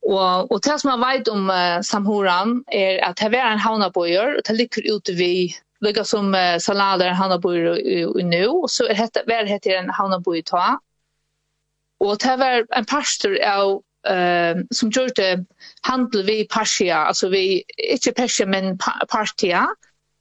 och 0.03 0.53
och 0.53 0.61
det 0.61 0.79
som 0.79 1.01
man 1.01 1.11
vet 1.11 1.29
om 1.29 1.51
uh, 1.51 1.81
Samhoran 1.83 2.65
är 2.67 3.05
att 3.05 3.19
här 3.19 3.31
var 3.31 3.39
en 3.39 3.59
havnabojer 3.59 4.37
och 4.37 4.43
det 4.45 4.53
ligger 4.53 4.97
ute 4.97 5.13
vi 5.13 5.55
lika 5.81 6.05
som 6.05 6.35
uh, 6.35 6.59
salader 6.59 7.11
havnabojer 7.11 8.23
nu 8.23 8.49
så 8.69 8.85
är 8.85 9.09
det 9.13 9.25
väl 9.27 9.47
heter 9.47 9.71
en 9.71 9.91
havnaboj 9.91 10.43
ta. 10.43 10.81
Och 12.01 12.17
det 12.19 12.37
var 12.37 12.67
en 12.71 12.85
pastor 12.85 13.45
av 13.45 13.83
eh 14.09 14.57
som 14.71 14.91
gjorde 14.91 15.45
handel 15.83 16.23
vi 16.27 16.45
Persia, 16.45 16.97
alltså 16.97 17.29
vi 17.29 17.63
inte 17.95 18.13
Persia 18.13 18.47
men 18.47 18.79
Partia 19.09 19.69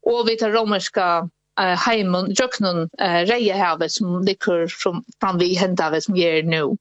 och 0.06 0.30
vi 0.30 0.38
tar 0.38 0.50
romerska 0.50 1.30
eh 1.60 1.78
heimen 1.78 2.34
jöknun 2.34 2.90
eh 3.00 3.26
reja 3.26 3.58
havet 3.58 3.92
som 3.92 4.24
ligger 4.24 4.68
från 4.68 5.04
från 5.20 5.38
vi 5.38 5.54
hända 5.56 6.02
som 6.02 6.16
ger 6.16 6.44
nu. 6.44 6.78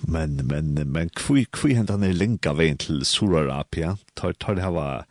Men 0.00 0.36
men 0.36 0.92
men 0.92 1.08
kvui 1.08 1.44
kvui 1.44 1.74
hända 1.74 1.96
ner 1.96 2.12
linka 2.12 2.52
vägen 2.52 2.78
till 2.78 3.04
Surarapia. 3.04 3.98
Tar 4.14 4.32
tar 4.32 4.54
det 4.54 4.62
här 4.62 4.70
var 4.70 5.04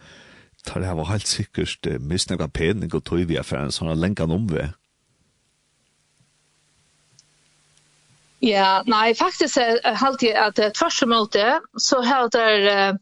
tar 0.65 0.79
det 0.79 0.85
här 0.85 0.95
var 0.95 1.05
helt 1.05 1.27
säkert 1.27 1.85
missnäga 1.99 2.47
penning 2.47 2.93
och 2.93 3.03
tog 3.03 3.19
vi 3.19 3.37
affären 3.37 3.71
såna 3.71 3.93
länkan 3.93 4.31
omväg. 4.31 4.67
Ja, 8.45 8.83
nej, 8.85 9.15
faktiskt 9.15 9.57
är 9.57 9.93
halt 9.93 10.21
jag 10.21 10.37
att 10.37 10.73
tvers 10.75 11.03
og 11.03 11.09
måte, 11.09 11.61
så 11.77 12.01
har 12.01 12.29
det 12.29 12.97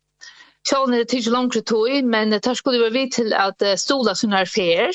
Sjön 0.70 0.92
det 0.92 1.06
tig 1.10 1.28
långt 1.28 1.66
tog 1.66 2.04
men 2.04 2.30
det 2.30 2.56
skulle 2.56 2.80
vara 2.80 2.90
vi 2.90 3.10
till 3.10 3.34
att 3.34 3.80
stola 3.80 4.16
såna 4.16 4.38
här 4.38 4.46
fer, 4.46 4.92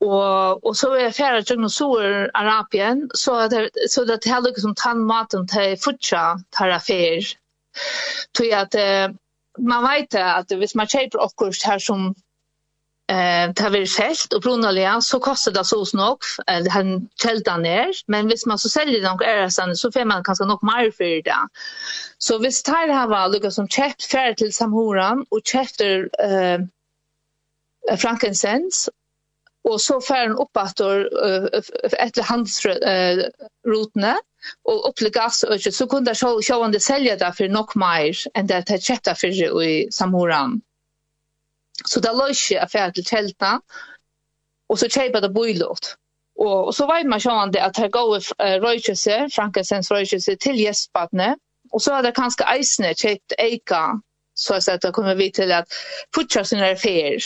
Och 0.00 0.66
och 0.66 0.76
så 0.76 0.94
är 0.94 1.10
färra 1.10 1.44
tjugg 1.44 1.64
och 1.64 1.72
så 1.72 1.98
Arabien 2.34 3.10
så 3.14 3.34
att 3.34 3.52
så 3.88 4.02
att 4.02 4.22
det 4.22 4.30
heller 4.30 4.60
som 4.60 4.74
tandmaten 4.74 5.46
till 5.46 5.78
futcha 5.78 6.38
tar 6.50 6.78
fer. 6.78 7.22
Tog 8.32 8.46
jag 8.46 8.60
att 8.60 8.74
man 9.58 9.84
vet 9.84 10.14
att 10.14 10.52
hvis 10.52 10.74
man 10.74 10.86
kjøper 10.86 11.18
akkurat 11.18 11.62
här 11.64 11.78
som 11.78 12.14
eh 13.08 13.52
tar 13.52 13.70
vi 13.70 13.86
selt 13.86 14.32
och 14.32 14.42
pronalia 14.42 15.00
så 15.00 15.20
kostar 15.20 15.52
det 15.52 15.64
så 15.64 15.84
snog 15.84 16.18
eller 16.46 16.70
han 16.70 17.08
kälta 17.22 17.56
ner 17.56 17.92
men 18.06 18.26
hvis 18.26 18.46
man 18.46 18.58
så 18.58 18.68
säljer 18.68 19.02
de 19.02 19.20
ärsan 19.24 19.76
så 19.76 19.92
får 19.92 20.04
man 20.04 20.24
kanske 20.24 20.44
nog 20.44 20.64
mer 20.64 20.90
för 20.90 21.22
det. 21.22 21.48
Så 22.18 22.38
hvis 22.38 22.62
tar 22.62 22.88
här 22.88 23.06
var 23.08 23.28
Lucas 23.28 23.54
som 23.54 23.68
köpt 23.68 24.04
färd 24.04 24.36
till 24.36 24.52
Samhoran 24.52 25.26
och 25.30 25.40
chefter 25.44 26.10
eh 26.18 26.58
frankincense 27.96 28.90
och 29.68 29.80
så 29.80 30.00
färden 30.00 30.36
uppåt 30.36 30.80
efter 31.92 32.22
handelsrutna 32.22 34.16
och 34.64 34.88
uppligas 34.88 35.42
och 35.42 35.60
så 35.60 35.86
kunde 35.86 36.10
jag 36.10 36.18
sjå 36.18 36.42
sjå 36.42 36.80
sälja 36.80 37.16
där 37.16 37.32
för 37.32 37.48
nog 37.48 37.76
mer 37.76 38.16
än 38.34 38.46
det 38.46 38.58
att 38.70 38.82
köpta 38.82 39.14
för 39.14 39.62
i 39.62 39.88
Samhoran. 39.92 40.60
Så 41.86 42.00
det 42.00 42.14
lå 42.14 42.26
ikke 42.32 42.66
jeg 42.74 42.94
til 42.94 43.04
teltene, 43.04 43.60
og 44.68 44.78
så 44.78 44.88
kjøpet 44.90 45.22
det 45.22 45.34
bøylåt. 45.34 45.94
Og, 46.38 46.66
og 46.66 46.74
så 46.74 46.86
vet 46.90 47.08
man 47.08 47.22
sånn 47.22 47.54
at 47.56 47.78
det 47.78 47.92
går 47.94 48.16
uh, 48.18 48.56
røykjøse, 48.64 49.20
Frankensens 49.34 49.90
røykjøse, 49.92 50.36
til 50.42 50.58
gjestbadene, 50.60 51.34
og 51.72 51.82
så 51.82 51.96
hadde 51.96 52.14
kanskje 52.16 52.48
eisene 52.52 52.92
kjøpt 52.94 53.36
eika, 53.42 53.82
så 54.36 54.58
jeg 54.58 54.66
sier 54.66 54.78
at 54.78 54.84
det 54.84 54.94
kommer 54.96 55.16
vi 55.16 55.30
til 55.34 55.52
at 55.56 55.78
fortsatt 56.14 56.50
sine 56.50 56.74
fer. 56.78 57.24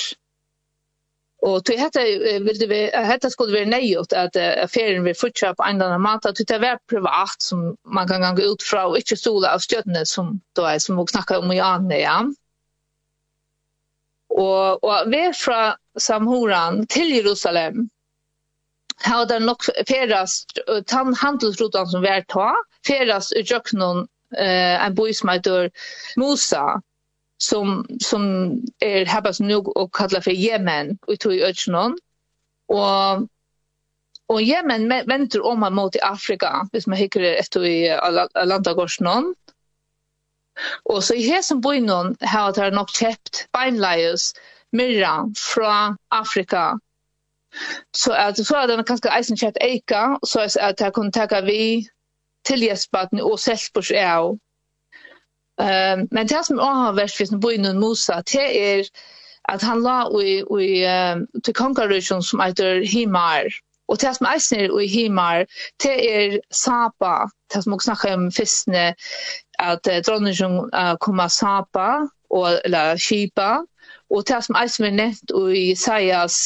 Og 1.48 1.64
til 1.64 1.80
dette, 1.80 2.02
ville 2.44 2.68
vi, 2.68 2.80
dette 2.92 3.30
skulle 3.32 3.56
være 3.56 3.70
nøyot 3.72 4.12
at 4.12 4.36
uh, 4.36 4.66
ferien 4.70 5.06
vil 5.08 5.16
fortsatt 5.18 5.58
på 5.58 5.66
en 5.66 5.80
eller 5.80 5.96
annen 5.96 6.04
måte, 6.04 6.30
at 6.30 6.44
det 6.52 6.61
var 6.62 6.82
privat 6.92 7.42
som 7.42 7.72
man 7.88 8.06
kan 8.11 8.28
gå 8.36 8.52
ut 8.52 8.62
fra, 8.62 8.86
og 8.90 9.00
ikke 9.00 9.18
stole 9.18 9.50
av 9.50 9.64
støttene 9.64 10.04
som, 10.06 10.36
da, 10.54 10.76
som 10.78 11.00
vi 11.00 11.08
snakket 11.11 11.40
om 11.40 11.56
i 11.56 11.58
andre, 11.64 12.04
ja. 12.04 12.20
Mm 12.28 12.36
Og, 14.31 14.85
og 14.85 15.11
vi 15.11 15.24
fra 15.35 15.76
Samhoran 15.99 16.85
til 16.87 17.11
Jerusalem 17.16 17.89
har 19.01 19.24
det 19.26 19.41
nok 19.43 19.64
ferast 19.89 20.59
tann 20.87 21.14
handelsrutan 21.16 21.89
som 21.89 22.05
vi 22.05 22.12
er 22.12 22.24
ta, 22.28 22.53
ferast 22.87 23.35
ur 23.37 23.47
jøknon 23.49 24.05
eh, 24.37 24.76
en 24.76 24.95
boi 24.95 25.11
som 25.16 25.33
heter 25.33 25.70
Musa, 26.20 26.81
som, 27.41 27.81
som 28.05 28.24
er 28.85 29.09
hebas 29.09 29.41
nu 29.41 29.62
og 29.64 29.93
kallar 29.97 30.24
for 30.24 30.37
Yemen 30.37 30.99
og 31.09 31.18
tog 31.18 31.35
i 31.35 31.43
Og, 32.70 33.28
og 34.28 34.43
Yemen 34.43 34.89
venter 35.09 35.43
om 35.47 35.62
han 35.62 35.74
mot 35.74 35.97
i 35.97 36.05
Afrika, 36.05 36.66
hvis 36.72 36.87
man 36.87 36.99
hikker 36.99 37.24
etter 37.33 37.64
i 37.64 37.89
Alandagårdsnon. 37.89 39.35
Og 40.84 41.02
så 41.02 41.14
i 41.14 41.24
hesen 41.24 41.61
bøynen 41.62 42.16
har 42.22 42.52
det 42.56 42.72
nok 42.74 42.92
kjept 42.96 43.46
beinleies 43.56 44.32
myrra 44.72 45.24
fra 45.38 45.96
Afrika. 46.11 46.72
Så 47.96 48.12
at 48.12 48.38
så 48.38 48.56
er 48.56 48.66
den 48.70 48.84
kanskje 48.86 49.11
eisen 49.16 49.38
kjøpt 49.38 49.58
eika, 49.64 50.04
så 50.24 50.46
er 50.46 50.68
at 50.70 50.80
jeg 50.80 50.92
kunne 50.94 51.12
takke 51.12 51.42
vi 51.46 51.62
til 52.46 52.56
tilgjørsbaten 52.56 53.20
og 53.20 53.38
selvbørs 53.38 53.90
av. 53.90 54.36
Um, 55.61 56.06
men 56.11 56.28
det 56.28 56.44
som 56.46 56.58
også 56.58 56.84
har 56.84 56.94
vært 56.96 57.16
hvis 57.18 57.34
bøynen 57.42 57.80
Mosa, 57.80 58.22
det 58.32 58.46
er 58.61 58.84
at 59.48 59.62
han 59.62 59.82
la 59.82 60.04
i, 60.22 60.38
i 60.40 60.70
um, 60.88 61.26
til 61.44 61.54
kongarusjon 61.54 62.22
som 62.22 62.40
heter 62.40 62.80
Himar. 62.92 63.50
Og 63.90 64.00
det 64.00 64.14
som 64.16 64.28
eisen 64.30 64.61
er 64.61 64.78
i 64.80 64.86
Himar, 64.86 65.44
det 65.82 65.96
er 66.14 66.38
Sapa, 66.54 67.28
det 67.52 67.64
som 67.64 67.74
også 67.74 67.90
snakker 67.90 68.14
om 68.14 68.30
fyrstene 68.32 68.86
at 69.61 69.86
uh, 69.90 70.00
dronningen 70.06 70.58
uh, 70.72 70.94
kommer 71.00 71.28
sapa 71.28 71.88
og 72.30 72.61
eller 72.64 72.96
skipa 72.96 73.50
og 74.11 74.26
det 74.28 74.44
som 74.44 74.56
eisen 74.58 74.84
er 74.88 74.96
nevnt 74.98 75.32
i 75.54 75.70
Isaias 75.70 76.36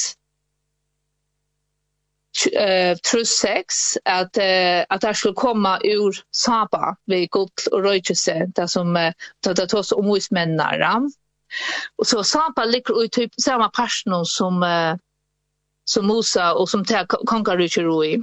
uh, 2.53 2.93
trus 3.07 3.29
sex 3.29 3.97
at 4.05 4.37
uh, 4.41 4.85
at 4.91 5.03
det 5.03 5.17
skulle 5.17 5.35
komme 5.35 5.79
ur 5.97 6.13
Saba 6.33 6.95
ved 7.07 7.29
gott 7.31 7.69
og 7.73 7.85
röjelse 7.85 8.53
det 8.57 8.71
som 8.71 8.97
uh, 8.97 9.13
det 9.45 9.69
tas 9.69 9.93
om 9.93 10.05
hos 10.05 10.31
mennene. 10.31 11.11
Og 11.99 12.07
så 12.07 12.23
Saba 12.23 12.65
ligger 12.65 13.05
i 13.05 13.09
typ 13.09 13.31
samme 13.41 13.71
person 13.77 14.27
som 14.27 14.63
uh, 14.63 14.97
som 15.87 16.07
Musa 16.07 16.53
og 16.53 16.69
som 16.69 16.85
tar 16.85 17.07
konkaruchiroi. 17.07 18.23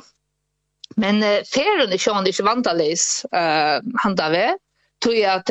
Men 0.97 1.23
uh, 1.23 1.41
ferien 1.53 1.89
er 1.89 1.93
ikke 1.93 2.17
inte 2.19 2.43
vantalis 2.43 3.25
eh 3.33 3.77
uh, 3.77 3.81
handave 4.03 4.57
tror 5.03 5.15
jag 5.15 5.35
att 5.35 5.49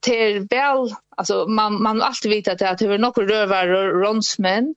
till 0.00 0.46
väl 0.50 0.94
alltså 1.16 1.46
man 1.46 1.82
man 1.82 2.02
alltid 2.02 2.30
vet 2.30 2.48
att 2.48 2.78
det 2.78 2.84
är 2.86 2.98
några 2.98 3.22
rövar 3.22 3.68
och 3.68 4.00
ronsmän 4.00 4.74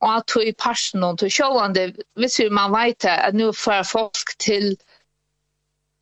och 0.00 0.14
att 0.14 0.36
i 0.42 0.52
passion 0.52 1.04
och 1.04 1.18
till 1.18 1.30
showande 1.30 1.94
visst 2.14 2.40
hur 2.40 2.50
man 2.50 2.72
vet 2.72 3.04
att 3.04 3.34
nu 3.34 3.52
för 3.52 3.82
folk 3.82 4.12
till 4.38 4.76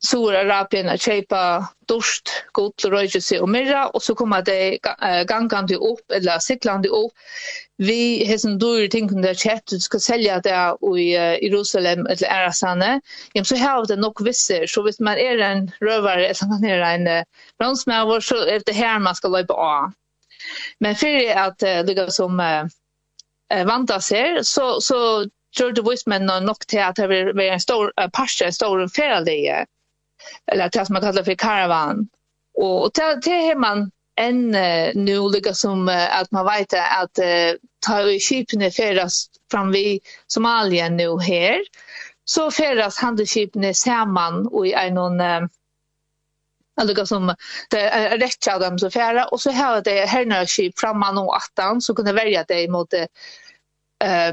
Saudi-Arabien 0.05 0.89
att 0.89 1.01
köpa 1.01 1.67
dorst, 1.87 2.29
gott, 2.51 2.85
röjelse 2.85 3.39
och 3.39 3.49
mera. 3.49 3.87
Och 3.87 4.03
så 4.03 4.15
kommer 4.15 4.41
det 4.41 4.77
gangande 5.27 5.75
upp 5.75 6.11
eller 6.11 6.39
cyklande 6.39 6.89
upp. 6.89 7.11
Vi 7.77 8.31
har 8.31 8.37
sån 8.37 8.57
dyr 8.57 8.87
ting 8.87 9.21
där 9.21 9.33
chat 9.33 9.63
du 9.65 9.79
ska 9.79 9.99
sälja 9.99 10.39
det 10.39 10.77
i 10.99 11.11
Jerusalem 11.45 12.05
eller 12.05 12.31
Arasane. 12.31 13.01
Ja, 13.33 13.43
så 13.43 13.55
har 13.55 13.85
det 13.85 13.95
nog 13.95 14.23
vissa. 14.23 14.67
Så 14.67 14.81
hvis 14.81 14.99
man 14.99 15.17
är 15.17 15.37
en 15.37 15.71
rövare 15.79 16.25
eller 16.25 16.47
man 16.47 16.63
är 16.63 16.79
en 16.79 17.25
bronsmävor 17.59 18.19
så 18.19 18.35
är 18.35 18.61
det 18.65 18.73
här 18.73 18.99
man 18.99 19.15
ska 19.15 19.27
löpa 19.27 19.53
av. 19.53 19.91
Men 20.79 20.95
för 20.95 21.37
att 21.37 21.63
uh, 21.63 21.85
ligga 21.85 22.11
som 22.11 22.39
uh, 22.39 23.65
vantas 23.65 24.11
här 24.11 24.43
så, 24.43 24.81
så 24.81 25.25
tror 25.57 25.71
det 25.71 25.89
visst 25.89 26.07
men 26.07 26.25
nog 26.25 26.59
till 26.59 26.81
att 26.81 26.95
det 26.95 27.03
är 27.03 27.39
en 27.41 27.59
stor 27.59 27.93
uh, 28.01 28.09
parche, 28.09 28.45
en 28.45 28.53
stor 28.53 28.87
färdig 28.87 29.65
eller 30.51 30.69
det 30.69 30.85
som 30.85 30.93
man 30.93 31.01
kallar 31.01 31.23
för 31.23 31.35
karavan. 31.35 32.07
Och, 32.57 32.83
och 32.83 32.91
det, 32.93 33.19
det 33.23 33.51
är 33.51 33.55
man 33.55 33.91
en 34.19 34.55
uh, 34.55 34.91
nu 34.95 35.29
lika 35.29 35.53
som 35.53 35.89
uh, 35.89 36.19
att 36.19 36.31
man 36.31 36.45
vet 36.45 36.73
att 36.73 37.19
uh, 37.19 37.57
ta 37.87 38.01
i 38.01 38.19
skipene 38.19 38.71
färdas 38.71 39.25
fram 39.51 39.71
vi 39.71 39.99
Somalia 40.27 40.89
nu 40.89 41.19
här 41.19 41.61
så 42.25 42.51
färdas 42.51 42.97
handelsskipene 42.97 43.73
samman 43.73 44.47
och 44.47 44.67
i 44.67 44.73
en 44.73 44.97
uh, 44.97 45.47
alltså 46.81 47.05
som 47.05 47.35
det 47.69 47.81
är 47.81 48.17
rätt 48.17 48.47
av 48.53 48.59
dem 48.59 48.79
som 48.79 48.91
färra 48.91 49.25
och 49.25 49.41
så 49.41 49.51
har 49.51 49.81
det 49.81 50.05
här 50.05 50.25
några 50.25 50.45
skip 50.45 50.79
framman 50.79 51.17
och 51.17 51.35
attan 51.35 51.81
så 51.81 51.95
kunde 51.95 52.13
välja 52.13 52.43
dig 52.43 52.67
mot 52.67 52.93
uh, 52.93 52.99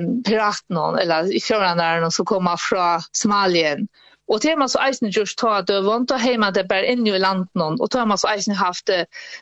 um, 0.01 0.22
piraten 0.22 0.99
eller 0.99 1.40
fjärran 1.40 1.78
där 1.78 2.11
som 2.11 2.26
kommer 2.26 2.57
från 2.57 3.01
Somalien. 3.12 3.74
Mm 3.74 3.88
Og 4.29 4.43
det 4.43 4.51
har 4.51 4.59
man 4.59 4.68
så 4.68 4.81
eisen 4.83 5.12
gjort 5.14 5.37
ta 5.39 5.61
døvån, 5.62 6.07
da 6.11 6.18
har 6.18 6.39
man 6.43 6.55
det 6.55 6.66
bare 6.68 6.91
inn 6.91 7.07
i 7.07 7.18
landen, 7.18 7.77
og 7.81 7.91
da 7.93 8.03
har 8.03 8.09
man 8.11 8.18
så 8.18 8.33
eisen 8.33 8.59
haft 8.59 8.91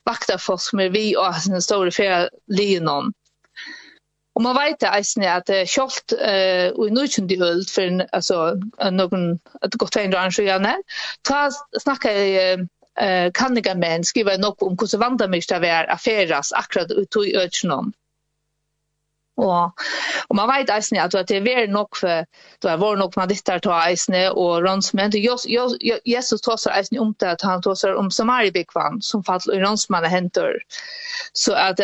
vakta 0.05 0.37
folk 0.37 0.61
som 0.61 0.83
er 0.85 0.93
vi 0.93 1.15
og 1.17 1.39
sin 1.41 1.61
store 1.65 1.93
ferie 1.95 2.29
linjen. 2.53 3.15
Og 4.35 4.43
man 4.43 4.57
vet 4.59 4.81
det 4.83 4.91
eisen 4.91 5.23
er 5.23 5.39
at 5.39 5.51
kjølt 5.71 6.15
uh, 6.19 6.69
og 6.75 6.89
i 6.89 6.95
nøytjende 6.95 7.39
hult, 7.41 7.71
for 7.71 7.99
for 8.01 8.17
altså, 8.19 8.39
noen, 8.93 9.27
et 9.63 9.77
godt 9.79 9.97
veien 9.97 10.15
rann 10.15 10.35
skjønne, 10.35 10.75
da 11.29 11.43
snakker 11.79 12.19
jeg 12.19 12.65
uh, 12.65 13.31
kanniga 13.39 13.77
menn 13.79 14.05
skriver 14.05 14.41
nok 14.43 14.63
om 14.67 14.75
hvordan 14.75 15.05
vandamyrsta 15.05 15.63
vi 15.63 15.71
er 15.71 15.91
affæras 15.95 16.53
akkurat 16.53 16.91
ut 16.93 17.21
i 17.23 17.37
økjennom. 17.45 17.95
Och 19.37 19.71
og 20.29 20.37
man 20.37 20.49
vet 20.49 20.71
eisne 20.71 21.03
at 21.03 21.15
att 21.15 21.29
det 21.29 21.37
är 21.37 21.67
nog 21.67 21.97
för 21.97 22.25
det 22.63 22.71
er 22.71 22.77
var 22.77 22.97
nog 22.97 23.13
man 23.17 23.29
dittar 23.29 23.59
til 23.59 23.93
isne 23.93 24.31
och 24.31 24.63
rånsmenn. 24.63 25.11
det 25.11 25.29
Jesus 26.07 26.41
tåser 26.41 26.81
isne 26.81 26.99
om 26.99 27.15
det 27.21 27.31
att 27.31 27.43
han 27.43 27.63
tåser 27.63 27.95
om 27.95 28.11
samaribikvann 28.11 29.03
som 29.03 29.25
fall 29.25 29.41
i 29.53 29.61
Ronsman 29.61 30.05
henter. 30.05 30.53
så 31.33 31.53
att 31.53 31.81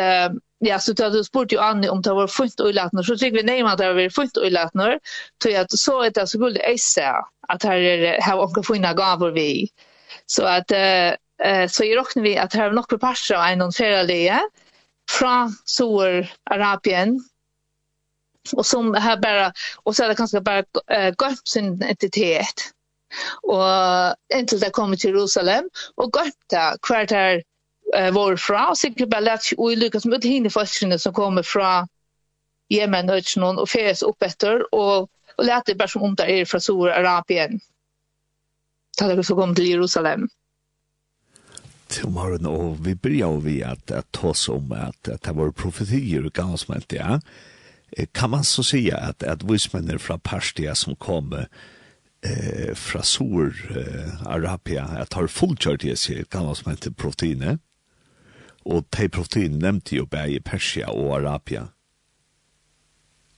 ja 0.60 0.78
så 0.78 0.92
då 0.92 1.10
du 1.10 1.24
spurt 1.24 1.52
ju 1.52 1.58
Annie 1.58 1.88
om 1.88 2.02
det 2.02 2.14
var 2.14 2.26
fullt 2.26 2.60
och 2.60 2.74
lätt 2.74 2.90
så 3.06 3.16
tycker 3.16 3.36
vi 3.36 3.42
nej 3.42 3.62
man 3.62 3.76
det 3.76 3.92
var 3.92 4.10
fullt 4.10 4.36
och 4.36 4.50
lätt 4.50 4.74
när 4.74 4.98
tror 5.42 5.54
jag 5.54 5.70
så 5.70 6.02
är 6.02 6.10
det 6.10 6.26
så 6.26 6.38
guld 6.38 6.56
är 6.56 6.76
så 6.76 7.26
att 7.48 7.62
här 7.62 7.76
är 7.76 8.20
här 8.20 8.38
och 8.38 8.66
kunna 8.66 8.94
gåvor 8.94 9.30
vi 9.30 9.68
så 10.26 10.44
att 10.44 10.70
eh 10.70 11.66
så 11.68 11.84
i 11.84 11.96
räknar 11.96 12.22
vi 12.22 12.38
att 12.38 12.54
här 12.54 12.68
är 12.68 12.72
nog 12.72 12.88
på 12.88 12.98
passa 12.98 13.48
en 13.48 13.62
och 13.62 13.74
från 15.10 15.56
Sur 15.64 16.32
Arabien 16.50 17.20
och 18.52 18.66
som 18.66 18.94
här 18.94 19.16
bara 19.16 19.52
och 19.82 19.96
så 19.96 20.02
där 20.02 20.14
kanske 20.14 20.40
bara 20.40 20.58
uh, 20.60 21.10
gått 21.16 21.48
sin 21.48 21.74
identitet. 21.74 22.72
Och 23.42 24.38
intill 24.38 24.60
det 24.60 24.70
kommer 24.70 24.96
till 24.96 25.10
Jerusalem 25.10 25.70
och 25.94 26.12
gått 26.12 26.38
där 26.50 26.76
kvar 26.82 27.06
där 27.06 27.42
uh, 27.98 28.10
var 28.10 28.36
fra 28.36 28.74
sikkert 28.74 29.08
bare 29.08 29.20
lett 29.20 29.52
og 29.58 29.72
i 29.72 29.76
lykkes 29.76 30.04
med 30.06 30.24
henne 30.24 30.50
forskerne 30.50 30.98
som 30.98 31.14
kommer 31.14 31.42
fra 31.42 31.86
Jemen 32.70 33.10
og 33.10 33.18
Øtjenån 33.18 33.58
og 33.58 33.68
fjes 33.68 34.04
opp 34.06 34.22
etter 34.22 34.62
og, 34.70 35.08
og 35.36 35.44
lett 35.44 35.66
det 35.66 35.78
bare 35.78 35.90
som 35.90 36.06
om 36.06 36.14
det 36.14 36.28
er 36.30 36.46
fra 36.46 36.60
Sor-Arabien 36.62 37.58
Ta 38.98 39.06
det 39.08 39.24
så 39.24 39.34
kom 39.34 39.54
til 39.54 39.70
Jerusalem. 39.70 40.28
Til 41.88 42.10
morgen, 42.12 42.46
og 42.46 42.84
vi 42.84 42.94
börjar 42.94 43.40
vi 43.40 43.62
at, 43.62 43.90
at 43.90 44.06
ta 44.12 44.28
oss 44.28 44.48
om 44.48 44.72
at, 44.72 45.08
at 45.08 45.24
det 45.24 45.32
var 45.36 45.50
profetier 45.50 46.28
gammelsmelt, 46.30 46.92
ja 46.92 47.18
kan 48.12 48.30
man 48.30 48.44
så 48.44 48.64
säga 48.64 48.96
att 48.96 49.22
att 49.22 49.42
vismänner 49.42 49.98
från 49.98 50.20
Parstia 50.20 50.74
som 50.74 50.96
kom 50.96 51.32
eh 52.22 52.74
från 52.74 53.02
Sur 53.02 53.76
eh, 53.76 54.26
Arabia 54.26 54.84
att 54.84 55.12
har 55.12 55.26
fullkört 55.26 55.80
det 55.80 55.96
sig 55.96 56.24
kan 56.24 56.44
man 56.44 56.56
som 56.56 56.70
inte 56.70 56.92
proteiner 56.92 57.58
och 58.62 58.90
te 58.90 59.08
protein 59.08 59.58
nämnde 59.58 59.96
ju 59.96 60.06
bara 60.06 60.26
i 60.26 60.40
Persia 60.40 60.90
och 60.90 61.16
Arabia. 61.16 61.68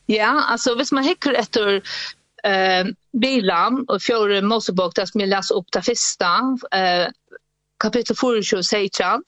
Ja, 0.06 0.44
alltså 0.48 0.74
hvis 0.74 0.92
man 0.92 1.04
hickar 1.04 1.32
efter 1.32 1.82
eh 2.44 2.86
bilan 3.12 3.84
och 3.88 4.02
fjärde 4.02 4.42
Mosebok 4.42 4.94
där 4.94 5.06
som 5.06 5.20
jag 5.20 5.28
läser 5.28 5.54
upp 5.54 5.66
det 5.72 5.82
första 5.82 6.58
eh 6.72 7.08
kapitel 7.82 8.16
24 8.16 8.62
seitan 8.62 9.22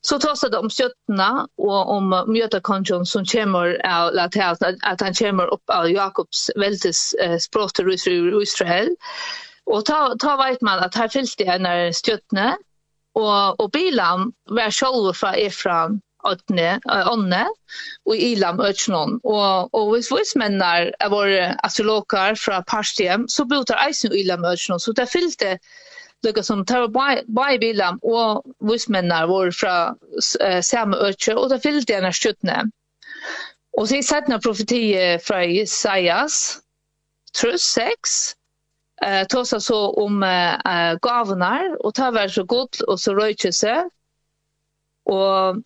så 0.00 0.18
talar 0.18 0.50
det 0.50 0.58
om 0.58 0.70
skötterna 0.70 1.48
och 1.56 1.90
om 1.90 2.24
mjötakonjon 2.28 3.06
som 3.06 3.24
kommer 3.24 3.86
av 3.86 4.14
latet 4.14 4.62
att 4.82 5.00
han 5.00 5.14
kommer 5.14 5.46
upp 5.46 5.70
av 5.70 5.90
Jakobs 5.90 6.50
vältes 6.56 7.14
eh, 7.14 7.38
språk 7.38 7.72
till 7.72 7.90
Israel 8.42 8.88
och 9.64 9.84
ta 9.84 10.14
ta 10.18 10.36
vet 10.36 10.60
man 10.60 10.78
att 10.78 10.94
här 10.94 11.08
fyllt 11.08 11.38
det 11.38 11.58
när 11.58 11.92
skötterna 11.92 12.56
och 13.14 13.60
och 13.60 13.70
Bilam 13.70 14.32
var 14.50 14.70
själv 14.70 15.12
från 15.12 15.34
Efraim 15.34 16.00
åtne 16.24 16.80
ånne 17.10 17.46
och 18.04 18.16
Ilam 18.16 18.60
öchnon 18.60 19.20
och 19.22 19.74
och 19.74 19.96
vis 19.96 20.12
vis 20.12 20.36
männar 20.36 21.08
var 21.10 21.56
astrologer 21.62 22.34
från 22.34 22.64
Parstem 22.64 23.24
så 23.28 23.44
botar 23.44 24.14
Ilam 24.14 24.44
öchnon 24.44 24.80
så 24.80 24.92
det 24.92 25.06
fyllt 25.06 25.38
lukka 26.24 26.42
som 26.42 26.64
tar 26.64 26.88
bai 26.88 27.58
bilam 27.58 27.98
og 28.02 28.46
vismennar 28.60 29.26
var 29.26 29.50
fra 29.50 29.76
uh, 29.92 30.60
samme 30.60 30.96
øtje, 31.08 31.36
og 31.36 31.50
det 31.50 31.62
fyllte 31.62 31.92
gjerne 31.92 32.12
skjuttene. 32.12 32.70
Og 33.76 33.88
så 33.88 33.98
i 33.98 34.06
settene 34.06 34.40
profeti 34.40 34.82
fra 35.20 35.42
Isaias, 35.44 36.60
trus 37.36 37.66
6, 37.76 38.36
eh 39.04 39.20
uh, 39.20 39.26
tosa 39.28 39.60
så 39.60 39.92
om 39.92 40.22
eh 40.22 40.54
uh, 40.66 40.98
gavnar 41.02 41.86
och 41.86 41.94
ta 41.94 42.10
vär 42.10 42.28
så 42.28 42.44
gott 42.44 42.80
och 42.80 43.00
så 43.00 43.14
röjtjelse 43.14 43.90
och 45.04 45.56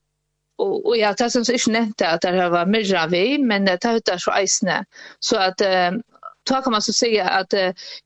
och, 0.61 0.87
och 0.87 0.97
ja 0.97 1.13
det 1.13 1.31
som 1.31 1.41
inte 1.41 1.71
nämnde 1.71 2.09
att 2.09 2.21
det 2.21 2.49
var 2.49 2.67
myrra 2.67 3.07
vi 3.07 3.39
men 3.39 3.65
det 3.65 3.79
tar 3.79 3.95
ut 3.95 4.09
så 4.19 4.41
isne 4.41 4.85
så 5.21 5.37
att 5.37 5.61
eh, 5.61 5.91
då 6.51 6.63
kan 6.63 6.73
man 6.73 6.83
så 6.83 6.93
säga 6.93 7.29
att 7.29 7.55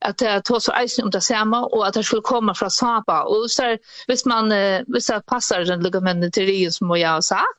att 0.01 0.19
det 0.19 0.41
tar 0.45 0.61
så 0.61 0.73
isen 0.83 1.05
om 1.05 1.11
det 1.11 1.21
samma 1.21 1.65
och 1.65 1.87
att 1.87 1.95
det 1.95 2.05
skulle 2.05 2.23
komma 2.23 2.55
från 2.55 2.71
Saba 2.71 3.23
och 3.23 3.51
så 3.51 3.77
vis 4.07 4.25
man 4.25 4.53
vis 4.87 5.11
att 5.11 5.27
passar 5.27 5.61
den 5.61 5.83
ligamentet 5.83 6.33
till 6.33 6.47
det 6.47 6.75
som 6.75 6.97
jag 6.97 7.09
har 7.09 7.21
sagt 7.21 7.59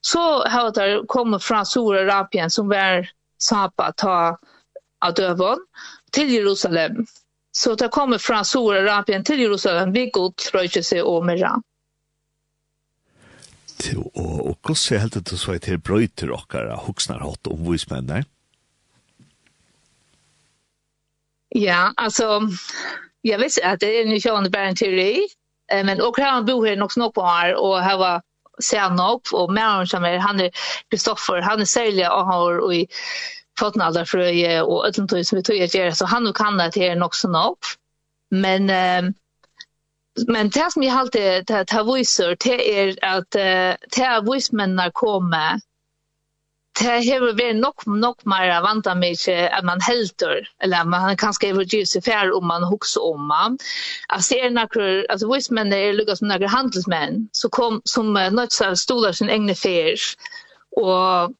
så 0.00 0.44
har 0.44 0.70
det 0.70 1.06
kommit 1.06 1.42
från 1.42 1.66
Sora 1.66 2.06
Rapien 2.06 2.50
som 2.50 2.68
var 2.68 3.08
Saba 3.38 3.92
ta 3.92 4.38
av 5.04 5.14
dövon 5.14 5.58
till 6.12 6.30
Jerusalem. 6.30 7.06
Så 7.52 7.74
det 7.74 7.88
kommer 7.88 8.18
från 8.18 8.44
Sora 8.44 8.84
Rapien 8.84 9.24
till 9.24 9.40
Jerusalem 9.40 9.92
vid 9.92 10.12
god 10.12 10.34
röjelse 10.52 11.02
och 11.02 11.24
mera. 11.24 11.62
Og 14.14 14.56
hvordan 14.64 15.02
er 15.02 15.08
det 15.08 15.30
du 15.30 15.36
så 15.36 15.52
at 15.52 15.64
her 15.64 15.76
brøyter 15.76 16.26
dere 16.26 16.78
og 16.78 17.02
hatt 17.20 17.46
om 17.46 17.72
vismenn? 17.72 18.24
Ja, 21.58 21.92
alltså 21.96 22.40
jag 23.20 23.38
vet 23.38 23.64
att 23.64 23.80
det 23.80 24.00
är 24.00 24.06
en 24.06 24.20
kör 24.20 24.48
bara 24.48 24.62
en 24.68 24.76
teori. 24.76 25.28
Eh 25.72 25.84
men 25.84 26.00
och 26.00 26.18
han 26.18 26.44
bor 26.44 26.66
här 26.66 26.76
nog 26.76 26.92
snart 26.92 27.14
på 27.14 27.22
här 27.22 27.54
och 27.54 27.78
här 27.78 27.96
var 27.96 28.22
sen 28.62 29.00
upp 29.00 29.22
och 29.32 29.52
mer 29.52 29.84
som 29.84 30.04
är 30.04 30.18
han 30.18 30.40
är 30.40 30.50
Kristoffer, 30.90 31.40
han 31.40 31.60
är 31.60 31.64
sälja 31.64 32.12
och 32.12 32.26
har 32.26 32.58
och 32.58 32.74
i 32.74 32.88
fått 33.58 33.76
alla 33.76 34.04
fröje 34.04 34.62
och 34.62 34.86
öllum 34.86 35.08
tog 35.08 35.26
som 35.26 35.36
vi 35.36 35.42
tog 35.42 35.56
göra 35.56 35.94
så 35.94 36.06
han 36.06 36.26
och 36.26 36.36
kan 36.36 36.56
det 36.56 36.76
här 36.76 36.96
nog 36.96 37.14
snart. 37.14 37.58
Men 38.30 38.70
eh 38.70 39.10
men 40.28 40.48
det 40.48 40.72
som 40.72 40.82
jag 40.82 40.96
alltid 40.96 41.46
det 41.46 41.70
här 41.70 41.84
voicer 41.84 42.36
det 42.44 42.80
är 42.80 43.04
att 43.04 43.30
det 43.30 43.96
här 43.96 44.32
vismännen 44.32 44.90
kommer 44.92 45.60
det 46.78 46.96
har 47.06 47.24
vært 47.38 47.56
nok, 47.56 47.86
nok 47.86 48.24
mer 48.28 48.50
vant 48.64 48.86
av 48.90 48.98
meg 49.00 49.20
at 49.28 49.64
man 49.64 49.80
helter, 49.84 50.44
eller 50.64 50.88
man 50.88 51.16
kan 51.20 51.34
skrive 51.36 51.64
givet 51.64 51.88
seg 51.88 52.04
færre 52.04 52.34
om 52.36 52.46
man 52.48 52.66
hokser 52.68 53.04
om 53.04 53.22
man. 53.30 53.56
Jeg 54.12 54.26
ser 54.28 54.50
noen, 54.52 55.04
altså 55.12 55.30
hvis 55.30 55.50
man 55.50 55.72
er 55.72 55.96
lukket 55.96 56.20
som 56.20 56.28
noen 56.28 56.52
handelsmenn, 56.52 57.22
så 57.32 57.48
kom, 57.48 57.80
som 57.88 58.12
nødt 58.12 58.52
til 58.56 58.74
å 58.74 58.78
stole 58.78 59.14
sin 59.16 59.32
egne 59.32 59.56
fær, 59.56 60.04
og, 60.76 61.32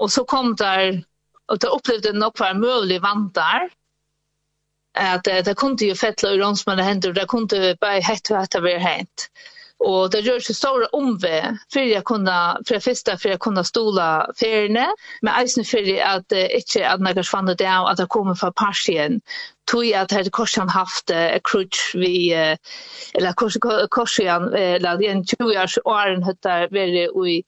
og 0.00 0.12
så 0.12 0.24
kom 0.24 0.54
der, 0.56 1.02
og 1.50 1.60
det 1.60 1.74
opplevde 1.74 2.16
nok 2.16 2.40
var 2.40 2.56
mulig 2.56 3.02
vant 3.04 3.34
der, 3.36 3.68
at 5.00 5.24
det 5.24 5.54
kunde 5.54 5.84
ju 5.84 5.94
fettla 5.94 6.30
ur 6.30 6.38
ronsmänna 6.38 6.82
händer 6.82 7.08
och 7.08 7.14
det 7.14 7.26
kunde 7.26 7.76
bara 7.80 8.00
hett 8.00 8.30
og 8.30 8.46
det 8.50 8.60
var 8.60 8.78
hänt. 8.78 9.30
Och 9.84 10.10
det 10.10 10.20
rör 10.20 10.40
sig 10.40 10.54
stora 10.54 10.86
omve 10.86 11.58
för 11.72 11.80
jag 11.80 12.04
kunna 12.04 12.60
för 12.66 12.74
det 12.74 12.80
första 12.80 13.16
för 13.16 13.28
jag 13.28 13.40
kunna 13.40 13.64
stola 13.64 14.26
färne 14.40 14.86
men 15.22 15.34
eisen 15.34 15.64
för 15.64 16.02
att 16.02 16.32
äh, 16.32 16.56
inte 16.56 16.88
att 16.88 17.00
några 17.00 17.22
fann 17.22 17.46
det 17.46 17.66
att 17.66 17.96
det 17.96 18.06
kommer 18.06 18.34
från 18.34 18.52
Persien. 18.52 19.20
Tog 19.70 19.92
att 19.92 20.12
hade 20.12 20.30
korsan 20.30 20.68
haft 20.68 21.10
a 21.10 21.38
crutch 21.44 21.94
vi 21.94 22.32
eller 23.14 23.32
korsan 23.88 24.54
eller 24.54 24.96
den 24.96 25.24
20 25.26 25.64
års 25.64 25.78
åren 25.84 26.22
hade 26.22 26.68
varit 26.70 27.28
i 27.28 27.42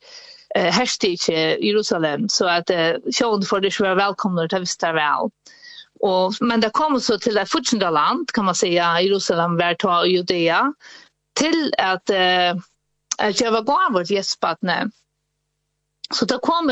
härstig 0.55 1.19
i 1.29 1.67
Jerusalem 1.67 2.29
så 2.29 2.47
att 2.47 2.71
sjön 3.19 3.43
för 3.43 3.61
det 3.61 3.81
var 3.81 3.95
välkomna 3.95 4.49
till 4.49 4.59
visste 4.59 4.93
väl. 4.93 5.31
Och 6.01 6.33
men 6.41 6.61
det 6.61 6.71
kommer 6.71 6.99
så 6.99 7.19
till 7.19 7.35
det 7.35 7.47
fortsatta 7.47 7.91
land 7.91 8.31
kan 8.33 8.45
man 8.45 8.55
säga 8.55 9.01
Jerusalem 9.01 9.57
vart 9.57 9.79
ta 9.79 10.07
Judea 10.07 10.75
till 11.35 11.75
att 11.79 12.11
eh 12.11 12.55
att 13.19 13.41
jag 13.41 13.53
var 13.53 13.63
gåvor 13.63 14.05
till 14.05 14.17
gästpartner. 14.17 14.91
Så 16.15 16.25
då 16.25 16.39
kom 16.39 16.71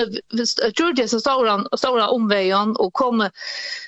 Georgia 0.78 1.08
så 1.08 1.20
stora 1.20 1.64
stora 1.76 2.08
omvägen 2.08 2.76
och 2.76 2.92
kom 2.92 3.20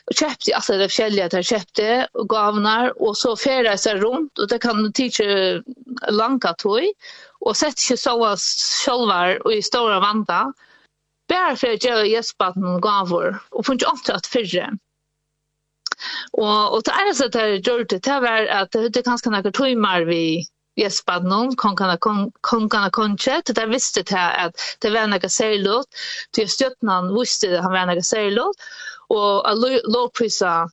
och 0.07 0.15
köpte 0.15 0.55
alltså 0.57 0.73
det 0.79 0.89
försäljare 0.89 1.29
där 1.29 1.43
köpte 1.43 2.09
och 2.13 2.29
gavnar 2.29 3.03
och 3.03 3.17
så 3.17 3.37
färdas 3.37 3.83
sig 3.83 3.95
runt 3.95 4.39
och 4.39 4.49
det 4.49 4.59
kan 4.59 4.93
teacher 4.93 5.63
långa 6.11 6.55
toy 6.59 6.93
og 7.41 7.57
sett 7.57 7.79
ikke 7.79 7.97
så 7.97 8.37
självar 8.85 9.47
og 9.47 9.53
i 9.53 9.63
store 9.63 10.01
vanta. 10.01 10.53
bare 11.29 11.57
for 11.57 11.57
Bara 11.57 11.57
för 11.57 11.73
att 11.73 11.85
jag 11.85 12.07
gästpartner 12.07 13.39
og 13.51 13.67
funnet 13.67 13.83
ikke 13.83 13.91
alltid 13.91 14.15
at 14.15 14.27
fyrre. 14.27 14.79
Og 16.33 16.73
og 16.73 16.83
det 16.85 16.93
er 16.93 17.13
så 17.15 17.29
det 17.29 17.67
gjorde 17.67 17.99
det 17.99 18.23
var 18.23 18.47
at 18.63 18.73
det 18.73 18.97
er 18.97 19.03
ganske 19.03 19.31
noen 19.31 19.53
timer 19.53 20.05
vi 20.05 20.47
Jespadnon, 20.77 21.57
Konkana 21.57 21.99
Konkana 22.41 22.91
Konche, 22.91 23.43
det 23.47 23.53
där 23.53 23.67
visste 23.67 24.03
det 24.03 24.17
at 24.17 24.47
att 24.47 24.77
det 24.81 24.91
var 24.91 25.07
några 25.07 25.29
särlåt, 25.29 25.87
till 26.31 26.49
stötnan 26.49 27.19
visste 27.21 27.47
det 27.47 27.63
han 27.63 27.73
var 27.73 27.87
några 27.87 28.03
särlåt, 28.03 28.57
og 29.09 29.49
a 29.49 29.55
lovprisa 29.85 30.69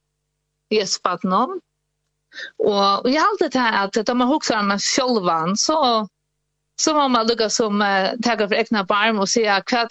Jespadnon, 0.72 1.60
og 2.60 3.10
jeg 3.10 3.22
halte 3.22 3.50
det 3.50 3.62
her 3.62 3.84
at 3.84 4.08
da 4.08 4.14
man 4.14 4.28
hokser 4.28 4.62
med 4.62 4.80
sjolvan, 4.80 5.58
så, 5.58 6.08
så 6.80 6.93
må 6.93 7.08
man 7.08 7.28
lukka 7.28 7.50
som 7.50 7.82
uh, 7.82 8.16
tager 8.24 8.47
for 8.47 8.56
egna 8.56 8.84
barm 8.84 9.20
og 9.20 9.28
sier 9.28 9.64
hva 9.72 9.88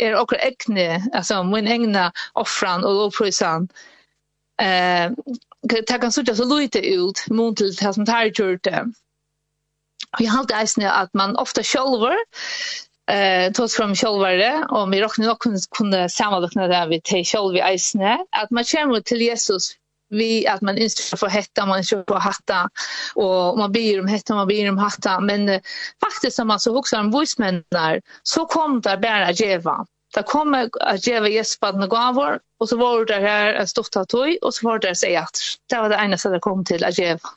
er 0.00 0.16
okkur 0.18 0.40
egne, 0.42 1.02
altså 1.12 1.42
min 1.46 1.68
egna 1.68 2.10
offran 2.34 2.84
og 2.84 2.94
lovprysan, 2.98 3.68
eh, 4.60 5.12
det 5.62 6.00
kan 6.00 6.12
sutja 6.12 6.34
så 6.34 6.44
lite 6.48 6.80
ut 6.96 7.28
mot 7.30 7.56
til 7.56 7.70
det 7.76 7.94
som 7.94 8.06
tar 8.06 8.32
gjort 8.32 8.64
det. 8.64 8.82
Jag 10.18 10.30
har 10.30 10.38
alltid 10.38 10.56
eisne 10.56 10.90
att 10.90 11.14
man 11.14 11.36
ofta 11.36 11.62
själver 11.62 12.16
eh 13.10 13.52
tog 13.52 13.70
fram 13.70 13.94
självare 13.94 14.66
och 14.70 14.92
vi 14.92 15.00
räknar 15.00 15.26
nog 15.26 15.38
kunna 15.78 16.08
sammanlikna 16.08 16.66
det 16.66 16.86
vi 16.90 17.00
till 17.00 17.24
själv 17.24 17.56
i 17.56 17.60
eisne 17.60 18.18
att 18.30 18.50
man 18.50 18.64
kommer 18.64 19.00
till 19.00 19.20
Jesus 19.20 19.76
vi 20.12 20.46
att 20.46 20.60
man 20.60 20.78
inte 20.78 21.16
får 21.16 21.28
hetta 21.28 21.66
man 21.66 21.78
inte 21.78 22.04
får 22.08 22.20
hatta 22.20 22.68
och 23.14 23.58
man 23.58 23.72
ber 23.72 24.00
om 24.00 24.06
hetta 24.06 24.34
man 24.34 24.48
ber 24.48 24.68
om 24.68 24.78
hatta. 24.78 25.20
Men 25.20 25.48
uh, 25.48 25.60
faktiskt 26.04 26.36
som 26.36 26.48
man 26.48 26.60
så 26.60 26.76
också 26.76 26.96
en 26.96 27.10
voicemännar 27.10 28.00
så 28.22 28.46
kom 28.46 28.80
där 28.80 28.96
bara 28.96 29.32
geva. 29.32 29.86
Det 30.14 30.22
kom 30.22 30.68
att 30.80 31.06
ge 31.06 31.28
Jesus 31.28 31.58
på 31.58 31.72
den 31.72 31.88
gåvor 31.88 32.38
och 32.60 32.68
så 32.68 32.76
var 32.76 33.04
det 33.04 33.14
här 33.14 33.54
en 33.54 33.68
stort 33.68 33.90
tatuj 33.90 34.38
och 34.42 34.54
så 34.54 34.66
var 34.68 34.78
det 34.78 34.96
sig 34.96 35.16
att 35.16 35.38
det 35.68 35.76
var 35.76 35.88
det 35.88 35.96
enda 35.96 36.18
som 36.18 36.32
det 36.32 36.40
kom 36.40 36.64
till 36.64 36.84
att 36.84 36.98
geva. 36.98 37.28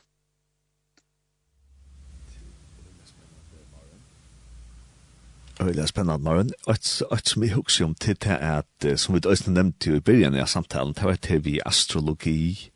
Det 5.58 5.78
er 5.78 5.86
spennende, 5.86 6.22
Maren. 6.24 6.50
et 6.68 7.28
som 7.28 7.42
jeg 7.42 7.54
husker 7.54 7.84
om 7.84 7.94
til 7.94 8.16
det 8.20 8.32
er 8.32 8.62
at, 8.62 8.98
som 9.00 9.14
vi 9.14 9.20
også 9.24 9.50
nevnte 9.50 9.96
i 9.96 10.00
begynnelsen 10.00 10.42
av 10.42 10.46
samtalen, 10.52 10.94
det 10.94 11.04
var 11.04 11.16
til 11.16 11.44
vi 11.44 11.60
astrologi 11.66 12.70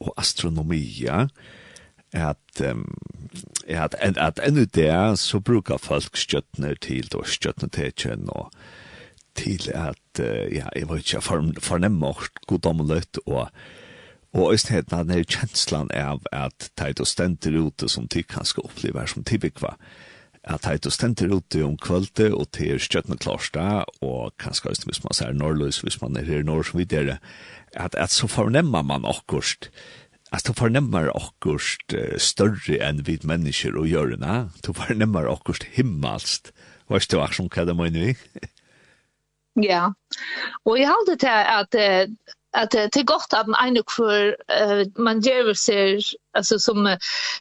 og 0.00 0.14
astronomi, 0.16 0.80
ja, 1.02 1.26
at, 2.12 2.60
um, 2.70 2.86
at, 3.68 3.94
at, 3.98 4.16
at 4.18 4.40
ut 4.52 4.74
det 4.74 5.18
så 5.18 5.40
brukar 5.40 5.76
folk 5.76 6.16
skjøttene 6.16 6.74
til, 6.80 7.08
og 7.14 7.26
skjøttene 7.26 7.70
til 7.70 7.92
kjønn, 7.92 8.28
og 8.28 8.52
til 9.36 9.70
at, 9.74 10.20
uh, 10.20 10.48
ja, 10.54 10.68
jeg 10.76 10.88
var 10.88 10.96
ikke 10.96 11.20
for, 11.20 11.52
fornemme 11.60 12.14
godomlet, 12.46 13.18
og 13.26 13.50
Og 14.36 14.52
østenheten 14.52 15.10
er 15.10 15.22
kjenslan 15.24 15.88
av 15.96 16.20
at 16.32 16.70
det 16.76 17.00
er 17.00 17.04
stender 17.08 17.54
ute 17.56 17.88
som 17.88 18.06
de 18.06 18.22
kan 18.22 18.44
skal 18.44 18.66
oppleve 18.68 19.06
som 19.08 19.24
tilbyggva. 19.24 19.70
De 19.78 20.15
at 20.46 20.66
heit 20.68 20.84
du 20.86 20.92
stenter 20.94 21.32
ute 21.34 21.62
om 21.66 21.74
kvölde 21.80 22.30
og 22.30 22.48
til 22.54 22.78
stjøttene 22.82 23.18
klarsta, 23.18 23.84
og 24.04 24.34
kanskje 24.42 24.70
også 24.70 24.90
hvis 24.90 25.02
man 25.04 25.16
ser 25.18 25.34
norrløs, 25.34 25.80
hvis 25.82 26.00
man 26.02 26.16
er 26.16 26.28
her 26.28 26.46
norr 26.46 26.66
som 26.66 26.78
videre, 26.80 27.18
at, 27.74 27.94
at 27.94 28.14
så 28.14 28.30
fornemmer 28.30 28.86
man 28.86 29.06
akkurst, 29.08 29.70
at 30.32 30.46
så 30.46 30.54
fornemmer 30.58 31.10
akkurst 31.14 31.94
større 32.22 32.78
enn 32.86 33.02
vi 33.06 33.18
mennesker 33.26 33.78
og 33.78 33.90
gjørene, 33.90 34.36
så 34.62 34.74
fornemmer 34.76 35.30
akkurst 35.30 35.66
himmelst, 35.76 36.52
hva 36.86 37.00
er 37.00 37.10
det 37.10 37.18
akkurat 37.18 37.58
hva 37.58 37.66
det 37.66 37.76
mener 37.80 38.06
vi? 38.06 38.46
Ja, 39.64 39.88
og 40.68 40.76
jeg 40.78 40.90
halte 40.92 41.16
til 41.16 41.32
at 41.32 41.76
att 42.56 42.70
det 42.70 42.96
är 42.96 43.02
gott 43.02 43.32
att 43.32 43.46
en 43.46 43.82
för 43.96 44.36
man 45.00 45.20
ger 45.20 45.54
sig 45.54 46.00
alltså 46.38 46.58
som 46.58 46.96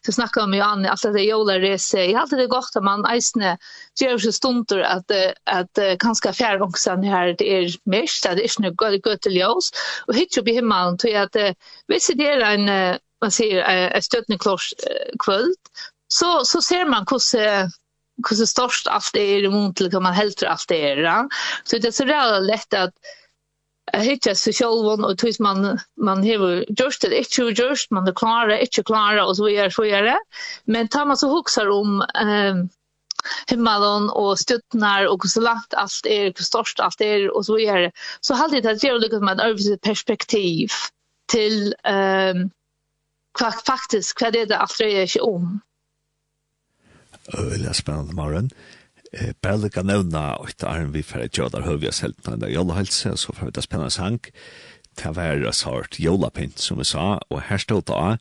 så 0.05 0.11
snackar 0.11 0.43
om 0.43 0.53
ju 0.53 0.61
an 0.61 0.85
alltså 0.85 1.11
det 1.11 1.21
jolar 1.21 1.59
resa 1.59 2.03
i 2.03 2.15
alltid 2.15 2.39
det 2.39 2.47
gott 2.47 2.71
att 2.75 2.83
man 2.83 3.05
eisne 3.05 3.57
ger 4.01 4.17
sig 4.17 4.33
stunder 4.33 4.79
att 4.79 5.11
att 5.43 5.99
ganska 5.99 6.33
fjärrongsan 6.33 7.03
här 7.03 7.35
det 7.37 7.57
är 7.57 7.89
mest 7.89 8.23
det 8.23 8.29
är 8.29 8.61
inte 8.61 8.75
gott 8.75 9.03
gott 9.03 9.21
till 9.21 9.35
ljus 9.35 9.71
och 10.07 10.15
hittar 10.15 10.41
vi 10.41 10.55
hemma 10.55 10.97
till 10.97 11.17
att 11.17 11.35
visst 11.87 12.11
det 12.15 12.27
är 12.27 12.41
en 12.41 12.97
man 13.21 13.31
ser 13.31 13.57
ett 13.97 14.03
stötning 14.03 14.37
klors 14.37 14.73
kvöld 15.19 15.55
så 16.07 16.45
så 16.45 16.61
ser 16.61 16.85
man 16.85 17.05
hur 17.09 17.69
hur 18.29 18.45
störst 18.45 18.87
allt 18.87 19.15
är 19.15 19.43
i 19.43 19.49
mun 19.49 19.73
till 19.73 19.91
kan 19.91 20.03
man 20.03 20.13
helt 20.13 20.43
allt 20.43 20.71
är 20.71 21.27
så 21.63 21.77
det 21.77 21.87
är 21.87 21.91
så 21.91 22.05
rätt 22.05 22.43
lätt 22.43 22.73
att 22.73 22.93
hitta 23.93 24.35
sig 24.35 24.53
själv 24.53 24.85
och 25.05 25.17
tills 25.17 25.39
man 25.39 25.79
man 26.01 26.17
har 26.17 26.65
gjort 26.67 27.01
det 27.01 27.17
inte 27.17 27.41
gjort, 27.41 27.91
man 27.91 28.05
det 28.05 28.13
klara 28.13 28.59
inte 28.59 28.83
klara 28.83 29.25
och 29.25 29.37
så 29.37 29.45
vidare 29.45 29.71
så 29.71 29.83
vidare 29.83 30.17
men 30.63 30.87
tar 30.87 31.05
man 31.05 31.17
så 31.17 31.29
huxar 31.29 31.69
om 31.69 32.01
eh 32.01 32.55
himmelen 33.47 34.09
och 34.09 34.39
stöttnar 34.39 35.07
och 35.07 35.25
så 35.25 35.41
långt 35.41 35.73
allt 35.73 36.05
är 36.05 36.23
hur 36.23 36.43
stort 36.43 36.79
allt 36.79 37.01
är 37.01 37.35
och 37.35 37.45
så 37.45 37.55
vidare 37.55 37.91
så 38.21 38.33
har 38.33 38.61
det 38.61 38.71
att 38.71 38.83
göra 38.83 38.97
lite 38.97 39.19
med 39.19 39.39
ett 39.73 39.81
perspektiv 39.81 40.69
till 41.31 41.75
eh, 41.83 42.29
um, 42.29 42.49
faktiskt 43.65 44.21
vad 44.21 44.33
det 44.33 44.41
är 44.41 44.45
det 44.45 44.57
att 44.57 44.79
röra 44.79 45.07
sig 45.07 45.21
om. 45.21 45.59
Öliga 47.33 47.73
spännande 47.73 48.13
morgon. 48.13 48.49
Eh, 49.15 49.31
bare 49.41 49.61
lykke 49.63 49.83
nevna 49.87 50.25
og 50.41 50.49
etter 50.51 50.67
arm 50.67 50.91
vi 50.93 51.03
for 51.05 51.23
at 51.23 51.37
jødar 51.37 51.63
høy 51.63 51.77
vi 51.79 51.87
har 51.87 52.15
når 52.25 52.39
det 52.41 52.51
gjelder 52.51 52.79
helse, 52.81 53.17
så 53.17 53.33
får 53.33 53.45
vi 53.45 53.55
det 53.55 53.63
spennende 53.63 53.91
sang. 53.91 54.19
til 54.95 55.11
å 55.11 55.15
være 55.17 55.51
sort 55.51 55.97
jolapint, 55.99 56.59
som 56.59 56.77
vi 56.79 56.85
sa, 56.87 57.19
og 57.29 57.41
her 57.49 57.57
stod 57.59 57.83
da, 57.89 58.15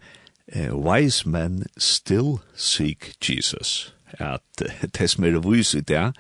wise 0.75 1.29
men 1.29 1.65
still 1.79 2.41
seek 2.57 3.15
Jesus. 3.23 3.95
At 4.19 4.43
det 4.59 5.11
som 5.11 5.25
er 5.25 5.39
vis 5.39 5.75
i 5.75 5.81
det, 5.81 6.13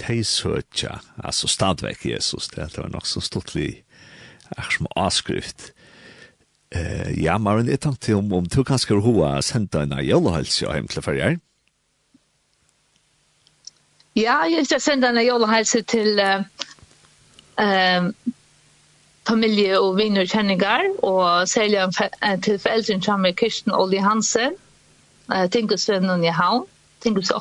de 0.00 0.24
søkja, 0.24 1.00
altså 1.24 1.48
stadvekk 1.48 2.06
Jesus, 2.06 2.48
det 2.48 2.76
var 2.76 2.88
nok 2.92 3.06
så 3.06 3.20
stortlig, 3.20 3.84
er 4.56 4.68
som 4.70 4.86
avskrift. 4.96 5.72
Eh, 6.72 7.22
ja, 7.22 7.38
Maren, 7.38 7.68
jeg 7.68 7.80
tenkte 7.80 8.14
om, 8.14 8.32
om 8.32 8.46
du 8.46 8.62
kan 8.64 8.78
har 8.78 9.00
hva 9.00 9.40
sendt 9.42 9.74
en 9.74 9.96
jolahelse 10.04 10.68
og 10.68 10.74
hjem 10.74 10.88
til 10.88 11.02
Ja, 14.16 14.42
jeg 14.50 14.66
skal 14.66 14.80
sende 14.80 15.08
en 15.08 15.24
julhälsa 15.26 15.82
till 15.82 16.18
eh 16.18 18.02
familje 19.28 19.78
och 19.78 20.00
kjenninger, 20.28 21.04
og 21.04 21.48
særlig 21.48 21.78
sälja 21.94 22.36
til 22.42 22.58
foreldren 22.58 23.02
som 23.02 23.24
er 23.24 23.32
Kirsten 23.32 23.72
Olli 23.72 23.96
Hansen. 23.96 24.52
uh, 25.34 25.46
tänker 25.48 26.24
i 26.24 26.26
Havn, 26.26 26.66
Tinkus 27.02 27.26
så 27.26 27.40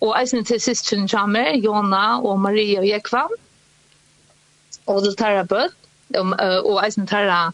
og 0.00 0.20
eisen 0.20 0.44
til 0.44 0.60
systern 0.60 1.08
som 1.08 1.36
er 1.36 1.56
Jona 1.56 2.20
og 2.20 2.40
Maria 2.40 2.78
og 2.78 2.86
Jekvann, 2.86 3.34
og 4.86 5.02
til 5.02 5.16
Tara 5.16 5.42
Bøtt, 5.42 5.74
um, 6.18 6.32
uh, 6.32 6.62
og 6.64 6.86
eisen 6.86 7.06
Tara 7.06 7.50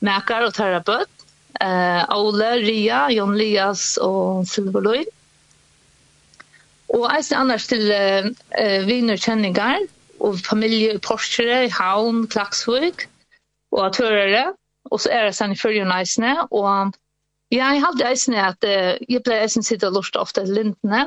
Mekar 0.00 0.46
og 0.46 0.54
Tara 0.54 0.78
Bøtt, 0.78 1.10
uh, 1.62 2.18
Ole, 2.18 2.52
Ria, 2.66 3.08
Jon 3.10 3.36
Lias 3.38 3.96
och 3.96 4.44
Silverlöj. 4.44 5.04
Og 6.94 7.04
eisen 7.12 7.36
annars 7.36 7.66
til 7.68 7.90
uh, 7.92 8.28
uh, 8.56 8.86
viner 8.88 9.20
kjenninger 9.20 9.84
og 10.24 10.38
familie 10.44 10.94
i 10.96 11.02
Porsche, 11.04 11.66
i 11.66 11.72
Havn, 11.72 12.26
Klaksvig, 12.32 13.06
og 13.72 13.92
Tørere. 13.94 14.54
Og 14.90 15.00
så 15.04 15.12
er 15.12 15.28
det 15.28 15.36
sen 15.36 15.52
i 15.52 15.58
følgen 15.58 15.92
eisene. 15.92 16.34
Og 16.48 16.94
ja, 17.52 17.68
jeg 17.74 17.84
hadde 17.84 18.08
eisene 18.08 18.44
at 18.50 18.64
uh, 18.64 18.96
jeg 19.08 19.22
ble 19.24 19.40
eisen 19.42 19.66
sitte 19.66 19.90
og 19.90 19.98
lurte 19.98 20.20
ofte 20.20 20.46
til 20.46 20.60
lintene. 20.62 21.06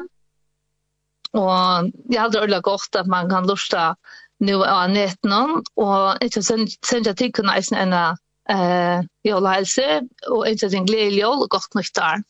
Og 1.34 1.92
jeg 2.12 2.22
hadde 2.22 2.44
øyla 2.44 2.60
godt 2.60 2.96
at 3.00 3.08
man 3.08 3.30
kan 3.30 3.48
lurte 3.48 3.94
nu 4.40 4.62
av 4.64 4.90
netten. 4.92 5.64
Og 5.76 6.22
ikke 6.22 6.44
sen 6.44 6.68
jeg 7.06 7.18
til 7.18 7.34
kunne 7.34 7.58
eisene 7.58 7.88
enn 7.88 7.98
uh, 7.98 9.02
jålhelse 9.26 9.88
og 10.30 10.46
ikke 10.50 10.76
en 10.78 10.88
gledelig 10.88 11.26
jål 11.26 11.48
og 11.48 11.50
godt 11.58 11.76
nyttår. 11.80 12.22
Mm. 12.22 12.30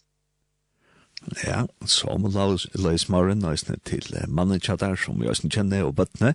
Ja, 1.45 1.65
som 1.85 2.25
Leis 2.73 3.07
Maren, 3.09 3.39
nøysene 3.39 3.77
til 3.85 4.03
mannetjatter 4.27 4.97
som 4.97 5.21
vi 5.21 5.29
også 5.29 5.49
kjenner 5.49 5.85
og 5.85 5.95
bøttene. 5.95 6.33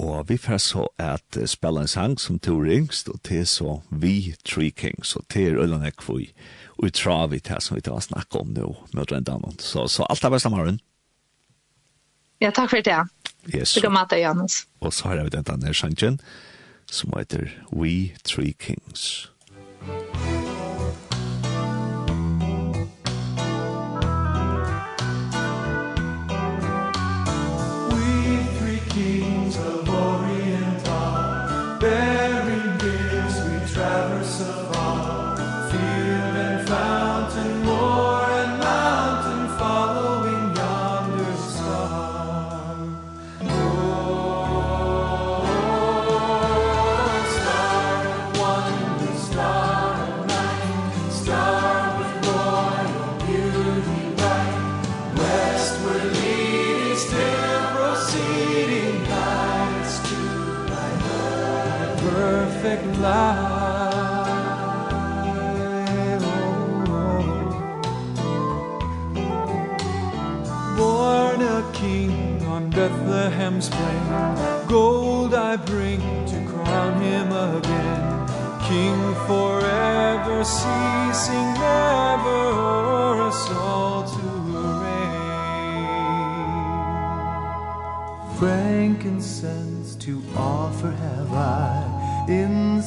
Og 0.00 0.28
vi 0.28 0.36
får 0.38 0.60
så 0.62 0.86
at 0.98 1.36
spille 1.50 1.82
en 1.82 1.90
sang 1.90 2.14
som 2.20 2.38
to 2.38 2.54
ringst, 2.62 3.08
og 3.08 3.20
til 3.26 3.46
så 3.46 3.80
vi 3.90 4.34
Three 4.46 4.70
Kings, 4.70 5.16
og 5.16 5.26
til 5.28 5.58
Øyland 5.58 5.84
Ekvøy, 5.86 6.30
og 6.78 6.84
vi 6.84 6.90
tror 6.90 7.26
vi 7.26 7.40
til 7.40 7.60
som 7.60 7.76
vi 7.76 7.80
tar 7.80 8.00
snakke 8.00 8.38
om 8.38 8.54
nå, 8.54 8.76
med 8.92 9.12
en 9.12 9.24
damen. 9.24 9.58
Så, 9.58 9.88
så 9.88 10.06
alt 10.08 10.24
er 10.24 10.30
best 10.30 10.46
av. 10.46 10.78
Ja, 12.40 12.50
takk 12.50 12.70
for 12.70 12.80
det. 12.80 13.02
Yes. 13.54 13.74
Det 13.74 13.82
går 13.82 13.92
mat 13.92 14.12
av 14.12 14.18
Janus. 14.18 14.64
Og 14.80 14.92
så 14.92 15.08
har 15.08 15.24
vi 15.24 15.28
den 15.28 15.44
denne 15.44 15.74
sangen, 15.74 16.20
som 16.86 17.12
heter 17.16 17.50
We 17.72 18.14
Three 18.24 18.52
Kings. 18.52 19.30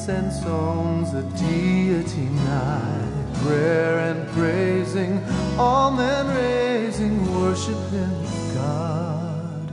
incense 0.06 0.44
owns 0.44 1.12
songs 1.12 1.14
of 1.14 1.24
deity 1.38 2.28
night. 2.44 3.10
Prayer 3.42 3.98
and 4.10 4.28
praising 4.32 5.22
All 5.58 5.90
men 5.90 6.26
raising 6.36 7.14
Worship 7.34 7.88
him 7.88 8.12
God 8.54 9.72